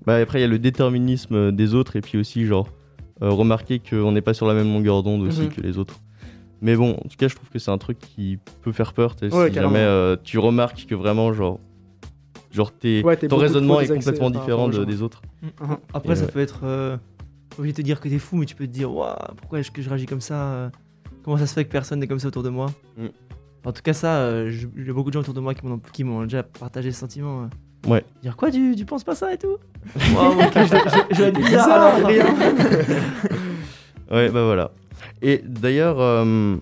Bah, 0.07 0.17
après, 0.17 0.39
il 0.39 0.43
y 0.43 0.45
a 0.45 0.49
le 0.49 0.59
déterminisme 0.59 1.53
des 1.53 1.75
autres 1.75 1.97
et 1.97 2.01
puis 2.01 2.19
aussi, 2.19 2.47
genre, 2.47 2.69
euh, 3.23 3.31
remarquer 3.31 3.79
qu'on 3.81 4.13
n'est 4.13 4.23
pas 4.23 4.33
sur 4.35 4.47
la 4.47 4.55
même 4.55 4.69
longueur 4.73 5.03
d'onde 5.03 5.23
aussi 5.23 5.43
Mhm. 5.43 5.49
que 5.51 5.61
les 5.61 5.77
autres. 5.79 5.97
Mais 6.63 6.75
bon, 6.77 6.93
en 6.93 7.09
tout 7.09 7.17
cas, 7.19 7.29
je 7.29 7.35
trouve 7.37 7.49
que 7.51 7.59
c'est 7.59 7.71
un 7.71 7.79
truc 7.79 7.99
qui 7.99 8.39
peut 8.63 8.73
faire 8.73 8.93
peur. 8.93 9.15
Ouais, 9.23 9.29
si 9.29 9.31
carrément. 9.31 9.55
jamais 9.75 9.79
euh, 9.79 10.17
tu 10.23 10.39
remarques 10.39 10.87
que 10.87 10.95
vraiment, 10.95 11.33
genre, 11.33 11.59
genre 12.51 12.73
Ouais, 12.85 13.17
ton 13.17 13.37
raisonnement 13.37 13.81
est 13.81 13.89
complètement 13.89 14.31
différent 14.31 14.69
de- 14.69 14.85
des 14.85 15.03
autres. 15.03 15.23
Mhm. 15.43 15.77
Après, 15.95 16.13
Et 16.13 16.17
ça 16.17 16.25
ouais. 16.27 16.31
peut 16.33 16.41
être. 16.41 16.61
Euh, 16.65 16.97
obligé 17.59 17.73
de 17.73 17.77
te 17.79 17.83
dire 17.83 18.01
que 18.01 18.09
t'es 18.09 18.19
fou, 18.19 18.37
mais 18.37 18.47
tu 18.47 18.55
peux 18.55 18.67
te 18.67 18.73
dire 18.73 18.91
Waouh, 18.95 19.17
pourquoi 19.37 19.59
est-ce 19.61 19.71
que 19.71 19.83
je 19.83 19.89
réagis 19.89 20.07
comme 20.07 20.21
ça? 20.21 20.35
Euh, 20.53 20.71
Comment 21.23 21.37
ça 21.37 21.47
se 21.47 21.53
fait 21.53 21.65
que 21.67 21.71
personne 21.71 21.99
n'est 22.01 22.07
comme 22.07 22.19
ça 22.21 22.29
autour 22.29 22.43
de 22.43 22.49
moi? 22.49 22.67
Mm. 22.97 23.07
En 23.65 23.73
tout 23.73 23.83
cas, 23.83 23.93
ça, 23.93 24.31
il 24.77 24.87
y 24.87 24.91
a 24.91 24.93
beaucoup 24.93 25.11
de 25.11 25.15
gens 25.15 25.21
autour 25.21 25.35
de 25.35 25.41
moi 25.41 25.53
qui 25.93 26.03
m'ont 26.05 26.23
déjà 26.25 26.43
partagé 26.43 26.93
ce 26.93 27.01
sentiment. 27.01 27.43
euh. 27.43 27.47
Ouais. 27.91 28.05
Dire 28.23 28.37
quoi, 28.37 28.51
tu, 28.51 28.75
tu 28.77 28.85
penses 28.85 29.05
pas 29.05 29.15
ça 29.15 29.33
et 29.33 29.39
tout? 29.39 29.57
Waouh, 30.15 30.41
je, 30.55 30.61
je- 30.65 31.15
je 31.15 31.23
vais 31.23 31.29
être 31.29 31.37
bizarre 31.41 31.71
alors, 31.97 32.07
rien. 32.09 32.25
Ouais, 34.11 34.29
bah 34.31 34.45
voilà. 34.45 34.71
Et 35.23 35.43
d'ailleurs, 35.47 36.01
euh, 36.01 36.57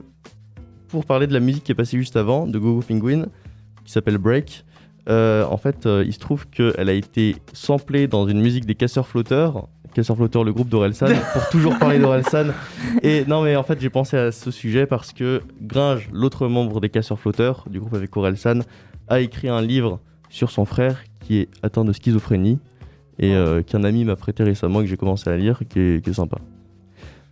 pour 0.89 1.05
parler 1.07 1.27
de 1.27 1.33
la 1.33 1.41
musique 1.41 1.65
qui 1.65 1.73
est 1.73 1.75
passée 1.75 1.97
juste 1.99 2.17
avant, 2.17 2.47
de 2.47 2.59
Gogo 2.59 2.83
Penguin, 2.87 3.27
qui 3.85 3.93
s'appelle 3.93 4.19
Break, 4.19 4.65
euh, 5.09 5.45
en 5.47 5.57
fait, 5.57 5.87
euh, 5.87 6.05
il 6.07 6.13
se 6.13 6.19
trouve 6.19 6.47
qu'elle 6.49 6.89
a 6.89 6.93
été 6.93 7.37
samplée 7.53 8.07
dans 8.07 8.29
une 8.29 8.41
musique 8.41 8.67
des 8.67 8.75
Casseurs 8.75 9.07
Flotteurs. 9.88 9.94
Casseurs 9.94 10.16
Flotteurs, 10.16 10.44
le 10.44 10.53
groupe 10.53 10.68
d'Orelsan, 10.68 11.07
pour 11.33 11.48
toujours 11.48 11.79
parler 11.79 11.98
d'Orelsan. 11.98 12.46
Et 13.03 13.24
non, 13.27 13.42
mais 13.42 13.57
en 13.57 13.62
fait, 13.62 13.81
j'ai 13.81 13.90
pensé 13.90 14.16
à 14.16 14.33
ce 14.33 14.51
sujet 14.51 14.87
parce 14.87 15.12
que 15.12 15.40
Gringe, 15.62 16.09
l'autre 16.12 16.48
membre 16.48 16.81
des 16.81 16.88
Casseurs 16.88 17.18
Flotteurs, 17.18 17.64
du 17.70 17.81
groupe 17.81 17.94
avec 17.94 18.16
Orelsan, 18.16 18.61
a 19.09 19.20
écrit 19.20 19.48
un 19.48 19.62
livre 19.62 20.01
sur 20.31 20.51
son 20.51 20.64
frère 20.64 21.03
qui 21.20 21.38
est 21.38 21.48
atteint 21.62 21.85
de 21.85 21.92
schizophrénie 21.92 22.59
et 23.18 23.35
euh, 23.35 23.62
qu'un 23.62 23.85
ami 23.85 24.05
m'a 24.05 24.16
prêté 24.16 24.44
récemment 24.44 24.81
et 24.81 24.85
que 24.85 24.90
j'ai 24.90 24.96
commencé 24.96 25.29
à 25.29 25.37
lire, 25.37 25.61
qui 25.68 25.81
est, 25.81 26.05
qui 26.05 26.11
est 26.11 26.14
sympa. 26.14 26.38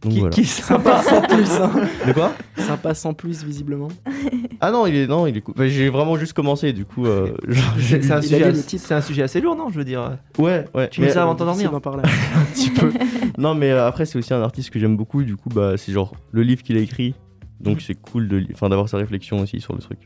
Donc 0.03 0.13
Qui, 0.13 0.19
voilà. 0.21 0.33
qui 0.35 0.41
est 0.43 0.45
sympa 0.45 1.03
sans 1.03 1.23
plus. 1.23 1.51
hein. 1.53 1.71
De 2.07 2.13
quoi 2.13 2.33
Sympa 2.59 2.95
sans 2.95 3.15
plus, 3.15 3.45
visiblement. 3.45 3.89
Ah 4.59 4.71
non, 4.71 4.87
il 4.87 4.97
est 4.97 5.07
non, 5.07 5.27
il 5.27 5.37
est 5.37 5.43
cool. 5.43 5.55
Bah, 5.55 5.69
j'ai 5.69 5.91
vraiment 5.91 6.17
juste 6.17 6.33
commencé, 6.33 6.73
du 6.73 6.87
coup. 6.87 7.05
euh, 7.07 7.35
C'est 7.79 8.11
un, 8.11 8.23
sujet 8.23 8.43
assez- 8.43 8.53
le 8.57 8.63
titre. 8.63 8.85
c'est 8.87 8.95
un 8.95 9.01
sujet 9.03 9.23
assez 9.23 9.41
lourd, 9.43 9.55
non 9.55 9.69
Je 9.69 9.77
veux 9.77 9.85
dire. 9.85 10.17
Ouais, 10.39 10.65
ouais. 10.75 10.89
Tu 10.89 11.03
mets 11.03 11.09
mais- 11.09 11.13
ça 11.13 11.23
avant 11.25 11.35
de 11.35 11.39
Difficile 11.45 11.69
t'endormir. 11.69 11.73
d'en 11.73 11.81
parler. 11.81 12.03
un 12.37 12.45
petit 12.55 12.71
peu. 12.71 12.91
Non, 13.37 13.55
mais 13.55 13.71
euh, 13.71 13.87
après, 13.87 14.07
c'est 14.07 14.17
aussi 14.19 14.33
un 14.33 14.41
artiste 14.41 14.71
que 14.71 14.79
j'aime 14.79 14.97
beaucoup. 14.97 15.25
Du 15.25 15.37
coup, 15.37 15.51
bah, 15.51 15.77
c'est 15.77 15.93
genre 15.93 16.15
le 16.33 16.43
livre 16.43 16.63
qu'il 16.63 16.79
a 16.79 16.81
écrit. 16.81 17.15
Donc, 17.61 17.83
c'est 17.83 17.95
cool 17.97 18.29
de 18.29 18.43
enfin, 18.55 18.71
d'avoir 18.71 18.89
sa 18.89 18.97
réflexion 18.97 19.41
aussi 19.41 19.61
sur 19.61 19.75
le 19.75 19.81
truc. 19.81 19.99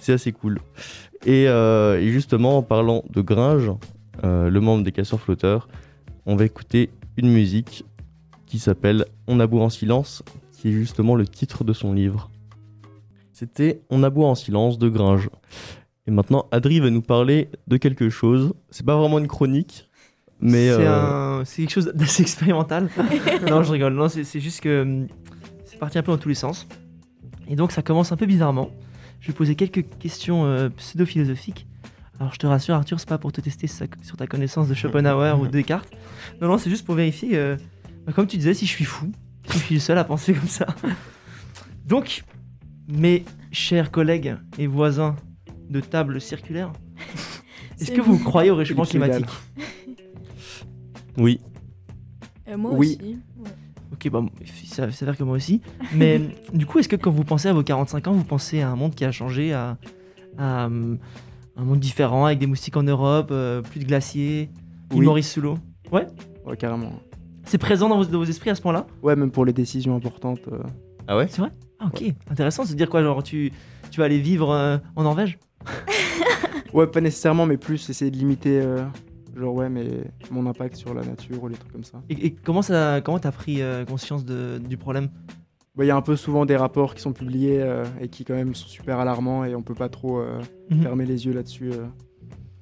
C'est 0.00 0.14
assez 0.14 0.32
cool. 0.32 0.60
Et, 1.26 1.46
euh, 1.48 2.00
et 2.00 2.08
justement, 2.10 2.56
en 2.58 2.62
parlant 2.62 3.04
de 3.10 3.20
Gringe, 3.20 3.70
euh, 4.24 4.48
le 4.48 4.60
membre 4.60 4.82
des 4.84 4.92
Casseurs 4.92 5.20
Flotteurs, 5.20 5.68
on 6.24 6.36
va 6.36 6.44
écouter 6.46 6.88
une 7.18 7.30
musique 7.30 7.84
qui 8.54 8.60
s'appelle 8.60 9.04
On 9.26 9.40
aboie 9.40 9.64
en 9.64 9.68
silence, 9.68 10.22
qui 10.52 10.68
est 10.68 10.72
justement 10.72 11.16
le 11.16 11.26
titre 11.26 11.64
de 11.64 11.72
son 11.72 11.92
livre. 11.92 12.30
C'était 13.32 13.80
On 13.90 14.04
aboie 14.04 14.28
en 14.28 14.36
silence 14.36 14.78
de 14.78 14.88
Gringe. 14.88 15.28
Et 16.06 16.12
maintenant, 16.12 16.46
Adri 16.52 16.78
va 16.78 16.88
nous 16.88 17.02
parler 17.02 17.48
de 17.66 17.76
quelque 17.78 18.10
chose. 18.10 18.54
C'est 18.70 18.86
pas 18.86 18.96
vraiment 18.96 19.18
une 19.18 19.26
chronique, 19.26 19.88
mais. 20.38 20.68
c'est 20.68 20.86
euh, 20.86 21.40
un- 21.40 21.44
c'est 21.44 21.62
quelque 21.62 21.72
chose 21.72 21.90
d'assez 21.96 22.22
expérimental. 22.22 22.90
non, 23.50 23.64
je 23.64 23.72
rigole. 23.72 23.92
Non, 23.94 24.08
c'est 24.08 24.22
c'est 24.22 24.38
juste 24.38 24.60
que 24.60 24.82
hum, 24.82 25.08
c'est 25.64 25.80
parti 25.80 25.98
un 25.98 26.04
peu 26.04 26.12
dans 26.12 26.18
tous 26.18 26.28
les 26.28 26.36
sens. 26.36 26.68
Et 27.48 27.56
donc, 27.56 27.72
ça 27.72 27.82
commence 27.82 28.12
un 28.12 28.16
peu 28.16 28.26
bizarrement. 28.26 28.70
Je 29.18 29.26
vais 29.26 29.32
poser 29.34 29.56
quelques 29.56 29.84
questions 29.98 30.44
euh, 30.44 30.68
pseudo-philosophiques. 30.68 31.66
Alors, 32.20 32.32
je 32.32 32.38
te 32.38 32.46
rassure, 32.46 32.76
Arthur, 32.76 33.00
c'est 33.00 33.08
pas 33.08 33.18
pour 33.18 33.32
te 33.32 33.40
tester 33.40 33.66
sur 33.66 34.16
ta 34.16 34.28
connaissance 34.28 34.68
de 34.68 34.74
Schopenhauer 34.74 35.40
ou 35.40 35.46
de 35.48 35.50
Descartes. 35.58 35.90
Non, 36.40 36.46
non, 36.46 36.58
c'est 36.58 36.70
juste 36.70 36.86
pour 36.86 36.94
vérifier, 36.94 37.30
euh, 37.36 37.56
comme 38.12 38.26
tu 38.26 38.36
disais, 38.36 38.54
si 38.54 38.66
je 38.66 38.70
suis 38.70 38.84
fou, 38.84 39.10
si 39.48 39.58
je 39.58 39.64
suis 39.64 39.74
le 39.76 39.80
seul 39.80 39.98
à 39.98 40.04
penser 40.04 40.34
comme 40.34 40.48
ça. 40.48 40.66
Donc, 41.86 42.24
mes 42.88 43.24
chers 43.52 43.90
collègues 43.90 44.36
et 44.58 44.66
voisins 44.66 45.16
de 45.70 45.80
table 45.80 46.20
circulaire, 46.20 46.72
est-ce 47.80 47.90
que 47.92 48.00
vous 48.00 48.18
croyez 48.18 48.50
au 48.50 48.56
réchauffement 48.56 48.84
climatique 48.84 49.26
Oui. 51.16 51.40
Euh, 52.48 52.56
moi 52.56 52.72
Oui. 52.74 52.96
aussi. 53.00 53.16
ouais. 53.38 53.50
Ok, 53.92 54.08
bah, 54.10 54.22
ça 54.66 54.90
s'avère 54.90 55.16
que 55.16 55.22
moi 55.22 55.36
aussi. 55.36 55.60
Mais 55.94 56.20
du 56.52 56.66
coup, 56.66 56.78
est-ce 56.80 56.88
que 56.88 56.96
quand 56.96 57.12
vous 57.12 57.22
pensez 57.24 57.48
à 57.48 57.52
vos 57.52 57.62
45 57.62 58.08
ans, 58.08 58.12
vous 58.12 58.24
pensez 58.24 58.60
à 58.60 58.68
un 58.70 58.74
monde 58.76 58.94
qui 58.94 59.04
a 59.04 59.12
changé, 59.12 59.52
à, 59.52 59.78
à, 60.36 60.66
euh, 60.66 60.96
un 61.56 61.62
monde 61.64 61.78
différent, 61.78 62.24
avec 62.26 62.40
des 62.40 62.46
moustiques 62.48 62.76
en 62.76 62.82
Europe, 62.82 63.28
euh, 63.30 63.62
plus 63.62 63.78
de 63.80 63.84
glaciers, 63.84 64.50
Oui. 64.92 65.04
Maurice 65.06 65.30
sous 65.32 65.40
l'eau? 65.40 65.58
Ouais, 65.92 66.06
carrément. 66.58 66.92
C'est 67.44 67.58
présent 67.58 67.88
dans 67.88 67.98
vos, 67.98 68.04
dans 68.04 68.18
vos 68.18 68.24
esprits 68.24 68.50
à 68.50 68.54
ce 68.54 68.62
point-là 68.62 68.86
Ouais, 69.02 69.16
même 69.16 69.30
pour 69.30 69.44
les 69.44 69.52
décisions 69.52 69.94
importantes. 69.96 70.40
euh, 70.50 70.58
Ah 71.06 71.16
ouais 71.16 71.26
C'est 71.28 71.40
vrai 71.42 71.50
Ah, 71.78 71.86
ok, 71.86 72.02
intéressant. 72.30 72.64
Se 72.64 72.74
dire 72.74 72.88
quoi 72.88 73.02
Genre, 73.02 73.22
tu, 73.22 73.52
tu 73.90 74.00
vas 74.00 74.06
aller 74.06 74.18
vivre 74.20 74.50
euh, 74.50 74.78
en 74.96 75.02
Norvège 75.02 75.38
Ouais, 76.72 76.86
pas 76.86 77.00
nécessairement, 77.00 77.46
mais 77.46 77.56
plus 77.56 77.88
essayer 77.88 78.10
de 78.10 78.16
limiter, 78.16 78.60
euh, 78.60 78.82
genre, 79.36 79.54
ouais, 79.54 79.68
mais 79.68 79.86
mon 80.30 80.44
impact 80.46 80.74
sur 80.74 80.92
la 80.94 81.04
nature 81.04 81.42
ou 81.42 81.48
les 81.48 81.54
trucs 81.56 81.70
comme 81.72 81.84
ça. 81.84 82.02
Et, 82.08 82.26
et 82.26 82.30
comment 82.34 82.62
ça, 82.62 83.00
comment 83.00 83.18
t'as 83.20 83.30
pris 83.30 83.62
euh, 83.62 83.84
conscience 83.84 84.24
de- 84.24 84.58
du 84.58 84.76
problème 84.76 85.08
Bah, 85.76 85.84
Il 85.84 85.86
y 85.86 85.90
a 85.92 85.96
un 85.96 86.02
peu 86.02 86.16
souvent 86.16 86.44
des 86.46 86.56
rapports 86.56 86.94
qui 86.96 87.02
sont 87.02 87.12
publiés 87.12 87.60
euh, 87.62 87.84
et 88.00 88.08
qui, 88.08 88.24
quand 88.24 88.34
même, 88.34 88.54
sont 88.56 88.66
super 88.66 88.98
alarmants 88.98 89.44
et 89.44 89.54
on 89.54 89.62
peut 89.62 89.74
pas 89.74 89.88
trop 89.88 90.18
euh, 90.18 90.40
Mhm. 90.70 90.82
fermer 90.82 91.06
les 91.06 91.26
yeux 91.26 91.32
là-dessus. 91.32 91.70
euh. 91.72 91.84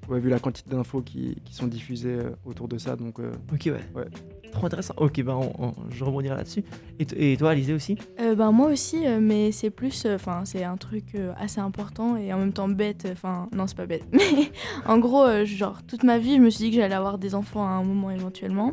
Ouais, 0.09 0.19
vu 0.21 0.29
la 0.29 0.41
quantité 0.41 0.69
d'infos 0.69 1.01
qui, 1.01 1.37
qui 1.45 1.55
sont 1.55 1.69
diffusées 1.69 2.17
euh, 2.19 2.31
autour 2.45 2.67
de 2.69 2.77
ça, 2.77 2.97
donc. 2.97 3.19
euh, 3.21 3.31
Ok, 3.53 3.63
ouais. 3.67 3.81
Ouais. 3.95 4.05
Trop 4.53 4.67
intéressant. 4.67 4.95
Ok, 4.99 5.21
bah, 5.23 5.37
on- 5.37 5.53
on- 5.67 5.73
je 5.91 6.05
rebondirai 6.05 6.37
là-dessus. 6.37 6.63
Et, 6.99 7.37
toi, 7.37 7.51
Alizé 7.51 7.73
aussi? 7.73 7.97
Euh, 8.21 8.35
ben, 8.35 8.53
moi 8.53 8.69
aussi, 8.71 9.07
euh, 9.07 9.19
mais 9.21 9.51
c'est 9.51 9.71
plus, 9.71 10.07
enfin 10.07 10.43
c'est 10.45 10.63
un 10.63 10.77
truc 10.77 11.15
euh, 11.15 11.33
assez 11.39 11.61
important 11.61 12.17
et 12.17 12.33
en 12.33 12.39
même 12.39 12.53
temps 12.53 12.69
bête. 12.69 13.09
Enfin 13.11 13.49
non 13.53 13.67
c'est 13.67 13.77
pas 13.77 13.87
bête, 13.87 14.05
mais 14.13 14.53
en 14.87 14.99
gros 14.99 15.25
euh, 15.25 15.45
genre 15.45 15.83
toute 15.87 16.05
ma 16.05 16.19
vie 16.19 16.37
je 16.37 16.41
me 16.41 16.51
suis 16.51 16.65
dit 16.65 16.71
que 16.71 16.77
j'allais 16.77 16.95
avoir 16.95 17.19
des 17.19 17.35
enfants 17.35 17.65
à 17.65 17.71
un 17.71 17.83
moment 17.83 18.11
éventuellement. 18.11 18.73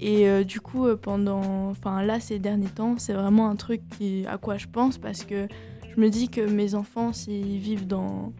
Et 0.00 0.28
euh, 0.28 0.42
du 0.44 0.60
coup 0.60 0.86
euh, 0.86 0.96
pendant, 0.96 1.68
enfin 1.68 2.02
là 2.02 2.18
ces 2.20 2.38
derniers 2.38 2.68
temps 2.68 2.94
c'est 2.98 3.12
vraiment 3.12 3.48
un 3.48 3.56
truc 3.56 3.82
qui, 3.98 4.24
à 4.26 4.38
quoi 4.38 4.56
je 4.56 4.66
pense 4.66 4.96
parce 4.98 5.24
que 5.24 5.46
je 5.94 6.00
me 6.00 6.08
dis 6.08 6.28
que 6.28 6.40
mes 6.40 6.74
enfants 6.74 7.12
s'ils 7.12 7.58
vivent 7.58 7.86
dans 7.86 8.32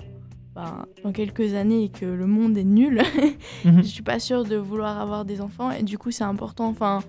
ben, 0.54 0.86
dans 1.04 1.12
quelques 1.12 1.54
années 1.54 1.84
et 1.84 1.88
que 1.88 2.06
le 2.06 2.26
monde 2.26 2.56
est 2.58 2.64
nul, 2.64 3.02
Mhm. 3.64 3.78
je 3.82 3.88
suis 3.88 4.02
pas 4.02 4.18
sûre 4.18 4.44
de 4.44 4.56
vouloir 4.56 4.98
avoir 5.00 5.24
des 5.24 5.40
enfants 5.40 5.70
et 5.70 5.82
du 5.82 5.96
coup 5.98 6.10
c'est 6.10 6.24
important. 6.24 6.66
Enfin, 6.68 7.00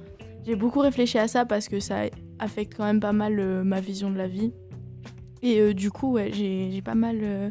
j'ai 0.46 0.56
beaucoup 0.56 0.80
réfléchi 0.80 1.18
à 1.18 1.28
ça 1.28 1.46
parce 1.46 1.68
que 1.68 1.80
ça 1.80 2.02
affecte 2.40 2.76
quand 2.78 2.84
même 2.86 3.00
pas 3.00 3.14
mal 3.14 3.40
euh, 3.40 3.64
ma 3.64 3.80
vision 3.82 4.10
de 4.12 4.18
la 4.18 4.28
vie. 4.28 4.52
Et 5.44 5.60
euh, 5.60 5.74
du 5.74 5.90
coup, 5.92 6.12
ouais, 6.14 6.30
j'ai 6.34 6.70
j'ai 6.72 6.82
pas 6.82 6.94
mal, 6.96 7.18
euh, 7.24 7.50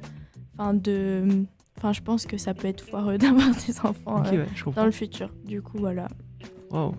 enfin 0.56 0.74
de, 0.74 1.24
enfin 1.76 1.92
je 1.92 2.00
pense 2.02 2.24
que 2.26 2.38
ça 2.38 2.54
peut 2.54 2.68
être 2.68 2.82
foireux 2.82 3.18
d'avoir 3.18 3.48
des 3.66 3.80
enfants 3.82 4.22
euh, 4.26 4.44
ouais, 4.44 4.72
dans 4.76 4.84
le 4.84 4.92
futur. 4.92 5.30
Du 5.44 5.60
coup, 5.62 5.78
voilà. 5.78 6.06
Wow. 6.70 6.94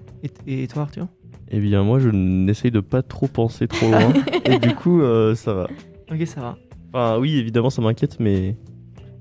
Et, 0.48 0.64
et 0.64 0.68
toi, 0.68 0.82
Arthur? 0.84 1.08
Eh 1.54 1.60
bien, 1.60 1.84
moi, 1.84 2.00
je 2.00 2.10
n'essaye 2.10 2.72
de 2.72 2.80
pas 2.82 3.02
trop 3.02 3.28
penser 3.28 3.68
trop 3.68 3.88
loin. 3.90 4.14
et 4.46 4.58
du 4.58 4.74
coup, 4.76 5.02
euh, 5.02 5.34
ça 5.36 5.54
va. 5.54 5.68
Ok, 6.12 6.26
ça 6.26 6.42
va. 6.42 6.58
Enfin, 6.94 7.20
oui, 7.20 7.38
évidemment, 7.38 7.70
ça 7.70 7.82
m'inquiète, 7.82 8.20
mais 8.20 8.56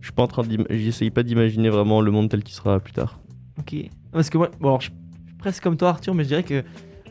Je 0.01 0.07
suis 0.07 0.13
pas 0.13 0.23
en 0.23 0.27
train 0.27 0.43
j'essaye 0.71 1.11
pas 1.11 1.23
d'imaginer 1.23 1.69
vraiment 1.69 2.01
le 2.01 2.11
monde 2.11 2.29
tel 2.31 2.43
qu'il 2.43 2.55
sera 2.55 2.81
plus 2.81 2.93
tard. 2.93 3.21
Ok. 3.59 3.75
Parce 4.13 4.31
que 4.31 4.39
moi, 4.39 4.51
bon, 4.61 4.69
alors, 4.69 4.81
je 4.81 4.87
suis 4.87 4.95
presque 5.39 5.63
comme 5.63 5.77
toi, 5.77 5.91
Arthur, 5.91 6.15
mais 6.15 6.23
je 6.25 6.29
dirais 6.29 6.43
que 6.43 6.65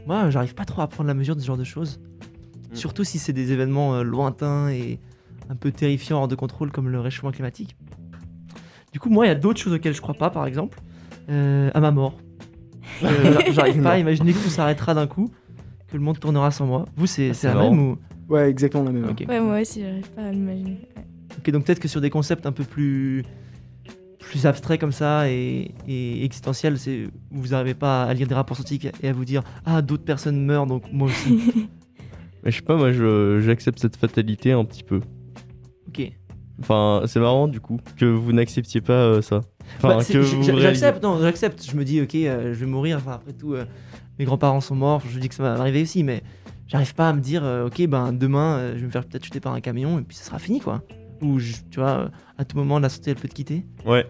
moi, 0.07 0.29
j'arrive 0.29 0.55
pas 0.55 0.65
trop 0.65 0.81
à 0.81 0.87
prendre 0.87 1.07
la 1.07 1.13
mesure 1.13 1.35
de 1.35 1.41
ce 1.41 1.45
genre 1.45 1.57
de 1.57 1.63
choses. 1.63 1.99
Mm. 2.71 2.75
Surtout 2.75 3.03
si 3.03 3.19
c'est 3.19 3.33
des 3.33 3.51
événements 3.51 3.95
euh, 3.95 4.03
lointains 4.03 4.69
et 4.69 4.99
un 5.49 5.55
peu 5.55 5.71
terrifiants 5.71 6.17
hors 6.19 6.27
de 6.27 6.35
contrôle, 6.35 6.71
comme 6.71 6.89
le 6.89 6.99
réchauffement 6.99 7.31
climatique. 7.31 7.75
Du 8.91 8.99
coup, 8.99 9.09
moi, 9.09 9.25
il 9.25 9.29
y 9.29 9.31
a 9.31 9.35
d'autres 9.35 9.59
choses 9.59 9.73
auxquelles 9.73 9.93
je 9.93 10.01
crois 10.01 10.15
pas, 10.15 10.29
par 10.31 10.45
exemple, 10.47 10.79
euh, 11.29 11.69
à 11.73 11.79
ma 11.79 11.91
mort. 11.91 12.17
Euh, 13.03 13.33
j'a- 13.45 13.51
j'arrive 13.51 13.81
pas 13.83 13.91
à 13.91 13.97
imaginer 13.99 14.33
que 14.33 14.39
tout 14.43 14.49
s'arrêtera 14.49 14.93
d'un 14.93 15.07
coup, 15.07 15.31
que 15.87 15.95
le 15.95 16.03
monde 16.03 16.19
tournera 16.19 16.51
sans 16.51 16.65
moi. 16.65 16.85
Vous, 16.97 17.05
c'est 17.05 17.33
c'est 17.33 17.47
la 17.47 17.53
marrant. 17.53 17.69
même 17.69 17.79
ou? 17.79 17.97
Ouais, 18.27 18.49
exactement 18.49 18.83
la 18.83 18.91
même. 18.91 19.05
Ok. 19.09 19.23
Ouais, 19.29 19.39
moi 19.39 19.61
aussi, 19.61 19.81
j'arrive 19.81 20.09
pas 20.09 20.23
à 20.23 20.31
l'imaginer. 20.31 20.89
Ouais. 20.97 21.03
Ok, 21.39 21.49
donc 21.51 21.65
peut-être 21.65 21.79
que 21.79 21.87
sur 21.87 22.01
des 22.01 22.09
concepts 22.09 22.45
un 22.45 22.51
peu 22.51 22.65
plus 22.65 23.23
plus 24.19 24.45
abstraits 24.45 24.79
comme 24.79 24.91
ça 24.91 25.29
et, 25.29 25.73
et 25.87 26.25
existentiels, 26.25 26.77
c'est 26.77 27.07
vous 27.31 27.47
n'arrivez 27.47 27.73
pas 27.73 28.03
à 28.03 28.13
lire 28.13 28.27
des 28.27 28.35
rapports 28.35 28.57
scientifiques 28.57 28.93
et 29.01 29.07
à 29.07 29.13
vous 29.13 29.25
dire 29.25 29.41
ah 29.65 29.81
d'autres 29.81 30.03
personnes 30.03 30.43
meurent 30.43 30.67
donc 30.67 30.83
moi 30.91 31.07
aussi. 31.07 31.39
Mais 32.43 32.51
je 32.51 32.57
sais 32.57 32.61
pas, 32.61 32.75
moi 32.75 32.91
j'accepte 33.39 33.79
cette 33.79 33.95
fatalité 33.95 34.51
un 34.51 34.65
petit 34.65 34.83
peu. 34.83 34.99
ok. 35.87 36.11
Enfin, 36.61 37.03
c'est 37.05 37.21
marrant 37.21 37.47
du 37.47 37.61
coup 37.61 37.79
que 37.95 38.03
vous 38.05 38.33
n'acceptiez 38.33 38.81
pas 38.81 38.91
euh, 38.91 39.21
ça. 39.21 39.39
Enfin, 39.77 39.95
Bah, 39.97 40.03
que 40.03 40.17
vous 40.17 40.59
j'accepte, 40.59 41.01
non, 41.01 41.17
j'accepte. 41.21 41.65
Je 41.65 41.77
me 41.77 41.85
dis 41.85 42.01
ok, 42.01 42.15
euh, 42.15 42.53
je 42.53 42.59
vais 42.59 42.65
mourir. 42.65 42.97
Enfin 42.97 43.13
après 43.13 43.31
tout, 43.31 43.53
euh, 43.53 43.63
mes 44.19 44.25
grands-parents 44.25 44.59
sont 44.59 44.75
morts. 44.75 45.01
Je 45.09 45.19
dis 45.19 45.29
que 45.29 45.35
ça 45.35 45.43
va 45.43 45.55
m'arriver 45.55 45.83
aussi, 45.83 46.03
mais 46.03 46.21
j'arrive 46.67 46.93
pas 46.95 47.09
à 47.09 47.13
me 47.13 47.21
dire 47.21 47.43
euh, 47.43 47.67
ok 47.67 47.85
ben 47.87 48.13
demain 48.13 48.57
euh, 48.57 48.73
je 48.75 48.81
vais 48.81 48.85
me 48.87 48.91
faire 48.91 49.05
peut-être 49.05 49.23
chuter 49.23 49.39
par 49.39 49.53
un 49.53 49.61
camion 49.61 49.99
et 49.99 50.01
puis 50.03 50.15
ça 50.15 50.23
sera 50.23 50.39
fini 50.39 50.59
quoi. 50.59 50.83
Ou 51.21 51.39
je- 51.39 51.53
tu 51.69 51.79
vois 51.79 52.11
à 52.37 52.45
tout 52.45 52.57
moment 52.57 52.79
la 52.79 52.89
santé 52.89 53.11
elle 53.11 53.17
peut 53.17 53.27
te 53.27 53.33
quitter. 53.35 53.65
Ouais. 53.85 54.05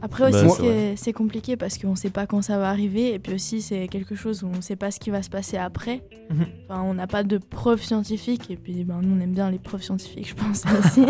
Après 0.00 0.30
Bah, 0.30 0.44
aussi, 0.46 0.56
c'est 0.60 0.96
c'est- 0.96 1.12
compliqué 1.12 1.56
parce 1.56 1.76
qu'on 1.78 1.94
sait 1.96 2.10
pas 2.10 2.26
quand 2.26 2.42
ça 2.42 2.58
va 2.58 2.68
arriver 2.70 3.12
et 3.12 3.18
puis 3.18 3.34
aussi 3.34 3.60
c'est 3.60 3.88
quelque 3.88 4.14
chose 4.14 4.42
où 4.44 4.46
on 4.48 4.60
sait 4.60 4.76
pas 4.76 4.90
ce 4.92 4.98
qui 5.00 5.10
va 5.10 5.22
se 5.22 5.30
passer 5.30 5.56
après. 5.56 6.02
Mhm. 6.30 6.46
Enfin, 6.68 6.82
on 6.82 6.94
n'a 6.94 7.06
pas 7.08 7.22
de 7.24 7.38
preuves 7.38 7.82
scientifiques 7.82 8.50
et 8.50 8.56
puis 8.56 8.84
ben, 8.84 9.00
nous 9.02 9.16
on 9.16 9.20
aime 9.20 9.32
bien 9.34 9.50
les 9.50 9.58
preuves 9.58 9.82
scientifiques, 9.82 10.28
je 10.28 10.34
pense 10.34 10.62
aussi. 10.78 11.04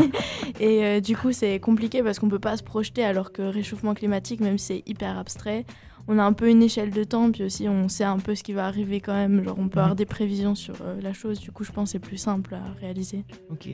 et 0.60 0.84
euh, 0.84 1.00
du 1.00 1.16
coup, 1.16 1.32
c'est 1.32 1.60
compliqué 1.60 2.02
parce 2.02 2.18
qu'on 2.18 2.28
peut 2.28 2.38
pas 2.38 2.56
se 2.56 2.62
projeter 2.62 3.04
alors 3.04 3.32
que 3.32 3.42
réchauffement 3.42 3.94
climatique, 3.94 4.40
même 4.40 4.56
si 4.58 4.66
c'est 4.66 4.82
hyper 4.86 5.18
abstrait, 5.18 5.64
on 6.08 6.18
a 6.18 6.24
un 6.24 6.32
peu 6.32 6.48
une 6.50 6.62
échelle 6.62 6.90
de 6.90 7.04
temps 7.04 7.30
puis 7.30 7.44
aussi 7.44 7.68
on 7.68 7.88
sait 7.88 8.04
un 8.04 8.18
peu 8.18 8.34
ce 8.34 8.42
qui 8.42 8.52
va 8.54 8.66
arriver 8.66 9.00
quand 9.00 9.14
même. 9.14 9.44
Genre 9.44 9.56
on 9.58 9.68
peut 9.68 9.78
Mhm. 9.78 9.84
avoir 9.84 9.96
des 9.96 10.06
prévisions 10.06 10.54
sur 10.54 10.74
euh, 10.82 11.00
la 11.02 11.12
chose. 11.12 11.38
Du 11.38 11.52
coup, 11.52 11.64
je 11.64 11.72
pense 11.72 11.88
que 11.90 11.92
c'est 11.92 11.98
plus 11.98 12.16
simple 12.18 12.54
à 12.54 12.62
réaliser. 12.80 13.24
Ok. 13.50 13.68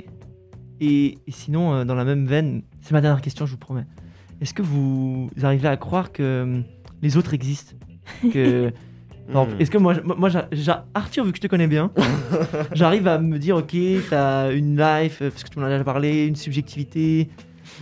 Et, 0.81 1.19
et 1.27 1.31
sinon, 1.33 1.75
euh, 1.75 1.85
dans 1.85 1.95
la 1.95 2.05
même 2.05 2.27
veine, 2.27 2.63
c'est 2.81 2.93
ma 2.93 3.01
dernière 3.01 3.21
question, 3.21 3.47
je 3.47 3.53
vous 3.53 3.59
promets. 3.59 3.85
Est-ce 4.41 4.55
que 4.55 4.63
vous 4.63 5.29
arrivez 5.43 5.69
à 5.69 5.77
croire 5.77 6.13
que 6.13 6.23
euh, 6.23 6.61
les 7.03 7.17
autres 7.17 7.35
existent? 7.35 7.75
Que... 8.33 8.71
Hmm. 9.31 9.61
Est-ce 9.61 9.71
que 9.71 9.77
moi, 9.77 9.93
moi 10.17 10.31
Arthur, 10.95 11.23
vu 11.23 11.33
que 11.33 11.37
je 11.37 11.43
te 11.43 11.49
connais 11.49 11.67
bien, 11.67 11.91
j'arrive 12.73 13.07
à 13.09 13.19
me 13.19 13.39
dire, 13.39 13.57
ok, 13.57 13.77
t'as 14.09 14.51
une 14.55 14.79
life, 14.79 15.19
euh, 15.21 15.29
parce 15.29 15.45
que 15.45 15.51
tu 15.51 15.59
m'en 15.59 15.67
as 15.67 15.71
déjà 15.71 15.85
parlé, 15.85 16.25
une 16.25 16.35
subjectivité, 16.35 17.29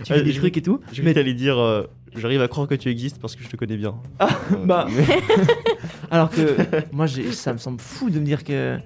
tu 0.03 0.11
Euh, 0.11 0.21
des 0.23 0.33
je- 0.33 0.39
trucs 0.39 0.57
et 0.57 0.61
tout. 0.61 0.81
Je 0.91 1.01
mais 1.03 1.07
vais 1.07 1.13
t'allais 1.13 1.33
dire, 1.33 1.57
euh, 1.57 1.83
j'arrive 2.17 2.41
à 2.41 2.49
croire 2.49 2.67
que 2.67 2.75
tu 2.75 2.89
existes 2.89 3.19
parce 3.21 3.37
que 3.37 3.43
je 3.45 3.47
te 3.47 3.55
connais 3.55 3.77
bien. 3.77 3.95
bah, 4.65 4.87
alors 6.11 6.29
que 6.29 6.57
moi, 6.91 7.07
ça 7.07 7.53
me 7.53 7.57
semble 7.59 7.79
fou 7.79 8.09
de 8.09 8.19
me 8.19 8.25
dire 8.25 8.43
que 8.43 8.77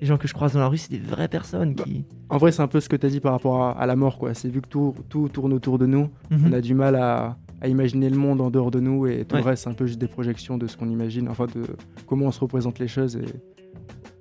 les 0.00 0.06
gens 0.06 0.16
que 0.18 0.26
je 0.28 0.32
croise 0.34 0.52
dans 0.54 0.60
la 0.60 0.68
rue, 0.68 0.78
c'est 0.78 0.90
des 0.90 0.98
vraies 0.98 1.28
personnes 1.28 1.74
qui. 1.74 2.04
En 2.28 2.38
vrai, 2.38 2.52
c'est 2.52 2.62
un 2.62 2.68
peu 2.68 2.80
ce 2.80 2.88
que 2.88 2.96
tu 2.96 3.06
as 3.06 3.10
dit 3.10 3.20
par 3.20 3.32
rapport 3.32 3.62
à, 3.62 3.72
à 3.72 3.86
la 3.86 3.96
mort, 3.96 4.18
quoi. 4.18 4.32
C'est 4.34 4.48
vu 4.48 4.60
que 4.62 4.68
tout, 4.68 4.94
tout 5.08 5.28
tourne 5.28 5.52
autour 5.52 5.78
de 5.78 5.86
nous, 5.86 6.08
Mhm. 6.30 6.46
on 6.48 6.52
a 6.52 6.60
du 6.60 6.74
mal 6.74 6.94
à, 6.96 7.36
à 7.60 7.68
imaginer 7.68 8.08
le 8.08 8.16
monde 8.16 8.40
en 8.40 8.50
dehors 8.50 8.70
de 8.70 8.80
nous 8.80 9.06
et 9.06 9.24
tout 9.26 9.34
Ouais. 9.36 9.42
le 9.42 9.46
reste, 9.48 9.64
c'est 9.64 9.70
un 9.70 9.74
peu 9.74 9.86
juste 9.86 9.98
des 10.00 10.08
projections 10.08 10.56
de 10.58 10.66
ce 10.66 10.76
qu'on 10.76 10.88
imagine, 10.88 11.28
enfin 11.28 11.46
de 11.46 11.64
comment 12.06 12.26
on 12.26 12.30
se 12.32 12.40
représente 12.40 12.78
les 12.78 12.88
choses 12.88 13.16
et 13.16 13.24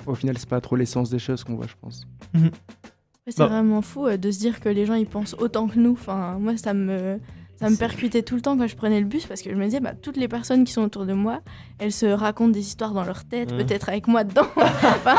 au 0.05 0.15
final, 0.15 0.37
c'est 0.37 0.49
pas 0.49 0.59
trop 0.61 0.75
l'essence 0.75 1.09
des 1.09 1.19
choses 1.19 1.43
qu'on 1.43 1.55
voit, 1.55 1.67
je 1.67 1.75
pense. 1.81 2.01
Ouais, 2.35 2.49
c'est 3.27 3.37
Bah. 3.39 3.47
vraiment 3.47 3.81
fou 3.81 4.07
euh, 4.07 4.17
de 4.17 4.31
se 4.31 4.39
dire 4.39 4.59
que 4.59 4.69
les 4.69 4.85
gens 4.85 4.95
ils 4.95 5.05
pensent 5.05 5.35
autant 5.39 5.67
que 5.67 5.77
nous. 5.79 5.91
Enfin, 5.91 6.37
moi 6.39 6.57
ça 6.57 6.73
me 6.73 7.19
ça 7.59 7.69
me 7.69 7.75
percutait 7.75 8.21
tout 8.21 8.35
le 8.35 8.41
temps 8.41 8.57
quand 8.57 8.67
je 8.67 8.75
prenais 8.75 8.99
le 8.99 9.05
bus 9.05 9.25
parce 9.25 9.41
que 9.41 9.49
je 9.49 9.55
me 9.55 9.65
disais 9.65 9.79
bah 9.79 9.93
toutes 10.01 10.17
les 10.17 10.27
personnes 10.27 10.63
qui 10.63 10.71
sont 10.71 10.81
autour 10.83 11.05
de 11.05 11.13
moi, 11.13 11.41
elles 11.77 11.91
se 11.91 12.05
racontent 12.05 12.51
des 12.51 12.59
histoires 12.61 12.93
dans 12.93 13.03
leur 13.03 13.25
tête, 13.25 13.51
Mhm. 13.51 13.57
peut-être 13.57 13.89
avec 13.89 14.07
moi 14.07 14.23
dedans. 14.23 14.47
Enfin, 14.55 15.15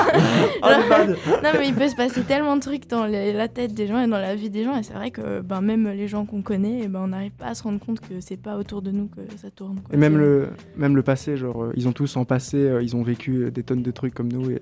Oh, 0.62 0.66
non 1.44 1.50
mais 1.58 1.68
il 1.68 1.74
peut 1.74 1.88
se 1.88 1.96
passer 1.96 2.22
tellement 2.22 2.56
de 2.56 2.60
trucs 2.62 2.88
dans 2.88 3.06
les- 3.06 3.32
la 3.32 3.48
tête 3.48 3.74
des 3.74 3.86
gens 3.86 4.00
et 4.00 4.06
dans 4.08 4.18
la 4.18 4.34
vie 4.34 4.50
des 4.50 4.64
gens 4.64 4.76
et 4.76 4.82
c'est 4.82 4.94
vrai 4.94 5.10
que 5.10 5.40
ben 5.40 5.60
même 5.60 5.88
les 5.88 6.08
gens 6.08 6.24
qu'on 6.26 6.42
connaît, 6.42 6.80
eh 6.84 6.88
ben 6.88 7.00
on 7.02 7.08
n'arrive 7.08 7.32
pas 7.32 7.46
à 7.46 7.54
se 7.54 7.62
rendre 7.62 7.78
compte 7.80 8.00
que 8.00 8.20
c'est 8.20 8.36
pas 8.36 8.56
autour 8.56 8.82
de 8.82 8.90
nous 8.90 9.08
que 9.08 9.20
ça 9.36 9.50
tourne. 9.50 9.80
quoi. 9.80 9.94
Et 9.94 9.98
même 9.98 10.16
le, 10.16 10.48
même 10.76 10.96
le 10.96 11.02
passé, 11.02 11.36
genre, 11.36 11.62
euh, 11.64 11.72
ils 11.76 11.88
ont 11.88 11.92
tous 11.92 12.16
en 12.16 12.24
passé, 12.24 12.56
euh, 12.56 12.82
ils 12.82 12.96
ont 12.96 13.02
vécu 13.02 13.36
euh, 13.44 13.50
des 13.50 13.62
tonnes 13.62 13.82
de 13.82 13.90
trucs 13.90 14.14
comme 14.14 14.32
nous 14.32 14.50
et 14.50 14.60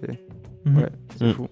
Mhm. 0.64 0.76
ouais, 0.78 0.88
c'est 1.16 1.24
Mhm. 1.26 1.32
fou. 1.34 1.42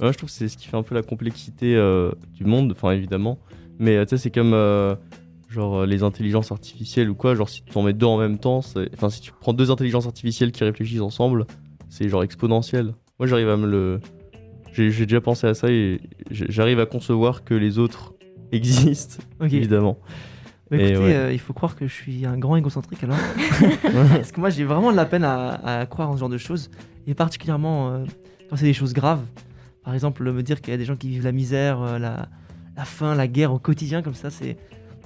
Ouais, 0.00 0.12
je 0.12 0.18
trouve 0.18 0.28
que 0.28 0.34
c'est 0.34 0.48
ce 0.48 0.56
qui 0.56 0.68
fait 0.68 0.76
un 0.76 0.82
peu 0.82 0.94
la 0.94 1.02
complexité 1.02 1.74
euh, 1.74 2.12
du 2.34 2.44
monde, 2.44 2.72
enfin 2.72 2.92
évidemment. 2.92 3.38
Mais 3.80 4.04
tu 4.06 4.10
sais, 4.10 4.22
c'est 4.24 4.30
comme 4.30 4.52
euh, 4.54 4.94
genre 5.48 5.78
euh, 5.80 5.86
les 5.86 6.02
intelligences 6.02 6.52
artificielles 6.52 7.10
ou 7.10 7.14
quoi. 7.14 7.34
Genre 7.34 7.48
si 7.48 7.62
tu 7.62 7.76
en 7.76 7.82
mets 7.82 7.92
deux 7.92 8.06
en 8.06 8.18
même 8.18 8.38
temps, 8.38 8.60
enfin 8.94 9.10
si 9.10 9.20
tu 9.20 9.32
prends 9.32 9.52
deux 9.52 9.70
intelligences 9.70 10.06
artificielles 10.06 10.52
qui 10.52 10.64
réfléchissent 10.64 11.00
ensemble, 11.00 11.46
c'est 11.88 12.08
genre 12.08 12.22
exponentiel. 12.22 12.94
Moi 13.18 13.26
j'arrive 13.26 13.48
à 13.48 13.56
me 13.56 13.66
le. 13.66 14.00
J'ai 14.72 14.90
j'ai 14.90 15.06
déjà 15.06 15.20
pensé 15.20 15.46
à 15.46 15.54
ça 15.54 15.70
et 15.70 16.00
j'arrive 16.30 16.78
à 16.80 16.86
concevoir 16.86 17.44
que 17.44 17.54
les 17.54 17.78
autres 17.78 18.14
existent, 18.52 19.22
évidemment. 19.42 19.98
Bah, 20.70 20.76
écoutez, 20.76 20.98
ouais. 20.98 21.14
euh, 21.14 21.32
il 21.32 21.38
faut 21.38 21.54
croire 21.54 21.76
que 21.76 21.86
je 21.86 21.92
suis 21.94 22.26
un 22.26 22.36
grand 22.36 22.56
égocentrique 22.56 23.02
alors. 23.02 23.16
Parce 24.10 24.32
que 24.32 24.40
moi, 24.40 24.50
j'ai 24.50 24.64
vraiment 24.64 24.90
de 24.92 24.96
la 24.96 25.06
peine 25.06 25.24
à, 25.24 25.80
à 25.80 25.86
croire 25.86 26.10
en 26.10 26.14
ce 26.14 26.20
genre 26.20 26.28
de 26.28 26.36
choses. 26.36 26.70
Et 27.06 27.14
particulièrement 27.14 27.90
euh, 27.90 28.04
quand 28.50 28.56
c'est 28.56 28.66
des 28.66 28.74
choses 28.74 28.92
graves. 28.92 29.22
Par 29.82 29.94
exemple, 29.94 30.30
me 30.30 30.42
dire 30.42 30.60
qu'il 30.60 30.72
y 30.72 30.74
a 30.74 30.76
des 30.76 30.84
gens 30.84 30.96
qui 30.96 31.08
vivent 31.08 31.24
la 31.24 31.32
misère, 31.32 31.80
euh, 31.80 31.98
la, 31.98 32.28
la 32.76 32.84
faim, 32.84 33.14
la 33.14 33.26
guerre 33.26 33.54
au 33.54 33.58
quotidien, 33.58 34.02
comme 34.02 34.14
ça, 34.14 34.28
c'est. 34.28 34.58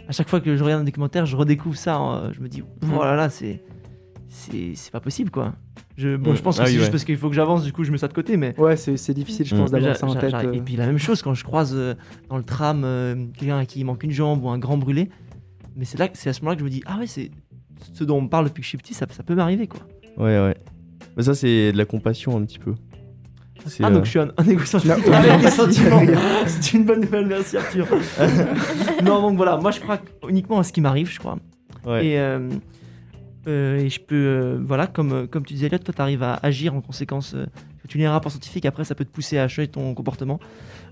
À 0.08 0.12
chaque 0.12 0.28
fois 0.28 0.40
que 0.40 0.56
je 0.56 0.62
regarde 0.64 0.82
un 0.82 0.84
documentaire, 0.84 1.26
je 1.26 1.36
redécouvre 1.36 1.76
ça. 1.76 1.96
hein, 1.96 2.32
je 2.32 2.40
me 2.40 2.48
dis, 2.48 2.62
oh 2.62 3.02
là 3.04 3.14
là, 3.14 3.28
c'est. 3.28 3.62
C'est 4.28 4.90
pas 4.90 5.00
possible 5.00 5.30
quoi. 5.30 5.52
Je, 5.98 6.16
bon, 6.16 6.32
Mm. 6.32 6.36
je 6.36 6.42
pense 6.42 6.56
que 6.56 6.62
Ah 6.62 6.64
c'est 6.64 6.70
oui, 6.72 6.78
juste 6.78 6.86
ouais. 6.86 6.90
parce 6.92 7.04
qu'il 7.04 7.18
faut 7.18 7.28
que 7.28 7.34
j'avance, 7.34 7.64
du 7.64 7.72
coup, 7.74 7.84
je 7.84 7.92
mets 7.92 7.98
ça 7.98 8.08
de 8.08 8.14
côté, 8.14 8.38
mais. 8.38 8.58
Ouais, 8.58 8.76
c'est 8.76 9.12
difficile, 9.12 9.44
je 9.46 9.54
Mm. 9.54 9.58
pense, 9.58 9.70
d'avoir 9.70 9.94
ça 9.94 10.06
en 10.06 10.14
tête. 10.14 10.30
j'arrive- 10.30 10.48
euh. 10.50 10.54
Et 10.54 10.60
puis 10.62 10.74
la 10.76 10.86
même 10.86 10.96
chose 10.98 11.20
quand 11.20 11.34
je 11.34 11.44
croise 11.44 11.74
euh, 11.76 11.94
dans 12.30 12.38
le 12.38 12.42
tram 12.42 12.82
euh, 12.84 13.26
quelqu'un 13.36 13.58
à 13.58 13.66
qui 13.66 13.80
il 13.80 13.84
manque 13.84 14.02
une 14.04 14.10
jambe 14.10 14.42
ou 14.42 14.48
un 14.48 14.58
grand 14.58 14.78
brûlé. 14.78 15.10
Mais 15.76 15.84
c'est 15.84 15.98
là, 15.98 16.08
c'est 16.14 16.30
à 16.30 16.32
ce 16.32 16.40
moment-là 16.40 16.54
que 16.56 16.60
je 16.60 16.64
me 16.64 16.70
dis 16.70 16.82
ah 16.86 16.98
ouais 16.98 17.06
c'est 17.06 17.30
ce 17.92 18.04
dont 18.04 18.16
on 18.18 18.22
me 18.22 18.28
parle 18.28 18.46
depuis 18.46 18.60
que 18.60 18.64
je 18.64 18.68
suis 18.70 18.78
petit, 18.78 18.94
ça, 18.94 19.06
ça 19.10 19.22
peut 19.22 19.34
m'arriver 19.34 19.66
quoi. 19.66 19.80
Ouais, 20.16 20.38
ouais. 20.40 20.56
Mais 21.16 21.22
ça, 21.24 21.34
c'est 21.34 21.72
de 21.72 21.76
la 21.76 21.84
compassion 21.84 22.34
un 22.38 22.42
petit 22.44 22.58
peu. 22.58 22.74
Ah 23.80 23.86
euh, 23.86 23.90
donc 23.90 24.04
je 24.04 24.10
suis 24.10 24.18
un, 24.18 24.30
un 24.36 24.42
des 24.44 24.58
sentiments. 24.64 24.96
c'est 26.46 26.72
une 26.74 26.84
bonne 26.84 27.00
nouvelle, 27.00 27.26
merci 27.26 27.56
Arthur. 27.56 27.86
non 29.04 29.22
donc 29.22 29.36
voilà, 29.36 29.56
moi 29.56 29.70
je 29.70 29.80
crois 29.80 29.98
uniquement 30.28 30.58
à 30.58 30.64
ce 30.64 30.72
qui 30.72 30.80
m'arrive, 30.80 31.10
je 31.10 31.18
crois. 31.18 31.38
ouais. 31.86 32.06
Et, 32.06 32.18
euh, 32.18 32.48
euh, 33.48 33.78
et 33.78 33.88
je 33.88 34.00
peux, 34.00 34.14
euh, 34.14 34.58
voilà, 34.64 34.86
comme, 34.86 35.12
euh, 35.12 35.26
comme 35.26 35.44
tu 35.44 35.54
disais, 35.54 35.68
là, 35.68 35.78
toi, 35.78 35.92
tu 35.94 36.00
arrives 36.00 36.22
à 36.22 36.34
agir 36.42 36.74
en 36.74 36.80
conséquence. 36.80 37.34
euh, 37.34 37.46
tu 37.88 37.98
lis 37.98 38.04
un 38.04 38.12
rapport 38.12 38.30
scientifique, 38.30 38.64
après, 38.66 38.84
ça 38.84 38.94
peut 38.94 39.04
te 39.04 39.10
pousser 39.10 39.36
à 39.38 39.48
changer 39.48 39.66
ton 39.68 39.92
comportement. 39.94 40.38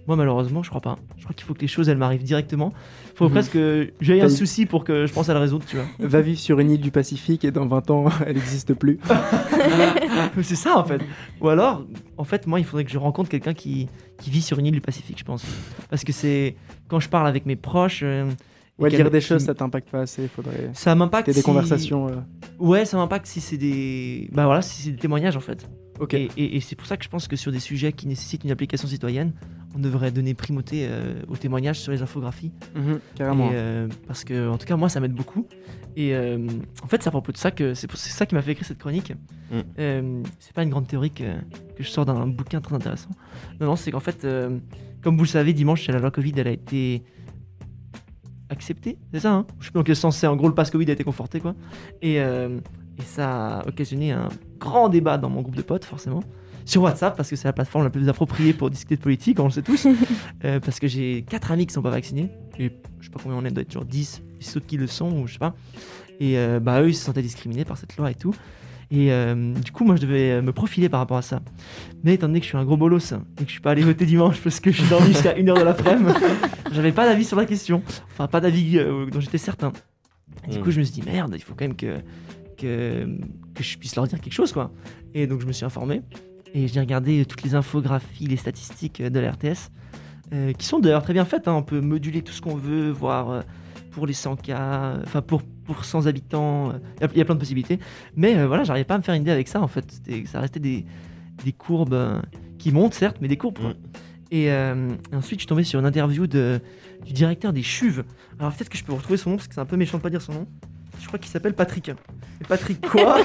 Moi, 0.06 0.16
malheureusement, 0.16 0.62
je 0.62 0.70
crois 0.70 0.80
pas. 0.80 0.98
Je 1.18 1.22
crois 1.24 1.34
qu'il 1.34 1.44
faut 1.46 1.54
que 1.54 1.60
les 1.60 1.68
choses, 1.68 1.88
elles 1.88 1.96
m'arrivent 1.98 2.22
directement. 2.24 2.72
Il 3.12 3.16
faut 3.16 3.26
Mhm. 3.26 3.30
presque 3.30 3.52
que 3.52 3.92
j'aie 4.00 4.20
un 4.20 4.28
souci 4.28 4.66
pour 4.66 4.82
que 4.84 5.06
je 5.06 5.12
pense 5.12 5.28
à 5.28 5.34
le 5.34 5.40
résoudre, 5.40 5.64
tu 5.66 5.76
vois. 5.76 5.84
Va 6.00 6.20
vivre 6.20 6.38
sur 6.38 6.58
une 6.58 6.70
île 6.70 6.80
du 6.80 6.90
Pacifique 6.90 7.44
et 7.44 7.50
dans 7.50 7.66
20 7.66 7.90
ans, 7.90 8.06
elle 8.26 8.34
n'existe 8.34 8.74
plus. 8.74 8.98
C'est 10.42 10.56
ça, 10.56 10.76
en 10.78 10.84
fait. 10.84 11.00
Ou 11.40 11.48
alors, 11.48 11.84
en 12.16 12.24
fait, 12.24 12.46
moi, 12.46 12.58
il 12.60 12.64
faudrait 12.64 12.84
que 12.84 12.90
je 12.90 12.98
rencontre 12.98 13.28
quelqu'un 13.28 13.54
qui, 13.54 13.88
qui 14.18 14.30
vit 14.30 14.42
sur 14.42 14.58
une 14.58 14.66
île 14.66 14.72
du 14.72 14.80
Pacifique, 14.80 15.18
je 15.18 15.24
pense. 15.24 15.44
Parce 15.90 16.02
que 16.04 16.12
c'est 16.12 16.56
quand 16.88 17.00
je 17.00 17.08
parle 17.08 17.26
avec 17.28 17.46
mes 17.46 17.56
proches. 17.56 18.00
euh, 18.02 18.28
Ouais, 18.80 18.90
lire 18.90 19.10
des 19.10 19.20
choses, 19.20 19.44
ça 19.44 19.54
t'impacte 19.54 19.90
pas 19.90 20.00
assez. 20.00 20.26
Faudrait. 20.28 20.70
Ça 20.72 20.94
m'impacte. 20.94 21.26
Des 21.26 21.32
si- 21.34 21.42
conversations. 21.42 22.08
euh, 22.08 22.12
Ouais, 22.58 22.84
ça 22.84 22.96
m'impacte 22.96 23.26
si 23.26 23.40
c'est 23.40 23.56
des. 23.58 24.28
Bah 24.32 24.46
voilà, 24.46 24.62
si 24.62 24.82
c'est 24.82 24.90
des 24.92 24.98
témoignages, 24.98 25.36
en 25.36 25.40
fait. 25.40 25.68
Ok. 25.98 26.14
Et, 26.14 26.30
et- 26.38 26.56
et 26.56 26.60
c'est 26.60 26.76
pour 26.76 26.86
ça 26.86 26.96
que 26.96 27.04
je 27.04 27.10
pense 27.10 27.28
que 27.28 27.36
sur 27.36 27.52
des 27.52 27.60
sujets 27.60 27.92
qui 27.92 28.06
nécessitent 28.08 28.44
une 28.44 28.50
application 28.50 28.88
citoyenne, 28.88 29.32
on 29.74 29.78
devrait 29.78 30.10
donner 30.10 30.32
primauté 30.34 30.86
euh, 30.88 31.20
aux 31.28 31.36
témoignages 31.36 31.78
sur 31.78 31.92
les 31.92 32.00
infographies. 32.00 32.52
Mhm, 32.74 33.00
carrément. 33.14 33.50
Et, 33.50 33.54
euh, 33.54 33.86
parce 34.06 34.24
que, 34.24 34.48
en 34.48 34.56
tout 34.56 34.66
cas, 34.66 34.76
moi, 34.76 34.88
ça 34.88 34.98
m'aide 35.00 35.12
beaucoup. 35.12 35.46
Et 35.96 36.14
euh, 36.14 36.38
en 36.82 36.86
fait, 36.86 37.02
c'est 37.02 37.08
à 37.08 37.10
propos 37.10 37.32
de 37.32 37.36
ça 37.36 37.50
que 37.50 37.74
c'est 37.74 37.86
pour- 37.86 37.98
c'est 37.98 38.10
ça 38.10 38.24
qui 38.24 38.34
m'a 38.34 38.40
fait 38.42 38.52
écrire 38.52 38.66
cette 38.66 38.78
chronique. 38.78 39.12
Mm. 39.50 39.58
Euh, 39.78 40.22
c'est 40.38 40.54
pas 40.54 40.62
une 40.62 40.70
grande 40.70 40.86
théorie 40.86 41.10
que, 41.10 41.24
que 41.76 41.82
je 41.82 41.88
sors 41.90 42.06
d'un 42.06 42.26
bouquin 42.26 42.60
très 42.62 42.74
intéressant. 42.74 43.10
Non, 43.60 43.66
non, 43.66 43.76
c'est 43.76 43.90
qu'en 43.90 44.00
fait, 44.00 44.24
euh, 44.24 44.58
comme 45.02 45.16
vous 45.18 45.24
le 45.24 45.28
savez, 45.28 45.52
dimanche, 45.52 45.86
la 45.88 45.98
loi 45.98 46.10
Covid, 46.10 46.32
elle 46.36 46.48
a 46.48 46.52
été 46.52 47.02
acceptée, 48.50 48.98
c'est 49.12 49.20
ça 49.20 49.32
hein? 49.32 49.46
Je 49.60 49.66
sais 49.66 49.70
pas 49.72 49.78
dans 49.78 49.84
quel 49.84 49.96
sens 49.96 50.16
c'est. 50.16 50.26
En 50.26 50.36
gros, 50.36 50.48
le 50.48 50.54
pass 50.54 50.70
Covid 50.70 50.88
a 50.90 50.92
été 50.92 51.04
conforté, 51.04 51.40
quoi. 51.40 51.54
Et, 52.02 52.20
euh, 52.20 52.58
et 52.98 53.02
ça 53.02 53.60
a 53.60 53.68
occasionné 53.68 54.12
un 54.12 54.28
grand 54.58 54.88
débat 54.88 55.16
dans 55.16 55.30
mon 55.30 55.40
groupe 55.40 55.56
de 55.56 55.62
potes, 55.62 55.84
forcément. 55.84 56.22
sur 56.66 56.82
WhatsApp, 56.82 57.16
parce 57.16 57.30
que 57.30 57.36
c'est 57.36 57.48
la 57.48 57.52
plateforme 57.52 57.84
la 57.84 57.90
plus 57.90 58.08
appropriée 58.08 58.52
pour 58.52 58.70
discuter 58.70 58.96
de 58.96 59.00
politique, 59.00 59.40
on 59.40 59.44
le 59.44 59.50
sait 59.50 59.62
tous. 59.62 59.86
Euh, 60.44 60.58
parce 60.58 60.80
que 60.80 60.88
j'ai 60.88 61.22
quatre 61.28 61.52
amis 61.52 61.66
qui 61.66 61.74
sont 61.74 61.82
pas 61.82 61.90
vaccinés. 61.90 62.30
Et 62.58 62.72
je 63.00 63.06
sais 63.06 63.10
pas 63.10 63.20
combien 63.22 63.36
on 63.36 63.44
est, 63.44 63.50
doit 63.50 63.62
être 63.62 63.72
genre 63.72 63.84
10, 63.84 64.22
10 64.40 64.56
autres 64.56 64.66
qui 64.66 64.78
le 64.78 64.86
sont, 64.86 65.12
ou 65.12 65.26
je 65.26 65.34
sais 65.34 65.38
pas. 65.38 65.54
Et 66.18 66.38
euh, 66.38 66.60
bah, 66.60 66.80
eux, 66.80 66.88
ils 66.88 66.94
se 66.94 67.04
sentaient 67.04 67.20
discriminés 67.20 67.66
par 67.66 67.76
cette 67.76 67.96
loi 67.98 68.10
et 68.10 68.14
tout. 68.14 68.34
Et 68.92 69.12
euh, 69.12 69.54
du 69.54 69.70
coup, 69.70 69.84
moi, 69.84 69.94
je 69.96 70.00
devais 70.00 70.32
euh, 70.32 70.42
me 70.42 70.52
profiler 70.52 70.88
par 70.88 70.98
rapport 71.00 71.16
à 71.16 71.22
ça. 71.22 71.40
Mais 72.02 72.14
étant 72.14 72.26
donné 72.26 72.40
que 72.40 72.44
je 72.44 72.48
suis 72.50 72.58
un 72.58 72.64
gros 72.64 72.76
bolos 72.76 73.12
et 73.12 73.42
que 73.42 73.46
je 73.46 73.52
suis 73.52 73.60
pas 73.60 73.70
allé 73.70 73.82
voter 73.82 74.04
dimanche 74.04 74.40
parce 74.40 74.58
que 74.58 74.72
je 74.72 74.80
suis 74.80 74.88
dormi 74.90 75.08
jusqu'à 75.12 75.34
1h 75.34 75.58
de 75.58 75.62
l'après-midi, 75.62 76.12
j'avais 76.72 76.90
pas 76.92 77.06
d'avis 77.06 77.24
sur 77.24 77.36
la 77.36 77.46
question. 77.46 77.82
Enfin, 78.12 78.26
pas 78.26 78.40
d'avis 78.40 78.78
euh, 78.78 79.06
dont 79.06 79.20
j'étais 79.20 79.38
certain. 79.38 79.72
Et 80.48 80.50
du 80.52 80.58
Mm. 80.58 80.62
coup, 80.62 80.70
je 80.72 80.78
me 80.80 80.84
suis 80.84 80.94
dit, 81.00 81.02
merde, 81.08 81.32
il 81.36 81.42
faut 81.42 81.54
quand 81.54 81.64
même 81.66 81.76
que, 81.76 81.98
que, 82.58 83.06
que 83.54 83.62
je 83.62 83.78
puisse 83.78 83.94
leur 83.94 84.06
dire 84.08 84.20
quelque 84.20 84.32
chose, 84.32 84.52
quoi. 84.52 84.72
Et 85.14 85.26
donc, 85.28 85.40
je 85.40 85.46
me 85.46 85.52
suis 85.52 85.64
informé. 85.64 86.02
Et 86.52 86.66
j'ai 86.66 86.80
regardé 86.80 87.24
toutes 87.26 87.42
les 87.44 87.54
infographies, 87.54 88.26
les 88.26 88.36
statistiques 88.36 89.00
de 89.00 89.20
la 89.20 89.30
RTS, 89.30 89.70
euh, 90.32 90.52
qui 90.52 90.66
sont 90.66 90.80
d'ailleurs 90.80 91.02
très 91.04 91.12
bien 91.12 91.24
faites. 91.24 91.46
hein. 91.46 91.52
On 91.54 91.62
peut 91.62 91.80
moduler 91.80 92.22
tout 92.22 92.32
ce 92.32 92.40
qu'on 92.40 92.56
veut, 92.56 92.90
voir 92.90 93.44
pour 93.90 94.06
les 94.06 94.12
100 94.12 94.36
cas, 94.36 94.94
enfin 95.04 95.22
pour, 95.22 95.42
pour 95.42 95.84
100 95.84 96.06
habitants, 96.06 96.70
euh, 96.70 96.72
il 96.98 97.00
y 97.00 97.04
a- 97.04 97.08
il 97.12 97.18
y, 97.18 97.20
a 97.20 97.24
plein 97.24 97.34
de 97.34 97.40
possibilités. 97.40 97.78
Mais 98.16 98.36
euh, 98.36 98.46
voilà, 98.46 98.64
j'arrivais 98.64 98.84
pas 98.84 98.94
à 98.94 98.98
me 98.98 99.02
faire 99.02 99.14
une 99.14 99.22
idée 99.22 99.30
avec 99.30 99.48
ça 99.48 99.60
en 99.60 99.68
fait. 99.68 100.00
Ça 100.26 100.40
restait 100.40 100.60
des, 100.60 100.84
des 101.44 101.52
courbes 101.52 101.94
euh, 101.94 102.20
qui 102.58 102.72
montent 102.72 102.94
certes, 102.94 103.16
mais 103.20 103.28
des 103.28 103.36
courbes. 103.36 103.58
Mm. 103.58 103.74
Et, 104.32 104.52
euh, 104.52 104.88
ensuite, 105.12 105.40
je 105.40 105.42
suis 105.42 105.48
tombé 105.48 105.64
sur 105.64 105.80
une 105.80 105.86
interview 105.86 106.26
de, 106.28 106.60
du 107.04 107.12
directeur 107.12 107.52
des 107.52 107.62
Chuves. 107.62 108.04
Alors 108.38 108.52
peut-être 108.54 108.68
que 108.68 108.78
je 108.78 108.84
peux 108.84 108.92
retrouver 108.92 109.16
son 109.16 109.30
nom 109.30 109.36
parce 109.36 109.48
que 109.48 109.54
c'est 109.54 109.60
un 109.60 109.66
peu 109.66 109.76
méchant 109.76 109.98
de 109.98 110.02
pas 110.02 110.10
dire 110.10 110.22
son 110.22 110.32
nom. 110.32 110.46
Je 111.00 111.06
crois 111.06 111.18
qu'il 111.18 111.30
s'appelle 111.30 111.54
Patrick. 111.54 111.88
Et 111.88 112.44
Patrick 112.46 112.80
quoi? 112.86 113.18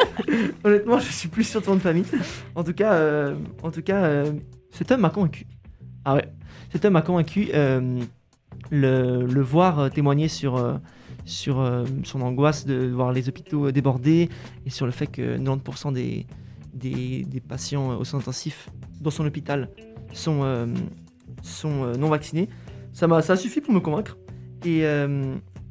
Honnêtement, 0.64 0.98
je 0.98 1.10
suis 1.10 1.28
plus 1.28 1.44
sûr 1.44 1.60
de 1.60 1.64
son 1.64 1.72
nom 1.72 1.76
de 1.78 1.82
famille. 1.82 2.04
En 2.54 2.62
tout 2.62 2.74
cas, 2.74 3.32
en 3.62 3.70
tout 3.70 3.82
cas, 3.82 4.24
cet 4.70 4.90
homme 4.92 5.00
m'a 5.00 5.10
convaincu. 5.10 5.46
Ah 6.04 6.14
ouais, 6.16 6.28
cet 6.70 6.84
homme 6.84 6.92
m'a 6.92 7.02
convaincu. 7.02 7.48
Le, 8.70 9.26
le 9.26 9.40
voir 9.42 9.78
euh, 9.78 9.88
témoigner 9.88 10.28
sur, 10.28 10.56
euh, 10.56 10.74
sur 11.24 11.60
euh, 11.60 11.84
son 12.04 12.20
angoisse 12.22 12.66
de 12.66 12.88
voir 12.88 13.12
les 13.12 13.28
hôpitaux 13.28 13.70
débordés 13.70 14.28
et 14.66 14.70
sur 14.70 14.86
le 14.86 14.92
fait 14.92 15.06
que 15.06 15.38
90% 15.38 15.92
des, 15.92 16.26
des, 16.72 17.24
des 17.24 17.40
patients 17.40 17.96
aux 17.98 18.04
soins 18.04 18.20
intensifs 18.20 18.70
dans 19.00 19.10
son 19.10 19.26
hôpital 19.26 19.68
sont, 20.12 20.68
sont 21.42 21.92
non 21.98 22.08
vaccinés. 22.08 22.48
Ça 22.92 23.06
m'a 23.06 23.20
ça 23.22 23.34
a 23.34 23.36
suffi 23.36 23.60
pour 23.60 23.74
me 23.74 23.80
convaincre. 23.80 24.16
Et, 24.64 24.84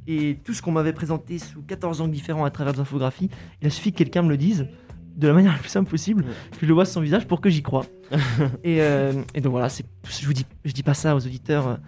et 0.08 0.38
tout 0.44 0.54
ce 0.54 0.62
qu'on 0.62 0.72
m'avait 0.72 0.94
présenté 0.94 1.40
sous 1.40 1.62
14 1.62 2.02
angles 2.02 2.12
différents 2.12 2.46
à 2.46 2.52
travers 2.52 2.74
des 2.74 2.80
infographies, 2.82 3.30
il 3.62 3.68
a 3.68 3.70
suffi 3.70 3.92
que 3.92 3.98
quelqu'un 3.98 4.22
me 4.22 4.30
le 4.30 4.38
dise 4.38 4.68
de 5.16 5.28
la 5.28 5.34
manière 5.38 5.54
la 5.54 5.58
plus 5.60 5.70
simple 5.70 5.90
possible, 5.90 6.24
que 6.52 6.58
je 6.62 6.66
le 6.66 6.74
vois 6.74 6.86
sur 6.86 6.96
son 6.96 7.02
visage 7.02 7.26
pour 7.28 7.40
que 7.42 7.50
j'y 7.50 7.64
croie. 7.64 7.86
et, 8.64 8.82
euh, 8.82 9.14
et 9.34 9.42
donc 9.42 9.52
voilà, 9.52 9.70
c'est- 9.70 9.86
je 10.10 10.26
vous 10.26 10.34
dis, 10.34 10.46
je 10.66 10.74
dis 10.74 10.84
pas 10.84 10.94
ça 10.94 11.16
aux 11.16 11.26
auditeurs 11.26 11.80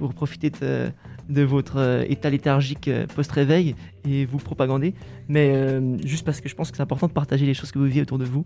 pour 0.00 0.14
profiter 0.14 0.50
de, 0.50 0.90
de 1.28 1.42
votre 1.42 1.76
euh, 1.76 2.04
état 2.08 2.30
léthargique 2.30 2.88
euh, 2.88 3.06
post-réveil 3.14 3.74
et 4.08 4.24
vous 4.24 4.38
propagander, 4.38 4.94
mais 5.28 5.52
euh, 5.54 5.96
juste 6.04 6.24
parce 6.24 6.40
que 6.40 6.48
je 6.48 6.54
pense 6.54 6.70
que 6.70 6.76
c'est 6.76 6.82
important 6.82 7.06
de 7.06 7.12
partager 7.12 7.44
les 7.46 7.54
choses 7.54 7.70
que 7.70 7.78
vous 7.78 7.84
vivez 7.84 8.00
autour 8.02 8.18
de 8.18 8.24
vous, 8.24 8.44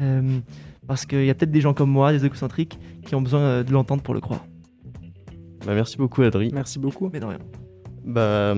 euh, 0.00 0.38
parce 0.86 1.04
qu'il 1.06 1.24
y 1.24 1.30
a 1.30 1.34
peut-être 1.34 1.50
des 1.52 1.60
gens 1.60 1.74
comme 1.74 1.90
moi, 1.90 2.12
des 2.12 2.24
égocentriques, 2.24 2.78
qui 3.06 3.14
ont 3.14 3.22
besoin 3.22 3.62
de 3.62 3.70
l'entendre 3.72 4.02
pour 4.02 4.14
le 4.14 4.20
croire. 4.20 4.44
Bah, 5.66 5.74
merci 5.74 5.96
beaucoup, 5.96 6.22
Adri. 6.22 6.50
Merci 6.52 6.78
beaucoup. 6.78 7.10
Mais 7.12 7.20
de 7.20 7.26
rien. 7.26 7.38
Bah, 8.04 8.54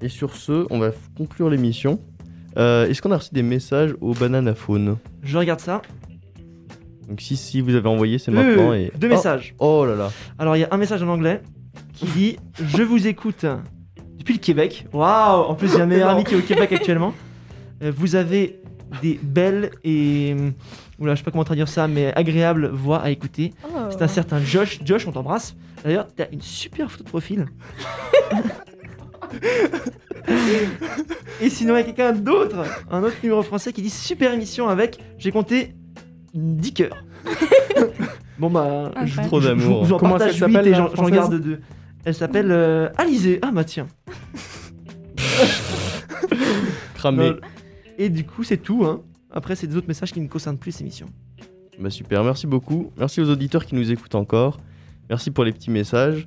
et 0.00 0.08
sur 0.08 0.34
ce, 0.36 0.66
on 0.70 0.78
va 0.78 0.90
conclure 1.16 1.48
l'émission. 1.50 2.00
Euh, 2.58 2.86
Est-ce 2.88 3.00
qu'on 3.00 3.10
a 3.12 3.16
reçu 3.18 3.30
des 3.32 3.42
messages 3.42 3.94
au 4.00 4.12
banana 4.14 4.54
phone? 4.54 4.96
Je 5.22 5.38
regarde 5.38 5.60
ça. 5.60 5.80
Donc 7.08 7.20
si, 7.20 7.36
si 7.36 7.60
vous 7.60 7.74
avez 7.74 7.88
envoyé, 7.88 8.18
c'est 8.18 8.30
maintenant. 8.30 8.72
Et... 8.74 8.90
Deux 8.98 9.08
Oh, 9.08 9.10
messages. 9.14 9.54
Oh 9.58 9.84
là 9.86 9.94
là. 9.96 10.10
Alors 10.38 10.56
il 10.56 10.60
y 10.60 10.64
a 10.64 10.68
un 10.70 10.76
message 10.76 11.02
en 11.02 11.08
anglais 11.08 11.42
qui 11.92 12.06
dit 12.06 12.36
Je 12.56 12.82
vous 12.82 13.06
écoute 13.06 13.44
depuis 14.18 14.34
le 14.34 14.38
Québec. 14.40 14.86
Waouh 14.92 15.42
En 15.44 15.54
plus, 15.54 15.68
j'ai 15.72 15.80
un 15.80 15.86
meilleur 15.86 16.10
ami 16.10 16.24
qui 16.24 16.34
est 16.34 16.38
au 16.38 16.42
Québec 16.42 16.72
actuellement. 16.72 17.12
Euh, 17.82 17.92
vous 17.94 18.14
avez 18.14 18.60
des 19.02 19.18
belles 19.22 19.70
et. 19.84 20.34
Oula, 20.98 21.14
je 21.14 21.18
sais 21.20 21.24
pas 21.24 21.30
comment 21.32 21.42
traduire 21.44 21.68
ça, 21.68 21.88
mais 21.88 22.12
agréables 22.14 22.68
voix 22.68 23.00
à 23.00 23.10
écouter. 23.10 23.52
Oh. 23.64 23.78
C'est 23.90 24.02
un 24.02 24.08
certain 24.08 24.40
Josh. 24.40 24.78
Josh, 24.84 25.06
on 25.06 25.12
t'embrasse. 25.12 25.56
D'ailleurs, 25.82 26.06
t'as 26.14 26.26
une 26.30 26.42
super 26.42 26.90
photo 26.90 27.02
de 27.04 27.08
profil. 27.08 27.46
et 31.40 31.50
sinon, 31.50 31.74
il 31.74 31.78
y 31.78 31.80
a 31.80 31.84
quelqu'un 31.84 32.12
d'autre, 32.12 32.56
un 32.90 33.02
autre 33.02 33.16
numéro 33.22 33.42
français 33.42 33.72
qui 33.72 33.82
dit 33.82 33.90
super 33.90 34.32
émission 34.32 34.68
avec, 34.68 34.98
j'ai 35.18 35.32
compté 35.32 35.74
10 36.34 36.72
cœurs. 36.74 37.04
bon 38.38 38.50
bah, 38.50 38.92
je. 39.04 39.20
Trop 39.22 39.40
je- 39.40 39.44
je- 39.44 39.48
d'amour. 39.48 39.82
je 39.84 39.88
vous 39.88 39.94
en 39.94 39.98
Comment 39.98 40.18
8 40.18 40.32
s'appelle, 40.32 40.66
et 40.68 40.70
la 40.70 40.90
j'en 40.94 41.08
garde 41.08 41.40
deux. 41.40 41.60
Elle 42.04 42.14
s'appelle 42.14 42.50
euh, 42.50 42.88
Alizée. 42.96 43.38
Ah 43.42 43.50
bah 43.52 43.64
tiens. 43.64 43.86
Cramé. 46.94 47.24
Euh, 47.24 47.40
Et 47.98 48.08
du 48.08 48.24
coup, 48.24 48.42
c'est 48.44 48.56
tout. 48.56 48.84
Hein. 48.84 49.02
Après, 49.30 49.54
c'est 49.56 49.66
des 49.66 49.76
autres 49.76 49.88
messages 49.88 50.12
qui 50.12 50.20
ne 50.20 50.28
concernent 50.28 50.58
plus 50.58 50.72
ces 50.72 50.82
émissions. 50.82 51.08
Bah 51.78 51.90
super, 51.90 52.22
merci 52.22 52.46
beaucoup. 52.46 52.92
Merci 52.98 53.20
aux 53.20 53.30
auditeurs 53.30 53.64
qui 53.64 53.74
nous 53.74 53.90
écoutent 53.90 54.14
encore. 54.14 54.60
Merci 55.08 55.30
pour 55.30 55.44
les 55.44 55.52
petits 55.52 55.70
messages. 55.70 56.26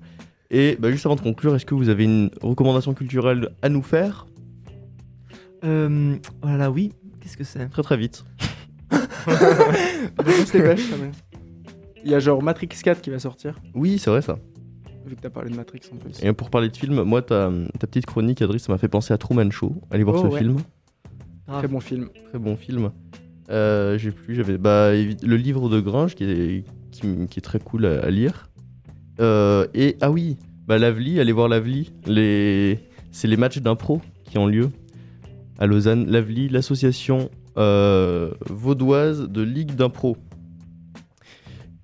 Et 0.50 0.78
bah, 0.80 0.92
juste 0.92 1.06
avant 1.06 1.16
de 1.16 1.22
conclure, 1.22 1.56
est-ce 1.56 1.66
que 1.66 1.76
vous 1.76 1.90
avez 1.90 2.04
une 2.04 2.30
recommandation 2.42 2.94
culturelle 2.94 3.50
à 3.62 3.70
nous 3.70 3.82
faire? 3.82 4.26
Euh, 5.64 6.16
voilà, 6.42 6.72
oui. 6.72 6.94
Qu'est-ce 7.22 7.38
que 7.38 7.44
c'est? 7.44 7.68
Très 7.70 7.82
très 7.84 7.98
vite. 7.98 8.24
On 8.92 8.96
se 10.46 10.52
dépêche, 10.52 10.90
quand 10.90 10.98
même. 10.98 11.12
Il 12.04 12.12
y 12.12 12.16
a 12.16 12.20
genre 12.20 12.42
Matrix 12.44 12.68
4 12.68 13.02
qui 13.02 13.10
va 13.10 13.18
sortir, 13.18 13.60
Oui, 13.74 13.98
c'est 13.98 14.12
vrai 14.12 14.22
ça. 14.22 14.38
Vu 15.08 15.16
que 15.16 15.22
t'as 15.22 15.30
parlé 15.30 15.50
de 15.52 15.56
Matrix 15.56 15.82
en 15.94 15.98
plus. 15.98 16.24
Et 16.24 16.32
pour 16.34 16.50
parler 16.50 16.70
de 16.70 16.76
film, 16.78 17.04
moi, 17.04 17.22
ta, 17.22 17.52
ta 17.80 17.88
petite 17.88 18.06
chronique, 18.06 18.42
Adri, 18.42 18.60
ça 18.60 18.72
m'a 18.72 18.78
fait 18.78 18.88
penser 18.88 19.14
à 19.14 19.18
Truman 19.18 19.50
Show. 19.52 19.82
Allez 19.92 20.04
voir 20.04 20.18
Oh, 20.18 20.28
ce 20.28 20.34
ouais. 20.34 20.40
film. 20.40 20.58
Très 21.48 21.68
bon 21.68 21.80
film. 21.80 22.10
Très 22.30 22.40
bon 22.40 22.56
film. 22.56 22.92
Euh, 23.50 23.98
J'ai 23.98 24.12
plus, 24.12 24.34
j'avais 24.36 24.58
bah, 24.58 24.92
le 24.94 25.36
livre 25.38 25.70
de 25.70 25.80
Gringe 25.80 26.16
qui 26.16 26.24
est, 26.24 26.64
qui, 26.92 27.08
est 27.38 27.42
très 27.42 27.60
cool 27.60 27.86
à, 27.86 28.04
à 28.04 28.10
lire. 28.10 28.50
Euh, 29.20 29.68
et 29.76 29.96
ah 30.02 30.10
oui, 30.12 30.38
bah 30.68 30.78
Lavely, 30.80 31.20
allez 31.20 31.32
voir 31.32 31.48
Lavely. 31.48 31.92
Les, 32.08 32.80
c'est 33.12 33.28
les 33.28 33.38
matchs 33.38 33.60
d'impro 33.60 34.02
qui 34.24 34.38
ont 34.40 34.48
lieu 34.48 34.70
à 35.60 35.68
Lausanne. 35.68 36.08
Lavely, 36.10 36.50
l'association 36.50 37.30
euh, 37.58 38.32
vaudoise 38.50 39.30
de 39.30 39.42
ligue 39.44 39.76
d'impro. 39.76 40.18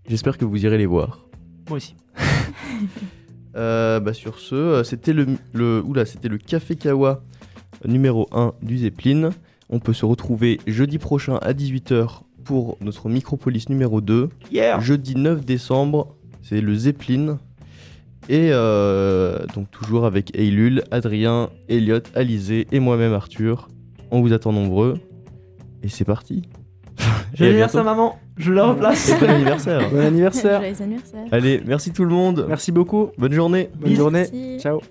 J'espère 0.09 0.38
que 0.38 0.45
vous 0.45 0.65
irez 0.65 0.78
les 0.80 0.86
voir. 0.88 1.28
Moi 1.69 1.78
aussi. 1.78 1.95
Euh, 3.57 3.99
bah 3.99 4.13
sur 4.13 4.39
ce, 4.39 4.55
euh, 4.55 4.84
c'était 4.86 5.11
le, 5.11 5.27
le, 5.51 5.84
oula, 5.86 6.05
c'était 6.05 6.29
le 6.29 6.38
Café 6.38 6.77
Kawa 6.77 7.21
numéro 7.86 8.29
1 8.32 8.53
du 8.61 8.77
Zeppelin. 8.77 9.32
On 9.69 9.79
peut 9.79 9.91
se 9.91 10.05
retrouver 10.05 10.59
jeudi 10.67 10.97
prochain 10.99 11.36
à 11.41 11.51
18h 11.51 12.21
pour 12.45 12.77
notre 12.79 13.09
Micropolis 13.09 13.67
numéro 13.67 13.99
2. 13.99 14.29
Yeah 14.53 14.79
Jeudi 14.79 15.15
9 15.15 15.43
décembre, 15.43 16.15
c'est 16.41 16.61
le 16.61 16.73
Zeppelin. 16.75 17.39
Et 18.29 18.49
euh, 18.51 19.39
donc 19.55 19.69
toujours 19.71 20.05
avec 20.05 20.34
Eilul, 20.38 20.84
Adrien, 20.91 21.49
Elliot, 21.67 21.99
Alizé 22.15 22.67
et 22.71 22.79
moi-même 22.79 23.13
Arthur. 23.13 23.67
On 24.11 24.21
vous 24.21 24.32
attend 24.32 24.53
nombreux. 24.53 24.97
Et 25.84 25.89
c'est 25.89 26.05
parti. 26.05 26.43
Vais 27.38 27.53
dire 27.53 27.69
ça, 27.69 27.82
bientôt. 27.82 27.89
maman. 27.89 28.19
Je 28.41 28.51
la 28.51 28.65
replace. 28.65 29.09
Et 29.09 29.15
bon 29.19 29.29
anniversaire. 29.29 29.89
Bon 29.91 29.99
anniversaire. 29.99 30.59
Joyeux 30.61 30.81
anniversaire. 30.81 31.25
Allez, 31.31 31.61
merci 31.65 31.91
tout 31.91 32.03
le 32.03 32.09
monde. 32.09 32.45
Merci 32.47 32.71
beaucoup. 32.71 33.09
Bonne 33.17 33.33
journée. 33.33 33.69
Bonne 33.79 33.95
journée. 33.95 34.27
Merci. 34.31 34.59
Ciao. 34.59 34.81